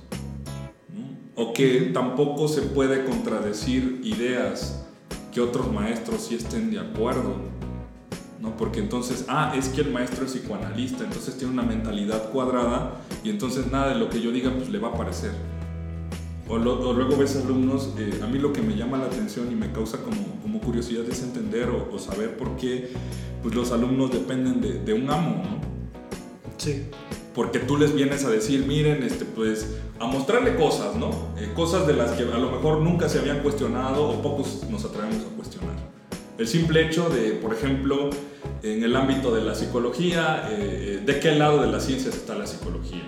¿no? 0.93 1.41
o 1.41 1.53
que 1.53 1.91
tampoco 1.93 2.47
se 2.47 2.61
puede 2.61 3.05
contradecir 3.05 4.01
ideas 4.03 4.85
que 5.33 5.41
otros 5.41 5.71
maestros 5.71 6.25
sí 6.25 6.35
estén 6.35 6.69
de 6.69 6.79
acuerdo, 6.79 7.37
¿no? 8.39 8.55
Porque 8.57 8.79
entonces, 8.79 9.25
ah, 9.29 9.53
es 9.57 9.69
que 9.69 9.81
el 9.81 9.91
maestro 9.91 10.25
es 10.25 10.33
psicoanalista, 10.33 11.05
entonces 11.05 11.37
tiene 11.37 11.53
una 11.53 11.63
mentalidad 11.63 12.29
cuadrada 12.29 13.01
y 13.23 13.29
entonces 13.29 13.71
nada 13.71 13.93
de 13.93 13.95
lo 13.95 14.09
que 14.09 14.21
yo 14.21 14.31
diga 14.31 14.51
pues 14.51 14.69
le 14.69 14.79
va 14.79 14.89
a 14.89 14.93
parecer. 14.93 15.31
O, 16.49 16.57
lo, 16.57 16.89
o 16.89 16.93
luego 16.93 17.15
ves 17.15 17.37
alumnos, 17.37 17.91
eh, 17.97 18.19
a 18.21 18.27
mí 18.27 18.37
lo 18.37 18.51
que 18.51 18.61
me 18.61 18.75
llama 18.75 18.97
la 18.97 19.05
atención 19.05 19.49
y 19.51 19.55
me 19.55 19.71
causa 19.71 19.99
como, 20.01 20.41
como 20.41 20.59
curiosidad 20.59 21.03
es 21.09 21.23
entender 21.23 21.69
o, 21.69 21.89
o 21.93 21.99
saber 21.99 22.35
por 22.35 22.57
qué 22.57 22.91
pues 23.43 23.53
los 23.53 23.71
alumnos 23.71 24.11
dependen 24.11 24.61
de, 24.61 24.79
de, 24.79 24.93
un 24.93 25.09
amo, 25.09 25.43
¿no? 25.43 25.59
Sí. 26.57 26.85
Porque 27.35 27.59
tú 27.59 27.77
les 27.77 27.93
vienes 27.93 28.23
a 28.23 28.29
decir, 28.29 28.65
miren, 28.65 29.03
este, 29.03 29.25
pues, 29.25 29.75
a 29.99 30.05
mostrarle 30.05 30.55
cosas, 30.55 30.95
¿no? 30.95 31.11
Eh, 31.37 31.51
cosas 31.53 31.85
de 31.85 31.93
las 31.93 32.11
que 32.11 32.23
a 32.23 32.37
lo 32.37 32.51
mejor 32.51 32.79
nunca 32.79 33.09
se 33.09 33.19
habían 33.19 33.39
cuestionado 33.39 34.09
o 34.09 34.21
pocos 34.21 34.63
nos 34.69 34.85
atrevemos 34.85 35.17
a 35.17 35.35
cuestionar. 35.35 35.75
El 36.37 36.47
simple 36.47 36.87
hecho 36.87 37.09
de, 37.09 37.31
por 37.31 37.53
ejemplo, 37.53 38.09
en 38.63 38.83
el 38.83 38.95
ámbito 38.95 39.35
de 39.35 39.41
la 39.41 39.55
psicología, 39.55 40.47
eh, 40.51 41.01
¿de 41.05 41.19
qué 41.19 41.35
lado 41.35 41.61
de 41.61 41.67
las 41.67 41.85
ciencias 41.85 42.15
está 42.15 42.35
la 42.35 42.47
psicología? 42.47 43.03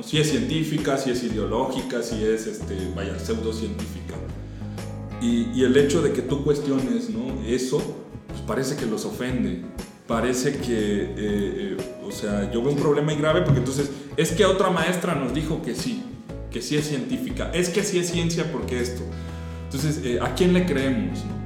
¿No? 0.00 0.06
Si 0.06 0.18
es 0.18 0.30
científica, 0.30 0.96
si 0.96 1.10
es 1.10 1.22
ideológica, 1.22 2.02
si 2.02 2.24
es, 2.24 2.46
este, 2.46 2.74
vaya, 2.94 3.18
pseudocientífica. 3.18 4.14
Y, 5.20 5.50
y 5.54 5.64
el 5.64 5.76
hecho 5.76 6.00
de 6.00 6.12
que 6.12 6.22
tú 6.22 6.42
cuestiones 6.42 7.10
¿no? 7.10 7.44
eso, 7.46 7.82
pues 8.28 8.40
parece 8.40 8.76
que 8.76 8.86
los 8.86 9.04
ofende. 9.04 9.62
Parece 10.06 10.56
que, 10.56 10.72
eh, 10.72 11.16
eh, 11.16 11.76
o 12.04 12.10
sea, 12.10 12.50
yo 12.50 12.62
veo 12.62 12.72
un 12.72 12.78
problema 12.78 13.14
grave 13.14 13.42
porque 13.42 13.60
entonces 13.60 13.90
es 14.16 14.32
que 14.32 14.44
otra 14.44 14.70
maestra 14.70 15.14
nos 15.14 15.32
dijo 15.32 15.62
que 15.62 15.74
sí, 15.74 16.02
que 16.50 16.62
sí 16.62 16.76
es 16.76 16.88
científica, 16.88 17.50
es 17.54 17.68
que 17.68 17.84
sí 17.84 17.98
es 17.98 18.10
ciencia 18.10 18.50
porque 18.50 18.80
esto. 18.80 19.02
Entonces, 19.66 20.00
eh, 20.04 20.18
¿a 20.20 20.34
quién 20.34 20.52
le 20.52 20.66
creemos? 20.66 21.24
No? 21.24 21.40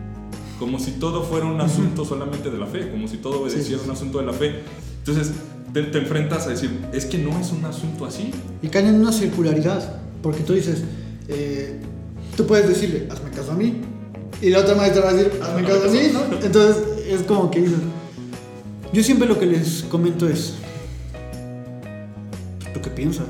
Como 0.59 0.79
si 0.79 0.93
todo 0.93 1.25
fuera 1.25 1.45
un 1.45 1.61
asunto 1.61 2.05
solamente 2.07 2.51
de 2.51 2.57
la 2.57 2.67
fe, 2.67 2.91
como 2.91 3.07
si 3.07 3.19
todo 3.19 3.43
obedeciera 3.43 3.81
sí. 3.81 3.85
un 3.85 3.91
asunto 3.91 4.19
de 4.19 4.27
la 4.27 4.33
fe. 4.33 4.61
Entonces, 5.01 5.33
te, 5.75 5.83
te, 5.83 5.99
enfrentas 5.99 6.47
a 6.47 6.51
decir, 6.51 6.71
es 6.93 7.05
que 7.05 7.19
no 7.19 7.39
es 7.39 7.51
un 7.51 7.65
asunto 7.65 8.07
así. 8.07 8.31
Y 8.63 8.69
caen 8.69 8.87
en 8.87 8.95
una 8.95 9.13
circularidad, 9.13 9.97
porque 10.23 10.41
tú 10.41 10.55
dices, 10.55 10.83
tú 12.37 12.47
puedes 12.47 12.67
decirle, 12.69 13.09
hazme 13.11 13.31
caso 13.31 13.53
a 13.53 13.55
mí, 13.55 13.81
y 14.41 14.51
la 14.51 14.61
otra 14.61 14.75
maestra 14.75 15.03
va 15.03 15.11
a 15.11 15.15
decir, 15.15 15.33
hazme 15.43 15.65
caso 15.65 15.85
a 15.85 15.91
mí, 15.91 16.01
¿no? 16.13 16.37
Entonces 16.43 16.83
es 17.09 17.23
como 17.23 17.51
que 17.51 17.61
dices, 17.61 17.79
yo 18.93 19.03
siempre 19.03 19.29
lo 19.29 19.39
que 19.39 19.47
les 19.47 19.83
comento 19.91 20.29
es, 20.29 20.55
¿tú 22.73 22.81
qué 22.81 22.91
piensas? 22.91 23.27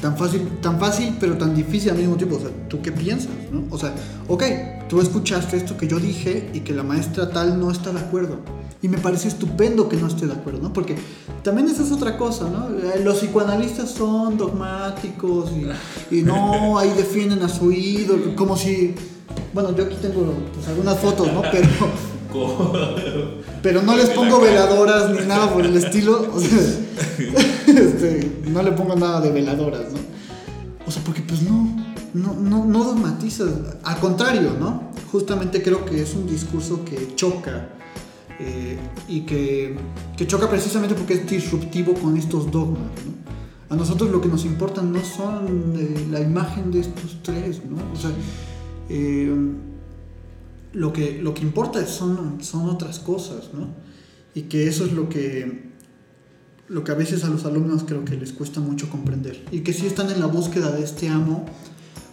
Tan 0.00 0.16
fácil, 0.16 0.48
tan 0.60 0.78
fácil, 0.78 1.16
pero 1.18 1.36
tan 1.36 1.54
difícil 1.54 1.90
al 1.90 1.98
mismo 1.98 2.16
tiempo. 2.16 2.36
O 2.36 2.40
sea, 2.40 2.50
¿tú 2.68 2.80
qué 2.80 2.92
piensas? 2.92 3.30
¿no? 3.50 3.64
O 3.70 3.78
sea, 3.78 3.94
ok, 4.28 4.44
tú 4.88 5.00
escuchaste 5.00 5.56
esto 5.56 5.76
que 5.76 5.88
yo 5.88 5.98
dije 5.98 6.50
y 6.54 6.60
que 6.60 6.72
la 6.72 6.82
maestra 6.82 7.30
tal 7.30 7.58
no 7.58 7.70
está 7.70 7.92
de 7.92 8.00
acuerdo. 8.00 8.38
Y 8.80 8.88
me 8.88 8.98
parece 8.98 9.26
estupendo 9.26 9.88
que 9.88 9.96
no 9.96 10.06
esté 10.06 10.26
de 10.26 10.34
acuerdo, 10.34 10.60
¿no? 10.62 10.72
Porque 10.72 10.94
también 11.42 11.66
esa 11.66 11.82
es 11.82 11.90
otra 11.90 12.16
cosa, 12.16 12.48
¿no? 12.48 12.68
Los 13.02 13.18
psicoanalistas 13.18 13.90
son 13.90 14.36
dogmáticos 14.36 15.50
y, 15.50 16.16
y 16.16 16.22
no, 16.22 16.78
ahí 16.78 16.90
defienden 16.96 17.42
a 17.42 17.48
su 17.48 17.72
ídolo, 17.72 18.36
como 18.36 18.56
si... 18.56 18.94
Bueno, 19.52 19.74
yo 19.74 19.84
aquí 19.84 19.96
tengo 20.00 20.32
pues, 20.54 20.68
algunas 20.68 20.98
fotos, 20.98 21.32
¿no? 21.32 21.42
Pero... 21.50 21.68
Pero 23.62 23.82
no 23.82 23.96
les 23.96 24.10
pongo 24.10 24.40
veladoras 24.40 25.10
ni 25.10 25.26
nada 25.26 25.52
por 25.52 25.64
el 25.64 25.76
estilo. 25.76 26.30
O 26.32 26.40
sea, 26.40 26.58
este, 27.66 28.42
no 28.46 28.62
le 28.62 28.72
pongo 28.72 28.94
nada 28.96 29.20
de 29.20 29.30
veladoras, 29.30 29.92
¿no? 29.92 29.98
O 30.86 30.90
sea, 30.90 31.02
porque 31.04 31.22
pues 31.22 31.42
no, 31.42 31.76
no, 32.14 32.34
no, 32.34 32.64
no 32.64 32.84
dogmatizas. 32.84 33.50
Al 33.82 33.98
contrario, 33.98 34.54
¿no? 34.58 34.90
Justamente 35.10 35.62
creo 35.62 35.84
que 35.84 36.02
es 36.02 36.14
un 36.14 36.26
discurso 36.26 36.84
que 36.84 37.14
choca. 37.14 37.68
Eh, 38.40 38.78
y 39.08 39.22
que, 39.22 39.76
que, 40.16 40.24
choca 40.28 40.48
precisamente 40.48 40.94
porque 40.94 41.14
es 41.14 41.28
disruptivo 41.28 41.94
con 41.94 42.16
estos 42.16 42.48
dogmas. 42.52 42.92
¿no? 43.04 43.74
A 43.74 43.76
nosotros 43.76 44.10
lo 44.10 44.20
que 44.20 44.28
nos 44.28 44.44
importa 44.44 44.80
no 44.80 45.04
son 45.04 45.74
eh, 45.76 46.06
la 46.10 46.20
imagen 46.20 46.70
de 46.70 46.80
estos 46.80 47.18
tres, 47.22 47.60
¿no? 47.68 47.76
O 47.92 47.96
sea, 47.96 48.10
eh, 48.88 49.30
lo, 50.78 50.92
que, 50.92 51.20
lo 51.22 51.34
que 51.34 51.42
importa 51.42 51.84
son, 51.86 52.42
son 52.42 52.68
otras 52.68 52.98
cosas, 52.98 53.50
¿no? 53.52 53.68
Y 54.34 54.42
que 54.42 54.68
eso 54.68 54.84
es 54.84 54.92
lo 54.92 55.08
que, 55.08 55.72
lo 56.68 56.84
que 56.84 56.92
a 56.92 56.94
veces 56.94 57.24
a 57.24 57.28
los 57.28 57.44
alumnos 57.44 57.84
creo 57.84 58.04
que 58.04 58.16
les 58.16 58.32
cuesta 58.32 58.60
mucho 58.60 58.88
comprender. 58.88 59.44
Y 59.50 59.60
que 59.60 59.72
sí 59.72 59.86
están 59.86 60.10
en 60.10 60.20
la 60.20 60.26
búsqueda 60.26 60.70
de 60.70 60.84
este 60.84 61.08
amo. 61.08 61.46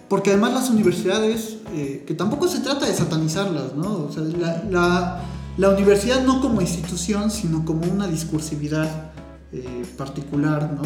Porque 0.09 0.31
además 0.31 0.53
las 0.53 0.69
universidades, 0.69 1.57
que 1.73 2.13
tampoco 2.15 2.47
se 2.47 2.59
trata 2.59 2.85
de 2.85 2.93
satanizarlas, 2.93 3.75
¿no? 3.75 4.05
O 4.05 4.11
sea, 4.11 4.23
la, 4.23 4.63
la 4.69 5.25
la 5.57 5.69
universidad 5.69 6.21
no 6.25 6.41
como 6.41 6.59
institución, 6.59 7.31
sino 7.31 7.63
como 7.63 7.89
una 7.89 8.07
discursividad 8.07 9.13
eh, 9.53 9.85
particular, 9.97 10.73
¿no? 10.73 10.81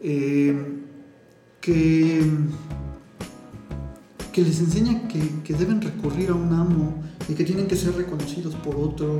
Eh, 0.00 0.80
que, 1.60 2.22
que, 4.32 4.42
les 4.42 4.58
enseña 4.60 5.06
que, 5.08 5.42
que, 5.44 5.54
deben 5.54 5.80
recurrir 5.80 6.30
a 6.30 6.34
un 6.34 6.52
amo 6.52 7.02
y 7.28 7.34
que 7.34 7.44
tienen 7.44 7.66
que 7.66 7.76
ser 7.76 7.94
reconocidos 7.94 8.54
por 8.56 8.76
otro. 8.76 9.18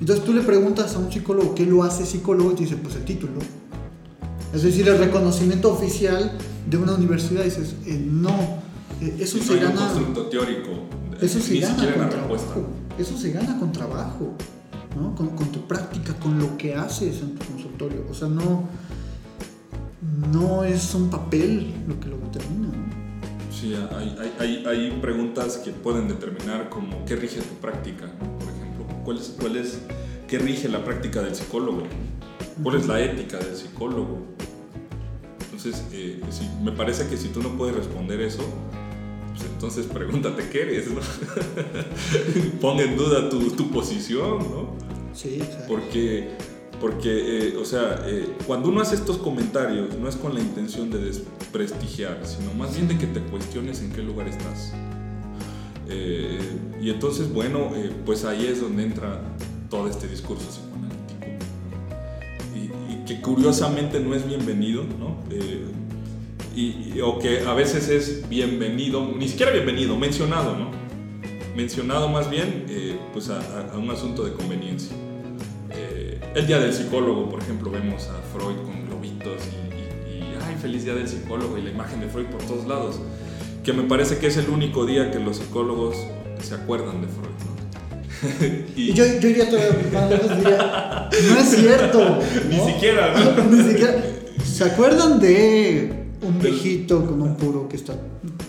Entonces 0.00 0.24
tú 0.24 0.32
le 0.32 0.42
preguntas 0.42 0.94
a 0.94 0.98
un 0.98 1.10
psicólogo 1.10 1.54
qué 1.54 1.64
lo 1.66 1.82
hace 1.82 2.04
psicólogo 2.06 2.52
y 2.52 2.54
te 2.54 2.62
dice, 2.62 2.76
pues 2.76 2.96
el 2.96 3.04
título. 3.04 3.40
Es 4.54 4.62
decir, 4.62 4.86
el 4.88 4.98
reconocimiento 4.98 5.72
oficial 5.72 6.32
de 6.68 6.76
una 6.76 6.94
universidad. 6.94 7.42
Y 7.42 7.44
dices, 7.44 7.74
eh, 7.86 8.04
no, 8.04 8.62
eso 9.18 9.38
y 9.38 9.40
se 9.40 9.56
gana. 9.56 9.70
Un 9.70 9.76
constructo 9.76 10.26
teórico. 10.26 10.70
Eso 11.20 11.40
se 11.40 11.58
gana 11.60 11.94
con 11.94 12.10
trabajo. 12.10 12.66
Eso 12.98 13.16
se 13.16 13.32
gana 13.32 13.58
con 13.58 13.72
trabajo, 13.72 14.34
¿no? 14.96 15.14
Con, 15.14 15.30
con, 15.30 15.48
tu 15.50 15.66
práctica, 15.66 16.14
con 16.14 16.38
lo 16.38 16.56
que 16.58 16.74
haces 16.74 17.20
en 17.22 17.36
tu 17.36 17.46
consultorio. 17.46 18.04
O 18.10 18.14
sea, 18.14 18.28
no, 18.28 18.64
no 20.32 20.64
es 20.64 20.94
un 20.94 21.08
papel 21.08 21.72
lo 21.88 21.98
que 21.98 22.08
lo 22.08 22.18
determina. 22.18 22.68
¿no? 22.68 23.01
Sí, 23.52 23.74
hay, 23.74 24.32
hay, 24.38 24.64
hay, 24.66 24.90
preguntas 25.00 25.58
que 25.58 25.70
pueden 25.72 26.08
determinar 26.08 26.70
como 26.70 27.04
qué 27.04 27.16
rige 27.16 27.40
tu 27.40 27.54
práctica, 27.56 28.06
por 28.38 28.48
ejemplo. 28.48 28.86
¿Cuál 29.04 29.18
es, 29.18 29.34
cuál 29.38 29.56
es, 29.56 29.80
¿Qué 30.26 30.38
rige 30.38 30.68
la 30.68 30.82
práctica 30.82 31.20
del 31.20 31.34
psicólogo? 31.34 31.82
¿Cuál 32.62 32.76
es 32.76 32.86
la 32.86 33.00
ética 33.02 33.38
del 33.38 33.54
psicólogo? 33.54 34.22
Entonces, 35.44 35.84
eh, 35.92 36.20
si, 36.30 36.48
me 36.64 36.72
parece 36.72 37.06
que 37.06 37.18
si 37.18 37.28
tú 37.28 37.42
no 37.42 37.50
puedes 37.50 37.76
responder 37.76 38.20
eso, 38.22 38.42
pues 39.30 39.44
entonces 39.44 39.86
pregúntate 39.92 40.48
qué 40.48 40.62
eres, 40.62 40.90
¿no? 40.90 41.00
Pon 42.60 42.80
en 42.80 42.96
duda 42.96 43.28
tu, 43.28 43.50
tu, 43.50 43.70
posición, 43.70 44.38
¿no? 44.38 44.74
Sí, 45.12 45.34
exacto. 45.34 45.66
Porque, 45.68 46.30
porque 46.82 47.48
eh, 47.48 47.56
o 47.56 47.64
sea, 47.64 48.04
eh, 48.06 48.28
cuando 48.46 48.68
uno 48.68 48.82
hace 48.82 48.96
estos 48.96 49.16
comentarios, 49.16 49.96
no 49.96 50.08
es 50.08 50.16
con 50.16 50.34
la 50.34 50.40
intención 50.40 50.90
de 50.90 50.98
desprestigiar, 50.98 52.20
sino 52.26 52.52
más 52.54 52.74
bien 52.74 52.88
de 52.88 52.98
que 52.98 53.06
te 53.06 53.20
cuestiones 53.20 53.80
en 53.80 53.92
qué 53.92 54.02
lugar 54.02 54.28
estás. 54.28 54.74
Eh, 55.88 56.38
y 56.80 56.90
entonces, 56.90 57.32
bueno, 57.32 57.70
pues 58.04 58.24
ahí 58.24 58.46
es 58.46 58.60
donde 58.60 58.82
entra 58.82 59.20
todo 59.70 59.88
este 59.88 60.08
discurso 60.08 60.44
psicoanalítico. 60.48 61.46
Y, 62.56 62.92
y 62.92 63.04
que 63.06 63.22
curiosamente 63.22 64.00
no 64.00 64.14
es 64.14 64.26
bienvenido, 64.26 64.82
¿no? 64.98 65.16
Eh, 65.30 65.64
y, 66.54 67.00
o 67.00 67.18
que 67.18 67.40
a 67.46 67.54
veces 67.54 67.88
es 67.88 68.28
bienvenido, 68.28 69.06
ni 69.16 69.28
siquiera 69.28 69.52
bienvenido, 69.52 69.96
mencionado, 69.96 70.56
¿no? 70.56 70.70
Mencionado 71.56 72.08
más 72.08 72.28
bien 72.28 72.66
eh, 72.68 72.98
pues 73.12 73.30
a, 73.30 73.72
un 73.76 73.90
asunto 73.90 74.24
de 74.24 74.32
conveniencia. 74.32 74.96
El 76.34 76.46
día 76.46 76.58
del 76.58 76.72
psicólogo, 76.72 77.28
por 77.28 77.40
ejemplo, 77.40 77.70
vemos 77.70 78.08
a 78.08 78.20
Freud 78.36 78.56
con 78.64 78.86
globitos 78.86 79.42
y, 79.46 80.10
y, 80.10 80.22
ay, 80.46 80.56
feliz 80.60 80.84
día 80.84 80.94
del 80.94 81.06
psicólogo 81.06 81.58
y 81.58 81.62
la 81.62 81.70
imagen 81.70 82.00
de 82.00 82.08
Freud 82.08 82.26
por 82.26 82.42
todos 82.42 82.66
lados, 82.66 83.00
que 83.62 83.72
me 83.72 83.82
parece 83.82 84.18
que 84.18 84.28
es 84.28 84.36
el 84.38 84.48
único 84.48 84.86
día 84.86 85.10
que 85.10 85.18
los 85.18 85.36
psicólogos 85.36 85.96
se 86.42 86.54
acuerdan 86.54 87.02
de 87.02 87.08
Freud, 87.08 87.28
¿no? 87.44 88.66
y 88.76 88.94
yo, 88.94 89.04
yo 89.20 89.28
iría 89.28 89.50
todavía 89.50 89.90
más 89.92 90.10
lejos, 90.10 90.36
diría, 90.36 91.10
no 91.10 91.38
es 91.38 91.48
cierto. 91.50 92.18
Ni 92.48 92.72
siquiera, 92.72 93.12
¿no? 93.12 93.44
Ni 93.50 93.62
siquiera. 93.70 94.02
¿Se 94.44 94.64
acuerdan 94.64 95.20
de 95.20 96.02
un 96.22 96.38
viejito 96.38 97.04
con 97.04 97.20
un 97.20 97.36
puro 97.36 97.68
que, 97.68 97.76
está, 97.76 97.94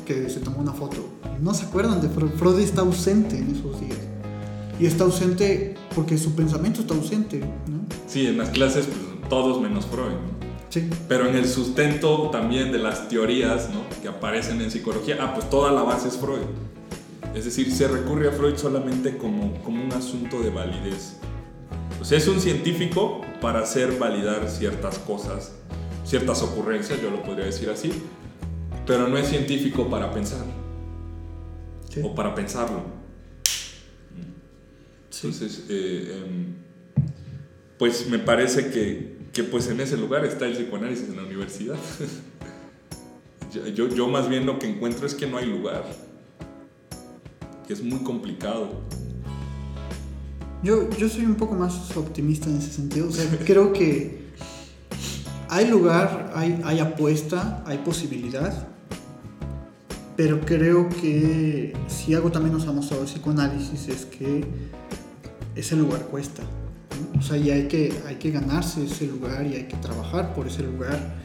que 0.06 0.30
se 0.30 0.40
tomó 0.40 0.60
una 0.60 0.74
foto. 0.74 0.98
No 1.42 1.54
se 1.54 1.66
acuerdan 1.66 2.02
de 2.02 2.10
Freud. 2.10 2.32
Freud 2.38 2.60
está 2.60 2.82
ausente 2.82 3.38
en 3.38 3.52
esos 3.52 3.80
días. 3.82 3.98
Y 4.80 4.86
está 4.86 5.04
ausente 5.04 5.76
porque 5.96 6.18
su 6.18 6.36
pensamiento 6.36 6.82
está 6.82 6.94
ausente. 6.94 7.40
¿no? 7.40 7.86
Sí, 8.08 8.28
en 8.28 8.38
las 8.38 8.50
clases 8.50 8.86
pues, 8.86 9.30
todos 9.30 9.62
menos 9.62 9.86
Freud. 9.86 10.14
Sí. 10.70 10.90
Pero 11.08 11.28
en 11.28 11.36
el 11.36 11.48
sustento 11.48 12.30
también 12.32 12.72
de 12.72 12.80
las 12.80 13.08
teorías 13.10 13.70
¿no? 13.70 13.82
que 14.02 14.08
aparecen 14.08 14.60
en 14.62 14.72
psicología, 14.72 15.18
ah, 15.22 15.34
pues 15.34 15.50
toda 15.50 15.72
la 15.72 15.84
base 15.84 16.08
es 16.08 16.18
Freud. 16.18 16.42
Es 17.36 17.46
decir, 17.46 17.72
se 17.72 17.88
recurre 17.88 18.30
a 18.30 18.32
Freud 18.32 18.58
solamente 18.58 19.18
como, 19.18 19.54
como 19.64 19.84
un 19.84 19.92
asunto 19.94 20.42
de 20.42 20.50
validez. 20.50 21.18
O 22.02 22.06
sea, 22.06 22.18
es 22.18 22.28
un 22.28 22.40
científico 22.40 23.22
para 23.40 23.60
hacer 23.60 23.98
validar 23.98 24.50
ciertas 24.50 25.00
cosas 25.00 25.54
ciertas 26.04 26.42
ocurrencias, 26.42 27.02
yo 27.02 27.10
lo 27.10 27.24
podría 27.24 27.46
decir 27.46 27.70
así, 27.70 27.92
pero 28.86 29.08
no 29.08 29.18
es 29.18 29.28
científico 29.28 29.90
para 29.90 30.12
pensar 30.12 30.44
o 32.04 32.16
para 32.16 32.36
pensarlo. 32.36 32.82
Entonces, 35.16 35.66
eh, 35.70 36.24
em, 36.26 36.56
pues 37.78 38.10
me 38.10 38.20
parece 38.20 38.72
que, 38.72 39.18
que, 39.32 39.44
pues 39.44 39.68
en 39.68 39.80
ese 39.80 39.98
lugar 39.98 40.26
está 40.26 40.46
el 40.46 40.54
psicoanálisis 40.54 41.10
en 41.10 41.18
la 41.18 41.24
universidad. 41.24 41.76
yo, 43.76 43.88
yo 43.90 44.08
más 44.08 44.28
bien 44.28 44.46
lo 44.46 44.58
que 44.58 44.68
encuentro 44.68 45.06
es 45.06 45.14
que 45.14 45.28
no 45.28 45.38
hay 45.38 45.46
lugar, 45.46 45.86
que 47.68 47.74
es 47.74 47.84
muy 47.84 48.00
complicado. 48.00 48.82
Yo, 50.64 50.90
yo 50.98 51.10
soy 51.10 51.26
un 51.26 51.36
poco 51.36 51.56
más 51.56 51.96
optimista 51.96 52.50
en 52.50 52.58
ese 52.58 52.72
sentido. 52.72 53.10
O 53.10 53.12
sea, 53.12 53.26
creo 53.46 53.74
que 53.74 54.24
hay 55.50 55.68
lugar, 55.70 56.32
hay, 56.36 56.60
hay 56.64 56.80
apuesta, 56.80 57.64
hay 57.68 57.78
posibilidad, 57.80 58.68
pero 60.16 60.42
creo 60.42 60.90
que 60.90 61.74
si 61.88 62.14
algo 62.14 62.32
también 62.32 62.54
nos 62.54 62.68
ha 62.68 62.72
mostrado 62.72 63.04
el 63.04 63.10
psicoanálisis 63.10 63.88
es 63.88 64.06
que 64.06 64.44
ese 65.56 65.76
lugar 65.76 66.02
cuesta. 66.08 66.44
O 67.18 67.22
sea, 67.22 67.38
y 67.38 67.50
hay 67.50 67.68
que, 67.68 67.94
hay 68.08 68.16
que 68.16 68.32
ganarse 68.32 68.86
ese 68.86 69.08
lugar 69.08 69.46
y 69.46 69.56
hay 69.56 69.64
que 69.64 69.78
trabajar 69.78 70.34
por 70.34 70.48
ese 70.48 70.64
lugar. 70.64 71.16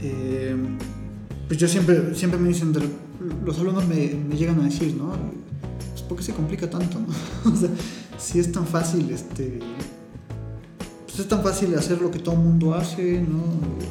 Eh, 0.00 0.56
pues 1.46 1.58
yo 1.58 1.68
siempre, 1.68 2.14
siempre 2.14 2.40
me 2.40 2.48
dicen, 2.48 2.72
los 3.44 3.58
alumnos 3.58 3.86
me, 3.86 4.14
me 4.28 4.36
llegan 4.36 4.60
a 4.60 4.64
decir, 4.64 4.94
¿no? 4.94 5.12
Pues 5.90 6.02
¿Por 6.02 6.16
qué 6.18 6.24
se 6.24 6.32
complica 6.32 6.68
tanto? 6.68 6.98
¿no? 6.98 7.52
o 7.52 7.56
sea, 7.56 7.68
si 8.18 8.38
es 8.38 8.50
tan 8.50 8.66
fácil, 8.66 9.10
este, 9.10 9.60
pues 11.06 11.18
es 11.18 11.28
tan 11.28 11.42
fácil 11.42 11.74
hacer 11.74 12.00
lo 12.00 12.10
que 12.10 12.18
todo 12.18 12.34
el 12.34 12.40
mundo 12.40 12.74
hace, 12.74 13.20
¿no? 13.20 13.42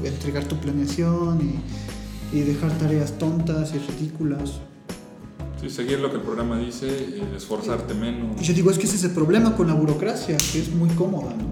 Entregar 0.06 0.46
tu 0.46 0.58
planeación 0.58 1.40
y, 1.42 2.38
y 2.38 2.42
dejar 2.42 2.78
tareas 2.78 3.18
tontas 3.18 3.74
y 3.76 3.80
ridículas. 3.80 4.60
Sí, 5.62 5.70
seguir 5.70 6.00
lo 6.00 6.10
que 6.10 6.16
el 6.16 6.24
programa 6.24 6.58
dice, 6.58 7.22
esforzarte 7.38 7.94
menos. 7.94 8.42
Y 8.42 8.46
yo 8.46 8.54
digo, 8.56 8.72
es 8.72 8.80
que 8.80 8.86
ese 8.86 8.96
es 8.96 9.04
el 9.04 9.12
problema 9.12 9.56
con 9.56 9.68
la 9.68 9.76
burocracia, 9.76 10.36
que 10.38 10.60
es 10.60 10.74
muy 10.74 10.90
cómoda, 10.90 11.36
¿no? 11.36 11.52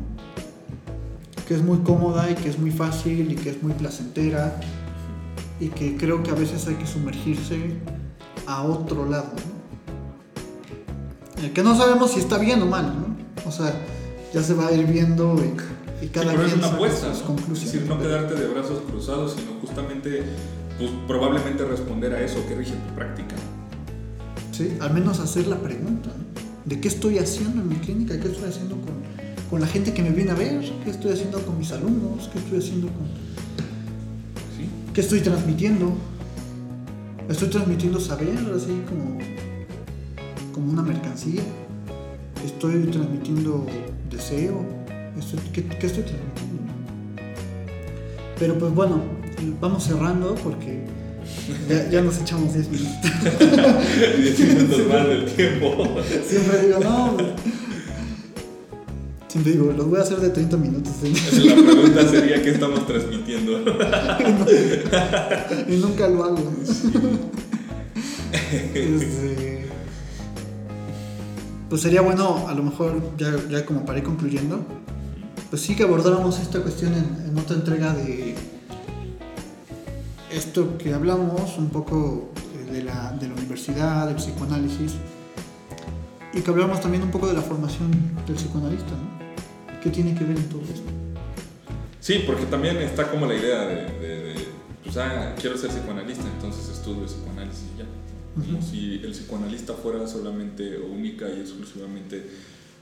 Que 1.47 1.53
es 1.53 1.61
muy 1.61 1.77
cómoda 1.79 2.29
y 2.31 2.33
que 2.33 2.49
es 2.49 2.57
muy 2.57 2.71
fácil 2.71 3.31
y 3.31 3.35
que 3.35 3.51
es 3.51 3.61
muy 3.61 3.73
placentera 3.73 4.59
y 5.59 5.67
que 5.67 5.95
creo 5.95 6.23
que 6.23 6.31
a 6.31 6.33
veces 6.33 6.67
hay 6.67 6.75
que 6.75 6.87
sumergirse 6.87 7.75
a 8.47 8.63
otro 8.63 9.05
lado, 9.05 9.31
¿no? 9.35 9.59
que 11.53 11.63
no 11.63 11.75
sabemos 11.77 12.11
si 12.11 12.19
está 12.19 12.37
bien 12.37 12.61
o 12.61 12.65
mal, 12.65 12.85
¿no? 12.99 13.15
O 13.47 13.51
sea, 13.51 13.73
ya 14.33 14.43
se 14.43 14.53
va 14.53 14.67
a 14.67 14.71
ir 14.73 14.85
viendo 14.87 15.35
y, 16.01 16.07
cada 16.07 16.31
pero 16.31 16.45
es 16.45 16.53
una 16.53 16.67
apuesta, 16.67 17.11
Es 17.11 17.61
decir, 17.61 17.85
no 17.87 17.97
quedarte 17.99 18.35
de 18.35 18.47
brazos 18.47 18.81
cruzados, 18.89 19.35
sino 19.37 19.59
justamente, 19.61 20.23
pues 20.77 20.91
probablemente 21.07 21.63
responder 21.63 22.13
a 22.13 22.21
eso 22.21 22.45
que 22.47 22.55
rige 22.55 22.73
tu 22.73 22.95
práctica. 22.95 23.35
Sí, 24.59 24.77
al 24.81 24.93
menos 24.93 25.21
hacer 25.21 25.47
la 25.47 25.57
pregunta, 25.57 26.09
¿De 26.65 26.81
qué 26.81 26.89
estoy 26.89 27.17
haciendo 27.17 27.61
en 27.61 27.69
mi 27.69 27.75
clínica? 27.75 28.19
¿Qué 28.19 28.27
estoy 28.27 28.49
haciendo 28.49 28.75
con, 28.75 28.95
con 29.49 29.61
la 29.61 29.67
gente 29.67 29.93
que 29.93 30.03
me 30.03 30.09
viene 30.09 30.31
a 30.31 30.33
ver? 30.33 30.59
¿Qué 30.83 30.89
estoy 30.89 31.13
haciendo 31.13 31.41
con 31.45 31.57
mis 31.57 31.71
alumnos? 31.71 32.27
¿Qué 32.27 32.39
estoy 32.39 32.57
haciendo 32.59 32.87
con... 32.87 33.07
¿Sí? 34.57 34.69
¿Qué 34.93 34.99
estoy 34.99 35.21
transmitiendo? 35.21 35.93
¿Estoy 37.29 37.47
transmitiendo 37.47 38.01
saber 38.01 38.37
así 38.53 38.81
como, 38.89 39.17
como 40.53 40.73
una 40.73 40.81
mercancía? 40.81 41.41
¿Estoy 42.43 42.83
transmitiendo 42.87 43.65
deseo, 44.11 44.65
¿qué, 45.53 45.61
estoy 45.61 46.03
transmitiendo? 46.03 46.63
Pero 48.37 48.59
pues 48.59 48.75
bueno, 48.75 49.01
vamos 49.61 49.85
cerrando 49.85 50.35
porque 50.35 50.83
ya, 51.91 52.01
nos 52.01 52.19
echamos 52.19 52.53
10 52.53 52.69
minutos. 52.69 52.95
10 54.17 54.39
minutos 54.39 54.87
más 54.87 55.07
del 55.07 55.25
tiempo. 55.25 56.01
Siempre 56.27 56.67
digo, 56.67 56.79
no. 56.79 57.17
Siempre 59.27 59.51
digo, 59.51 59.71
los 59.71 59.87
voy 59.87 59.99
a 59.99 60.01
hacer 60.01 60.19
de 60.19 60.29
30 60.29 60.57
minutos. 60.57 60.93
La 61.03 61.55
pregunta 61.55 62.07
sería: 62.07 62.41
¿qué 62.41 62.49
estamos 62.51 62.87
transmitiendo? 62.87 63.59
y, 65.67 65.75
nunca 65.77 66.07
lo 66.07 66.23
hago. 66.23 66.53
Este, 68.73 69.65
pues 71.69 71.81
sería 71.81 72.01
bueno, 72.01 72.47
a 72.47 72.53
lo 72.53 72.63
mejor, 72.63 73.01
ya, 73.17 73.35
ya 73.49 73.65
como 73.65 73.85
para 73.85 73.99
ir 73.99 74.05
concluyendo, 74.05 74.65
pues 75.49 75.61
sí 75.61 75.75
que 75.75 75.83
abordáramos 75.83 76.39
esta 76.39 76.61
cuestión 76.61 76.93
en, 76.93 77.37
otra 77.37 77.55
entrega 77.55 77.93
de 77.93 78.35
esto 80.31 80.77
que 80.77 80.93
hablamos, 80.93 81.57
un 81.57 81.69
poco 81.69 82.31
eh, 82.55 82.71
de 82.71 82.83
la, 82.83 83.11
de 83.13 83.27
la 83.27 83.33
universidad, 83.33 84.07
del 84.07 84.15
psicoanálisis, 84.15 84.95
y 86.33 86.41
que 86.41 86.49
hablamos 86.51 86.81
también 86.81 87.03
un 87.03 87.11
poco 87.11 87.27
de 87.27 87.33
la 87.33 87.41
formación 87.41 87.91
del 88.27 88.35
psicoanalista, 88.35 88.91
¿no? 88.91 89.79
¿Qué 89.81 89.89
tiene 89.89 90.13
que 90.13 90.23
ver 90.23 90.37
en 90.37 90.49
todo 90.49 90.61
esto? 90.61 90.89
Sí, 91.99 92.23
porque 92.25 92.45
también 92.45 92.77
está 92.77 93.09
como 93.09 93.25
la 93.25 93.35
idea 93.35 93.61
de, 93.61 93.75
de, 93.99 94.35
pues, 94.83 94.97
ah, 94.97 95.33
quiero 95.39 95.57
ser 95.57 95.69
psicoanalista, 95.69 96.25
entonces 96.35 96.69
estudio 96.69 97.05
psicoanálisis 97.05 97.65
y 97.75 97.79
ya 97.79 97.85
como 98.39 98.61
si 98.61 99.01
el 99.03 99.11
psicoanalista 99.11 99.73
fuera 99.73 100.07
solamente 100.07 100.77
única 100.77 101.27
y 101.29 101.41
exclusivamente 101.41 102.23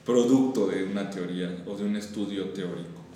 producto 0.06 0.68
de 0.68 0.84
una 0.84 1.10
teoría 1.10 1.64
o 1.66 1.76
de 1.76 1.84
un 1.84 1.95
estudio 1.95 2.50
teórico. 2.50 3.07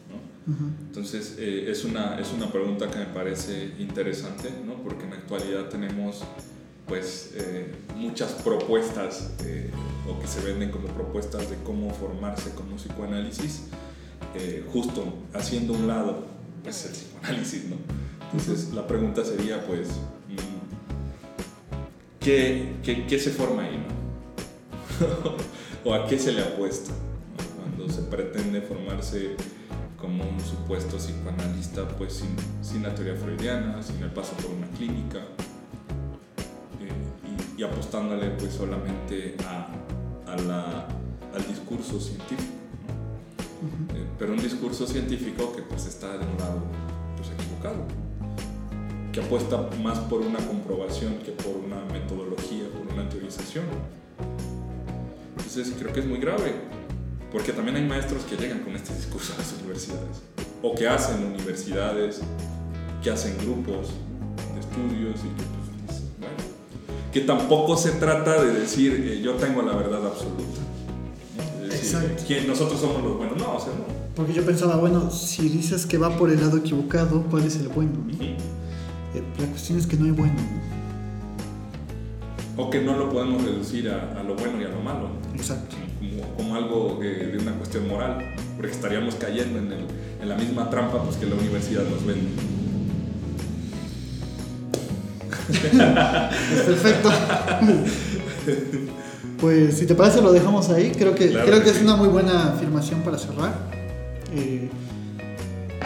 ¿No? 0.59 0.73
Entonces, 0.87 1.35
eh, 1.39 1.65
es, 1.69 1.83
una, 1.85 2.19
es 2.19 2.31
una 2.33 2.51
pregunta 2.51 2.89
que 2.89 2.99
me 2.99 3.05
parece 3.05 3.71
interesante, 3.79 4.49
¿no? 4.65 4.75
porque 4.83 5.05
en 5.05 5.11
la 5.11 5.15
actualidad 5.17 5.69
tenemos 5.69 6.23
pues, 6.87 7.31
eh, 7.35 7.73
muchas 7.95 8.31
propuestas 8.33 9.31
eh, 9.45 9.69
o 10.09 10.19
que 10.19 10.27
se 10.27 10.41
venden 10.41 10.71
como 10.71 10.87
propuestas 10.89 11.49
de 11.49 11.57
cómo 11.63 11.93
formarse 11.93 12.51
como 12.51 12.75
psicoanálisis, 12.75 13.63
justo 14.71 15.13
haciendo 15.33 15.73
un 15.73 15.87
lado 15.87 16.25
pues, 16.63 16.85
el 16.85 16.91
psicoanálisis. 16.91 17.65
¿no? 17.65 17.77
Entonces, 18.31 18.73
la 18.73 18.87
pregunta 18.87 19.25
sería, 19.25 19.65
pues, 19.65 19.89
¿qué, 22.19 22.73
qué, 22.83 23.19
se 23.19 23.31
forma 23.31 23.63
ahí? 23.63 23.83
¿O 25.83 25.93
a 25.93 26.07
qué 26.07 26.17
se 26.17 26.31
le 26.31 26.41
apuesta? 26.41 26.91
Cuando 27.57 27.91
se 27.91 28.03
pretende 28.03 28.61
formarse 28.61 29.35
como 30.01 30.23
un 30.23 30.39
supuesto 30.41 30.97
psicoanalista, 30.97 31.87
pues 31.87 32.13
sin, 32.13 32.35
sin 32.63 32.81
la 32.81 32.93
teoría 32.93 33.15
freudiana, 33.15 33.81
sin 33.83 34.01
el 34.01 34.11
paso 34.11 34.33
por 34.33 34.51
una 34.51 34.67
clínica, 34.75 35.19
eh, 36.79 37.55
y, 37.57 37.63
apostándole 37.63 38.31
pues 38.31 38.53
solamente 38.53 39.37
a, 39.45 39.67
a 40.31 40.35
la, 40.37 40.87
al 41.33 41.47
discurso 41.47 41.99
científico. 41.99 42.51
Eh, 43.93 44.07
pero 44.17 44.33
un 44.33 44.41
discurso 44.41 44.87
científico 44.87 45.53
que 45.55 45.61
pues 45.61 45.85
está 45.85 46.17
de 46.17 46.25
un 46.25 46.37
lado 46.39 46.63
pues 47.15 47.29
equivocado 47.29 47.85
que 49.11 49.19
apuesta 49.19 49.69
más 49.83 49.99
por 49.99 50.21
una 50.21 50.39
comprobación 50.39 51.17
que 51.19 51.31
por 51.31 51.57
una 51.57 51.83
metodología, 51.91 52.63
por 52.69 52.93
una 52.93 53.07
teorización. 53.09 53.65
Entonces 55.37 55.75
creo 55.77 55.91
que 55.91 55.99
es 55.99 56.05
muy 56.05 56.19
grave, 56.19 56.53
porque 57.31 57.53
también 57.53 57.77
hay 57.77 57.85
maestros 57.85 58.23
que 58.23 58.35
llegan 58.35 58.59
con 58.59 58.75
este 58.75 58.93
discurso 58.93 59.33
a 59.33 59.37
las 59.37 59.53
universidades. 59.61 60.21
o 60.61 60.75
que 60.75 60.87
hacen 60.87 61.23
universidades, 61.25 62.21
que 63.01 63.09
hacen 63.09 63.35
grupos 63.37 63.87
de 64.53 64.59
estudios 64.59 65.15
y 65.21 65.29
que, 65.37 65.43
pues, 65.87 66.01
bueno, 66.19 66.35
que 67.11 67.21
tampoco 67.21 67.75
se 67.77 67.91
trata 67.93 68.43
de 68.43 68.59
decir 68.59 68.93
eh, 69.07 69.21
yo 69.21 69.33
tengo 69.35 69.61
la 69.63 69.75
verdad 69.75 70.05
absoluta. 70.05 70.43
Exacto. 71.63 72.23
que 72.27 72.41
nosotros 72.41 72.79
somos 72.79 73.01
los 73.01 73.17
buenos. 73.17 73.37
No, 73.37 73.55
o 73.55 73.59
sea, 73.59 73.73
no. 73.73 73.85
Porque 74.15 74.33
yo 74.33 74.45
pensaba, 74.45 74.75
bueno, 74.75 75.09
si 75.09 75.49
dices 75.49 75.85
que 75.85 75.97
va 75.97 76.15
por 76.17 76.29
el 76.29 76.39
lado 76.39 76.57
equivocado, 76.57 77.23
¿cuál 77.31 77.45
es 77.45 77.55
el 77.55 77.69
bueno? 77.69 77.93
Ujú. 78.13 78.23
Eh, 78.23 79.23
la 79.39 79.45
cuestión 79.47 79.79
es 79.79 79.87
que 79.87 79.97
no 79.97 80.05
hay 80.05 80.11
bueno. 80.11 80.35
O 82.57 82.69
que 82.69 82.81
no 82.81 82.97
lo 82.97 83.09
podemos 83.09 83.43
reducir 83.43 83.89
a, 83.89 84.19
a 84.19 84.23
lo 84.23 84.35
bueno 84.35 84.61
y 84.61 84.65
a 84.65 84.69
lo 84.69 84.81
malo. 84.81 85.09
Exacto. 85.33 85.75
Como, 86.37 86.55
algo 86.55 86.97
de, 87.01 87.27
de 87.27 87.37
una 87.37 87.53
cuestión 87.53 87.87
moral, 87.87 88.33
porque 88.55 88.71
estaríamos 88.71 89.15
cayendo 89.15 89.59
en, 89.59 89.71
el- 89.71 89.85
en 90.21 90.29
la 90.29 90.35
misma 90.35 90.69
trampa 90.69 91.01
pues, 91.03 91.17
que 91.17 91.25
la 91.25 91.35
universidad 91.35 91.83
nos 91.83 92.05
vende. 92.05 92.29
Perfecto. 96.65 97.09
pues 99.39 99.77
si 99.77 99.85
te 99.85 99.95
parece 99.95 100.21
lo 100.21 100.31
dejamos 100.31 100.69
ahí. 100.69 100.91
Creo 100.97 101.15
que, 101.15 101.29
Claro 101.29 101.45
creo 101.47 101.59
que 101.59 101.65
que 101.65 101.69
es 101.77 101.81
una 101.81 101.95
muy 101.95 102.07
buena 102.07 102.53
afirmación 102.53 103.01
para 103.01 103.17
cerrar. 103.17 103.53
Eh, 104.33 104.69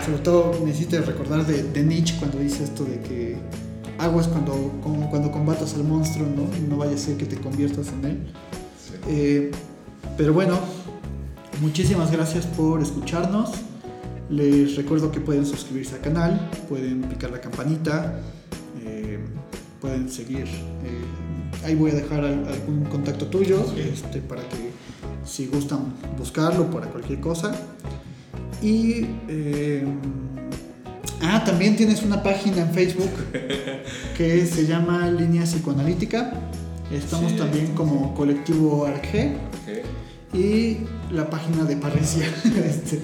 sobre 0.05 0.19
todo 0.19 0.59
me 0.63 0.71
hiciste 0.71 0.99
recordar 1.01 1.45
de, 1.45 1.63
de 1.63 1.83
Nietzsche 1.83 2.15
cuando 2.19 2.37
dice 2.39 2.63
esto 2.63 2.83
de 2.83 2.99
que 2.99 3.37
aguas 3.97 4.27
cuando, 4.27 4.53
cuando 5.09 5.31
combatas 5.31 5.73
al 5.75 5.83
monstruo, 5.83 6.27
¿no? 6.27 6.47
No 6.69 6.77
vaya 6.77 6.93
a 6.95 6.97
ser 6.97 7.17
que 7.17 7.25
te 7.25 7.37
conviertas 7.37 7.87
en 7.89 8.05
él. 8.05 8.17
Sí. 8.77 8.93
Eh, 9.07 9.51
pero 10.17 10.33
bueno, 10.33 10.59
muchísimas 11.61 12.11
gracias 12.11 12.45
por 12.45 12.81
escucharnos. 12.81 13.51
Les 14.29 14.75
recuerdo 14.75 15.11
que 15.11 15.19
pueden 15.19 15.45
suscribirse 15.45 15.95
al 15.95 16.01
canal, 16.01 16.49
pueden 16.67 17.01
picar 17.03 17.29
la 17.31 17.39
campanita, 17.41 18.19
eh, 18.83 19.19
pueden 19.81 20.09
seguir. 20.09 20.45
eh, 20.47 21.63
ahí 21.65 21.75
voy 21.75 21.91
a 21.91 21.95
dejar 21.95 22.19
al- 22.23 22.47
algún 22.47 22.85
contacto 22.85 23.27
tuyo 23.27 23.65
Sí. 23.73 23.81
este, 23.81 24.19
para 24.21 24.41
que 24.43 24.71
si 25.25 25.47
gustan 25.47 25.93
buscarlo 26.17 26.69
para 26.71 26.87
cualquier 26.87 27.19
cosa. 27.19 27.55
Y 28.61 29.05
eh, 29.27 29.83
ah, 31.21 31.43
también 31.45 31.75
tienes 31.75 32.03
una 32.03 32.21
página 32.23 32.61
en 32.61 32.71
Facebook 32.71 33.09
que 34.17 34.45
se 34.47 34.65
llama 34.65 35.07
Línea 35.09 35.43
Psicoanalítica. 35.43 36.33
Estamos 36.91 37.31
Sí. 37.31 37.37
también 37.37 37.67
como 37.75 38.13
colectivo 38.15 38.85
ARG. 38.85 39.33
Y 40.35 40.77
la 41.11 41.29
página 41.29 41.63
de 41.63 41.77
Parecia, 41.77 42.27
este, 42.65 42.99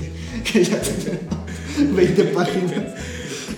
que 0.52 0.64
ya 0.64 0.82
tenemos 0.82 1.96
20 1.96 2.24
páginas. 2.26 2.84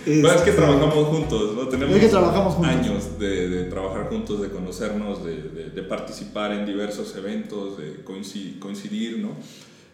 Bueno, 0.06 0.28
es 0.32 0.42
que 0.42 0.50
Este, 0.50 0.62
trabajamos 0.62 1.08
juntos, 1.08 1.56
¿no? 1.56 1.68
Tenemos 1.70 1.96
Es 1.96 2.02
que 2.02 2.08
trabajamos 2.10 2.56
juntos. 2.56 2.72
años 2.76 3.20
de, 3.20 3.48
de 3.50 3.64
trabajar 3.66 4.10
juntos, 4.10 4.42
de 4.42 4.50
conocernos, 4.50 5.24
de, 5.26 5.36
de- 5.44 5.70
de 5.70 5.82
participar 5.84 6.52
en 6.52 6.66
diversos 6.66 7.16
eventos, 7.16 7.78
de 7.78 8.04
coincidir, 8.04 9.20
¿no? 9.20 9.30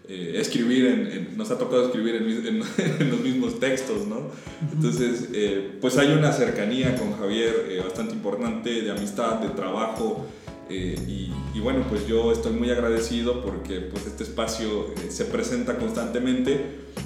Eh, 0.08 0.38
escribir, 0.42 0.88
en, 0.88 1.08
en- 1.12 1.38
nos 1.38 1.52
ha 1.52 1.60
tocado 1.60 1.86
escribir 1.86 2.16
en- 2.16 2.64
en 3.02 3.10
los 3.12 3.20
mismos 3.20 3.60
textos, 3.60 4.08
¿no? 4.08 4.32
Entonces, 4.74 5.30
eh, 5.34 5.78
pues 5.80 5.96
hay 6.00 6.12
una 6.14 6.32
cercanía 6.34 6.96
con 6.96 7.14
Javier 7.14 7.68
eh, 7.70 7.80
bastante 7.84 8.14
importante 8.14 8.82
de 8.82 8.90
amistad, 8.92 9.36
de 9.36 9.50
trabajo. 9.50 10.26
Eh, 10.70 10.96
y, 11.08 11.32
y 11.58 11.60
bueno, 11.62 11.86
pues 11.90 12.08
yo 12.08 12.32
estoy 12.32 12.54
muy 12.54 12.70
agradecido 12.70 13.42
porque 13.44 13.80
pues 13.82 14.06
este 14.06 14.24
espacio 14.24 14.88
eh, 14.94 15.10
se 15.10 15.26
presenta 15.26 15.78
constantemente, 15.78 16.60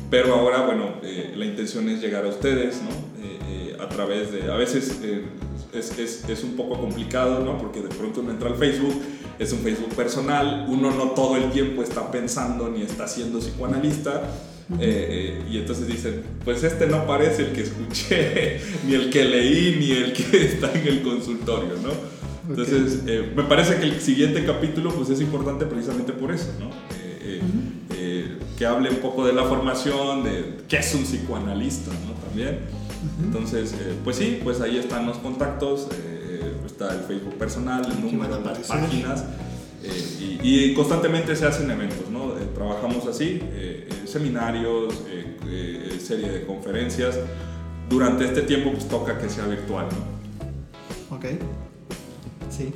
pero 0.09 0.35
ahora, 0.35 0.65
bueno, 0.65 0.95
eh, 1.03 1.33
la 1.35 1.45
intención 1.45 1.89
es 1.89 2.01
llegar 2.01 2.25
a 2.25 2.29
ustedes, 2.29 2.81
¿no? 2.81 2.89
Eh, 3.23 3.39
eh, 3.49 3.77
a 3.79 3.87
través 3.89 4.31
de, 4.31 4.51
a 4.51 4.55
veces 4.55 4.99
eh, 5.03 5.23
es, 5.73 5.97
es, 5.97 6.27
es 6.29 6.43
un 6.43 6.55
poco 6.55 6.79
complicado, 6.79 7.43
¿no? 7.43 7.57
Porque 7.57 7.81
de 7.81 7.89
pronto 7.89 8.21
uno 8.21 8.31
entra 8.31 8.49
al 8.49 8.55
Facebook, 8.55 9.01
es 9.39 9.51
un 9.53 9.59
Facebook 9.59 9.95
personal, 9.95 10.65
uno 10.69 10.91
no 10.91 11.11
todo 11.11 11.37
el 11.37 11.49
tiempo 11.51 11.81
está 11.81 12.11
pensando 12.11 12.69
ni 12.69 12.81
está 12.83 13.07
siendo 13.07 13.39
psicoanalista. 13.39 14.23
eh, 14.79 15.39
eh, 15.39 15.51
y 15.51 15.57
entonces 15.57 15.87
dicen, 15.87 16.23
pues 16.45 16.63
este 16.63 16.87
no 16.87 17.05
parece 17.05 17.47
el 17.47 17.51
que 17.53 17.61
escuché, 17.63 18.61
ni 18.87 18.93
el 18.95 19.09
que 19.09 19.23
leí, 19.25 19.75
ni 19.79 19.91
el 19.91 20.13
que 20.13 20.45
está 20.45 20.71
en 20.73 20.87
el 20.87 21.01
consultorio, 21.01 21.73
¿no? 21.83 22.22
Entonces, 22.49 23.03
eh, 23.07 23.31
me 23.35 23.43
parece 23.43 23.77
que 23.77 23.83
el 23.83 24.01
siguiente 24.01 24.45
capítulo 24.45 24.91
pues, 24.93 25.09
es 25.09 25.21
importante 25.21 25.65
precisamente 25.65 26.11
por 26.11 26.31
eso, 26.31 26.51
¿no? 26.59 26.67
Eh, 26.95 27.19
eh, 27.21 27.41
eh, 27.95 28.37
que 28.57 28.65
hable 28.65 28.89
un 28.89 28.97
poco 28.97 29.25
de 29.25 29.33
la 29.33 29.43
formación, 29.45 30.23
de 30.23 30.57
qué 30.67 30.77
es 30.77 30.93
un 30.93 31.03
psicoanalista, 31.03 31.91
¿no? 31.91 32.13
También. 32.27 32.59
Entonces, 33.23 33.73
eh, 33.73 33.95
pues 34.03 34.17
sí, 34.17 34.39
pues 34.43 34.61
ahí 34.61 34.77
están 34.77 35.05
los 35.05 35.17
contactos, 35.17 35.87
eh, 35.93 36.53
está 36.65 36.93
el 36.93 37.01
Facebook 37.01 37.35
personal, 37.35 37.85
el 37.89 38.01
número, 38.01 38.39
las 38.43 38.59
páginas. 38.59 39.23
eh, 39.83 40.39
y, 40.43 40.69
y 40.71 40.73
constantemente 40.73 41.35
se 41.35 41.45
hacen 41.45 41.69
eventos, 41.69 42.09
¿no? 42.09 42.37
Eh, 42.37 42.47
trabajamos 42.55 43.05
así, 43.07 43.39
eh, 43.41 43.87
seminarios, 44.05 44.93
serie 46.01 46.29
de 46.29 46.45
conferencias. 46.45 47.17
Durante 47.89 48.25
este 48.25 48.41
tiempo 48.41 48.71
pues 48.73 48.87
toca 48.87 49.17
que 49.17 49.29
sea 49.29 49.45
virtual, 49.45 49.87
¿no? 49.91 51.15
Ok. 51.15 51.25
Sí. 52.55 52.71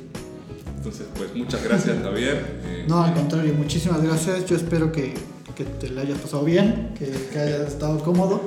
Entonces, 0.76 1.06
pues 1.16 1.34
muchas 1.34 1.62
gracias, 1.62 1.96
Javier. 2.02 2.60
Eh, 2.64 2.86
No, 2.88 3.02
al 3.02 3.14
contrario, 3.14 3.54
muchísimas 3.54 4.02
gracias. 4.02 4.46
Yo 4.46 4.56
espero 4.56 4.90
que, 4.92 5.14
que 5.56 5.64
te 5.64 5.90
la 5.90 6.02
hayas 6.02 6.18
pasado 6.18 6.44
bien, 6.44 6.94
que, 6.98 7.06
que 7.32 7.38
hayas 7.38 7.68
estado 7.68 7.98
cómodo. 8.02 8.40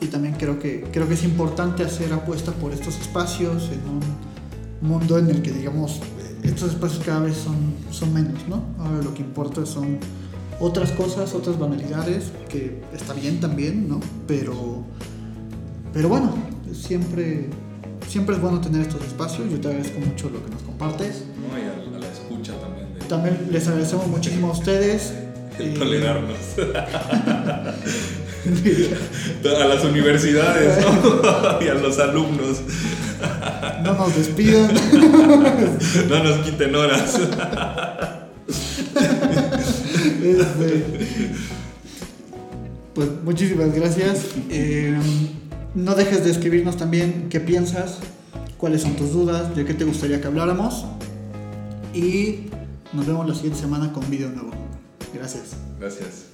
Y 0.00 0.06
también 0.06 0.34
creo 0.34 0.58
que, 0.58 0.84
creo 0.92 1.08
que 1.08 1.14
es 1.14 1.24
importante 1.24 1.82
hacer 1.82 2.12
apuesta 2.12 2.52
por 2.52 2.72
estos 2.72 3.00
espacios 3.00 3.70
en 3.70 3.80
un 3.88 4.00
mundo 4.88 5.18
en 5.18 5.30
el 5.30 5.40
que, 5.40 5.50
digamos, 5.52 6.00
estos 6.42 6.70
espacios 6.72 7.02
cada 7.04 7.20
vez 7.20 7.36
son, 7.36 7.56
son 7.90 8.12
menos, 8.12 8.46
¿no? 8.48 8.62
Ahora 8.78 9.02
lo 9.02 9.14
que 9.14 9.22
importa 9.22 9.64
son 9.64 9.98
otras 10.60 10.90
cosas, 10.92 11.34
otras 11.34 11.58
banalidades, 11.58 12.32
que 12.50 12.82
está 12.92 13.14
bien 13.14 13.40
también, 13.40 13.88
¿no? 13.88 14.00
Pero, 14.26 14.84
pero 15.94 16.08
bueno, 16.10 16.34
siempre, 16.72 17.48
siempre 18.08 18.36
es 18.36 18.40
bueno 18.40 18.60
tener 18.60 18.82
estos 18.82 19.02
espacios. 19.04 19.50
Yo 19.50 19.60
te 19.60 19.68
agradezco 19.68 19.98
mucho 20.00 20.30
lo 20.30 20.42
que 20.44 20.50
nos 20.50 20.62
compartes. 20.62 21.24
¿no? 21.50 21.58
Y 21.58 21.62
a, 21.62 21.96
a 21.96 22.00
la 22.00 22.06
escucha 22.08 22.52
también 22.60 22.94
de, 22.94 23.00
También 23.06 23.48
les 23.50 23.66
agradecemos 23.68 24.06
muchísimo 24.06 24.48
a 24.48 24.52
ustedes. 24.52 25.12
de 25.58 25.72
Eh, 25.72 25.74
tolerarnos. 25.78 26.38
a 29.44 29.64
las 29.66 29.84
universidades 29.84 30.84
¿no? 30.84 31.60
y 31.64 31.68
a 31.68 31.74
los 31.74 31.98
alumnos. 31.98 32.60
no 33.84 33.94
nos 33.94 34.16
despidan. 34.16 34.70
No 36.08 36.24
nos 36.24 36.38
quiten 36.44 36.74
horas. 36.74 37.18
Este, 40.24 40.84
pues 42.94 43.08
muchísimas 43.24 43.74
gracias. 43.74 44.26
Eh, 44.50 44.96
no 45.74 45.94
dejes 45.94 46.24
de 46.24 46.30
escribirnos 46.30 46.76
también 46.76 47.28
qué 47.30 47.40
piensas, 47.40 47.98
cuáles 48.58 48.82
son 48.82 48.94
tus 48.96 49.12
dudas, 49.12 49.54
de 49.56 49.64
qué 49.64 49.74
te 49.74 49.84
gustaría 49.84 50.20
que 50.20 50.26
habláramos. 50.26 50.84
Y 51.92 52.46
nos 52.92 53.06
vemos 53.06 53.28
la 53.28 53.34
siguiente 53.34 53.60
semana 53.60 53.92
con 53.92 54.08
video 54.08 54.30
nuevo. 54.30 54.50
Gracias. 55.12 55.56
Gracias. 55.78 56.26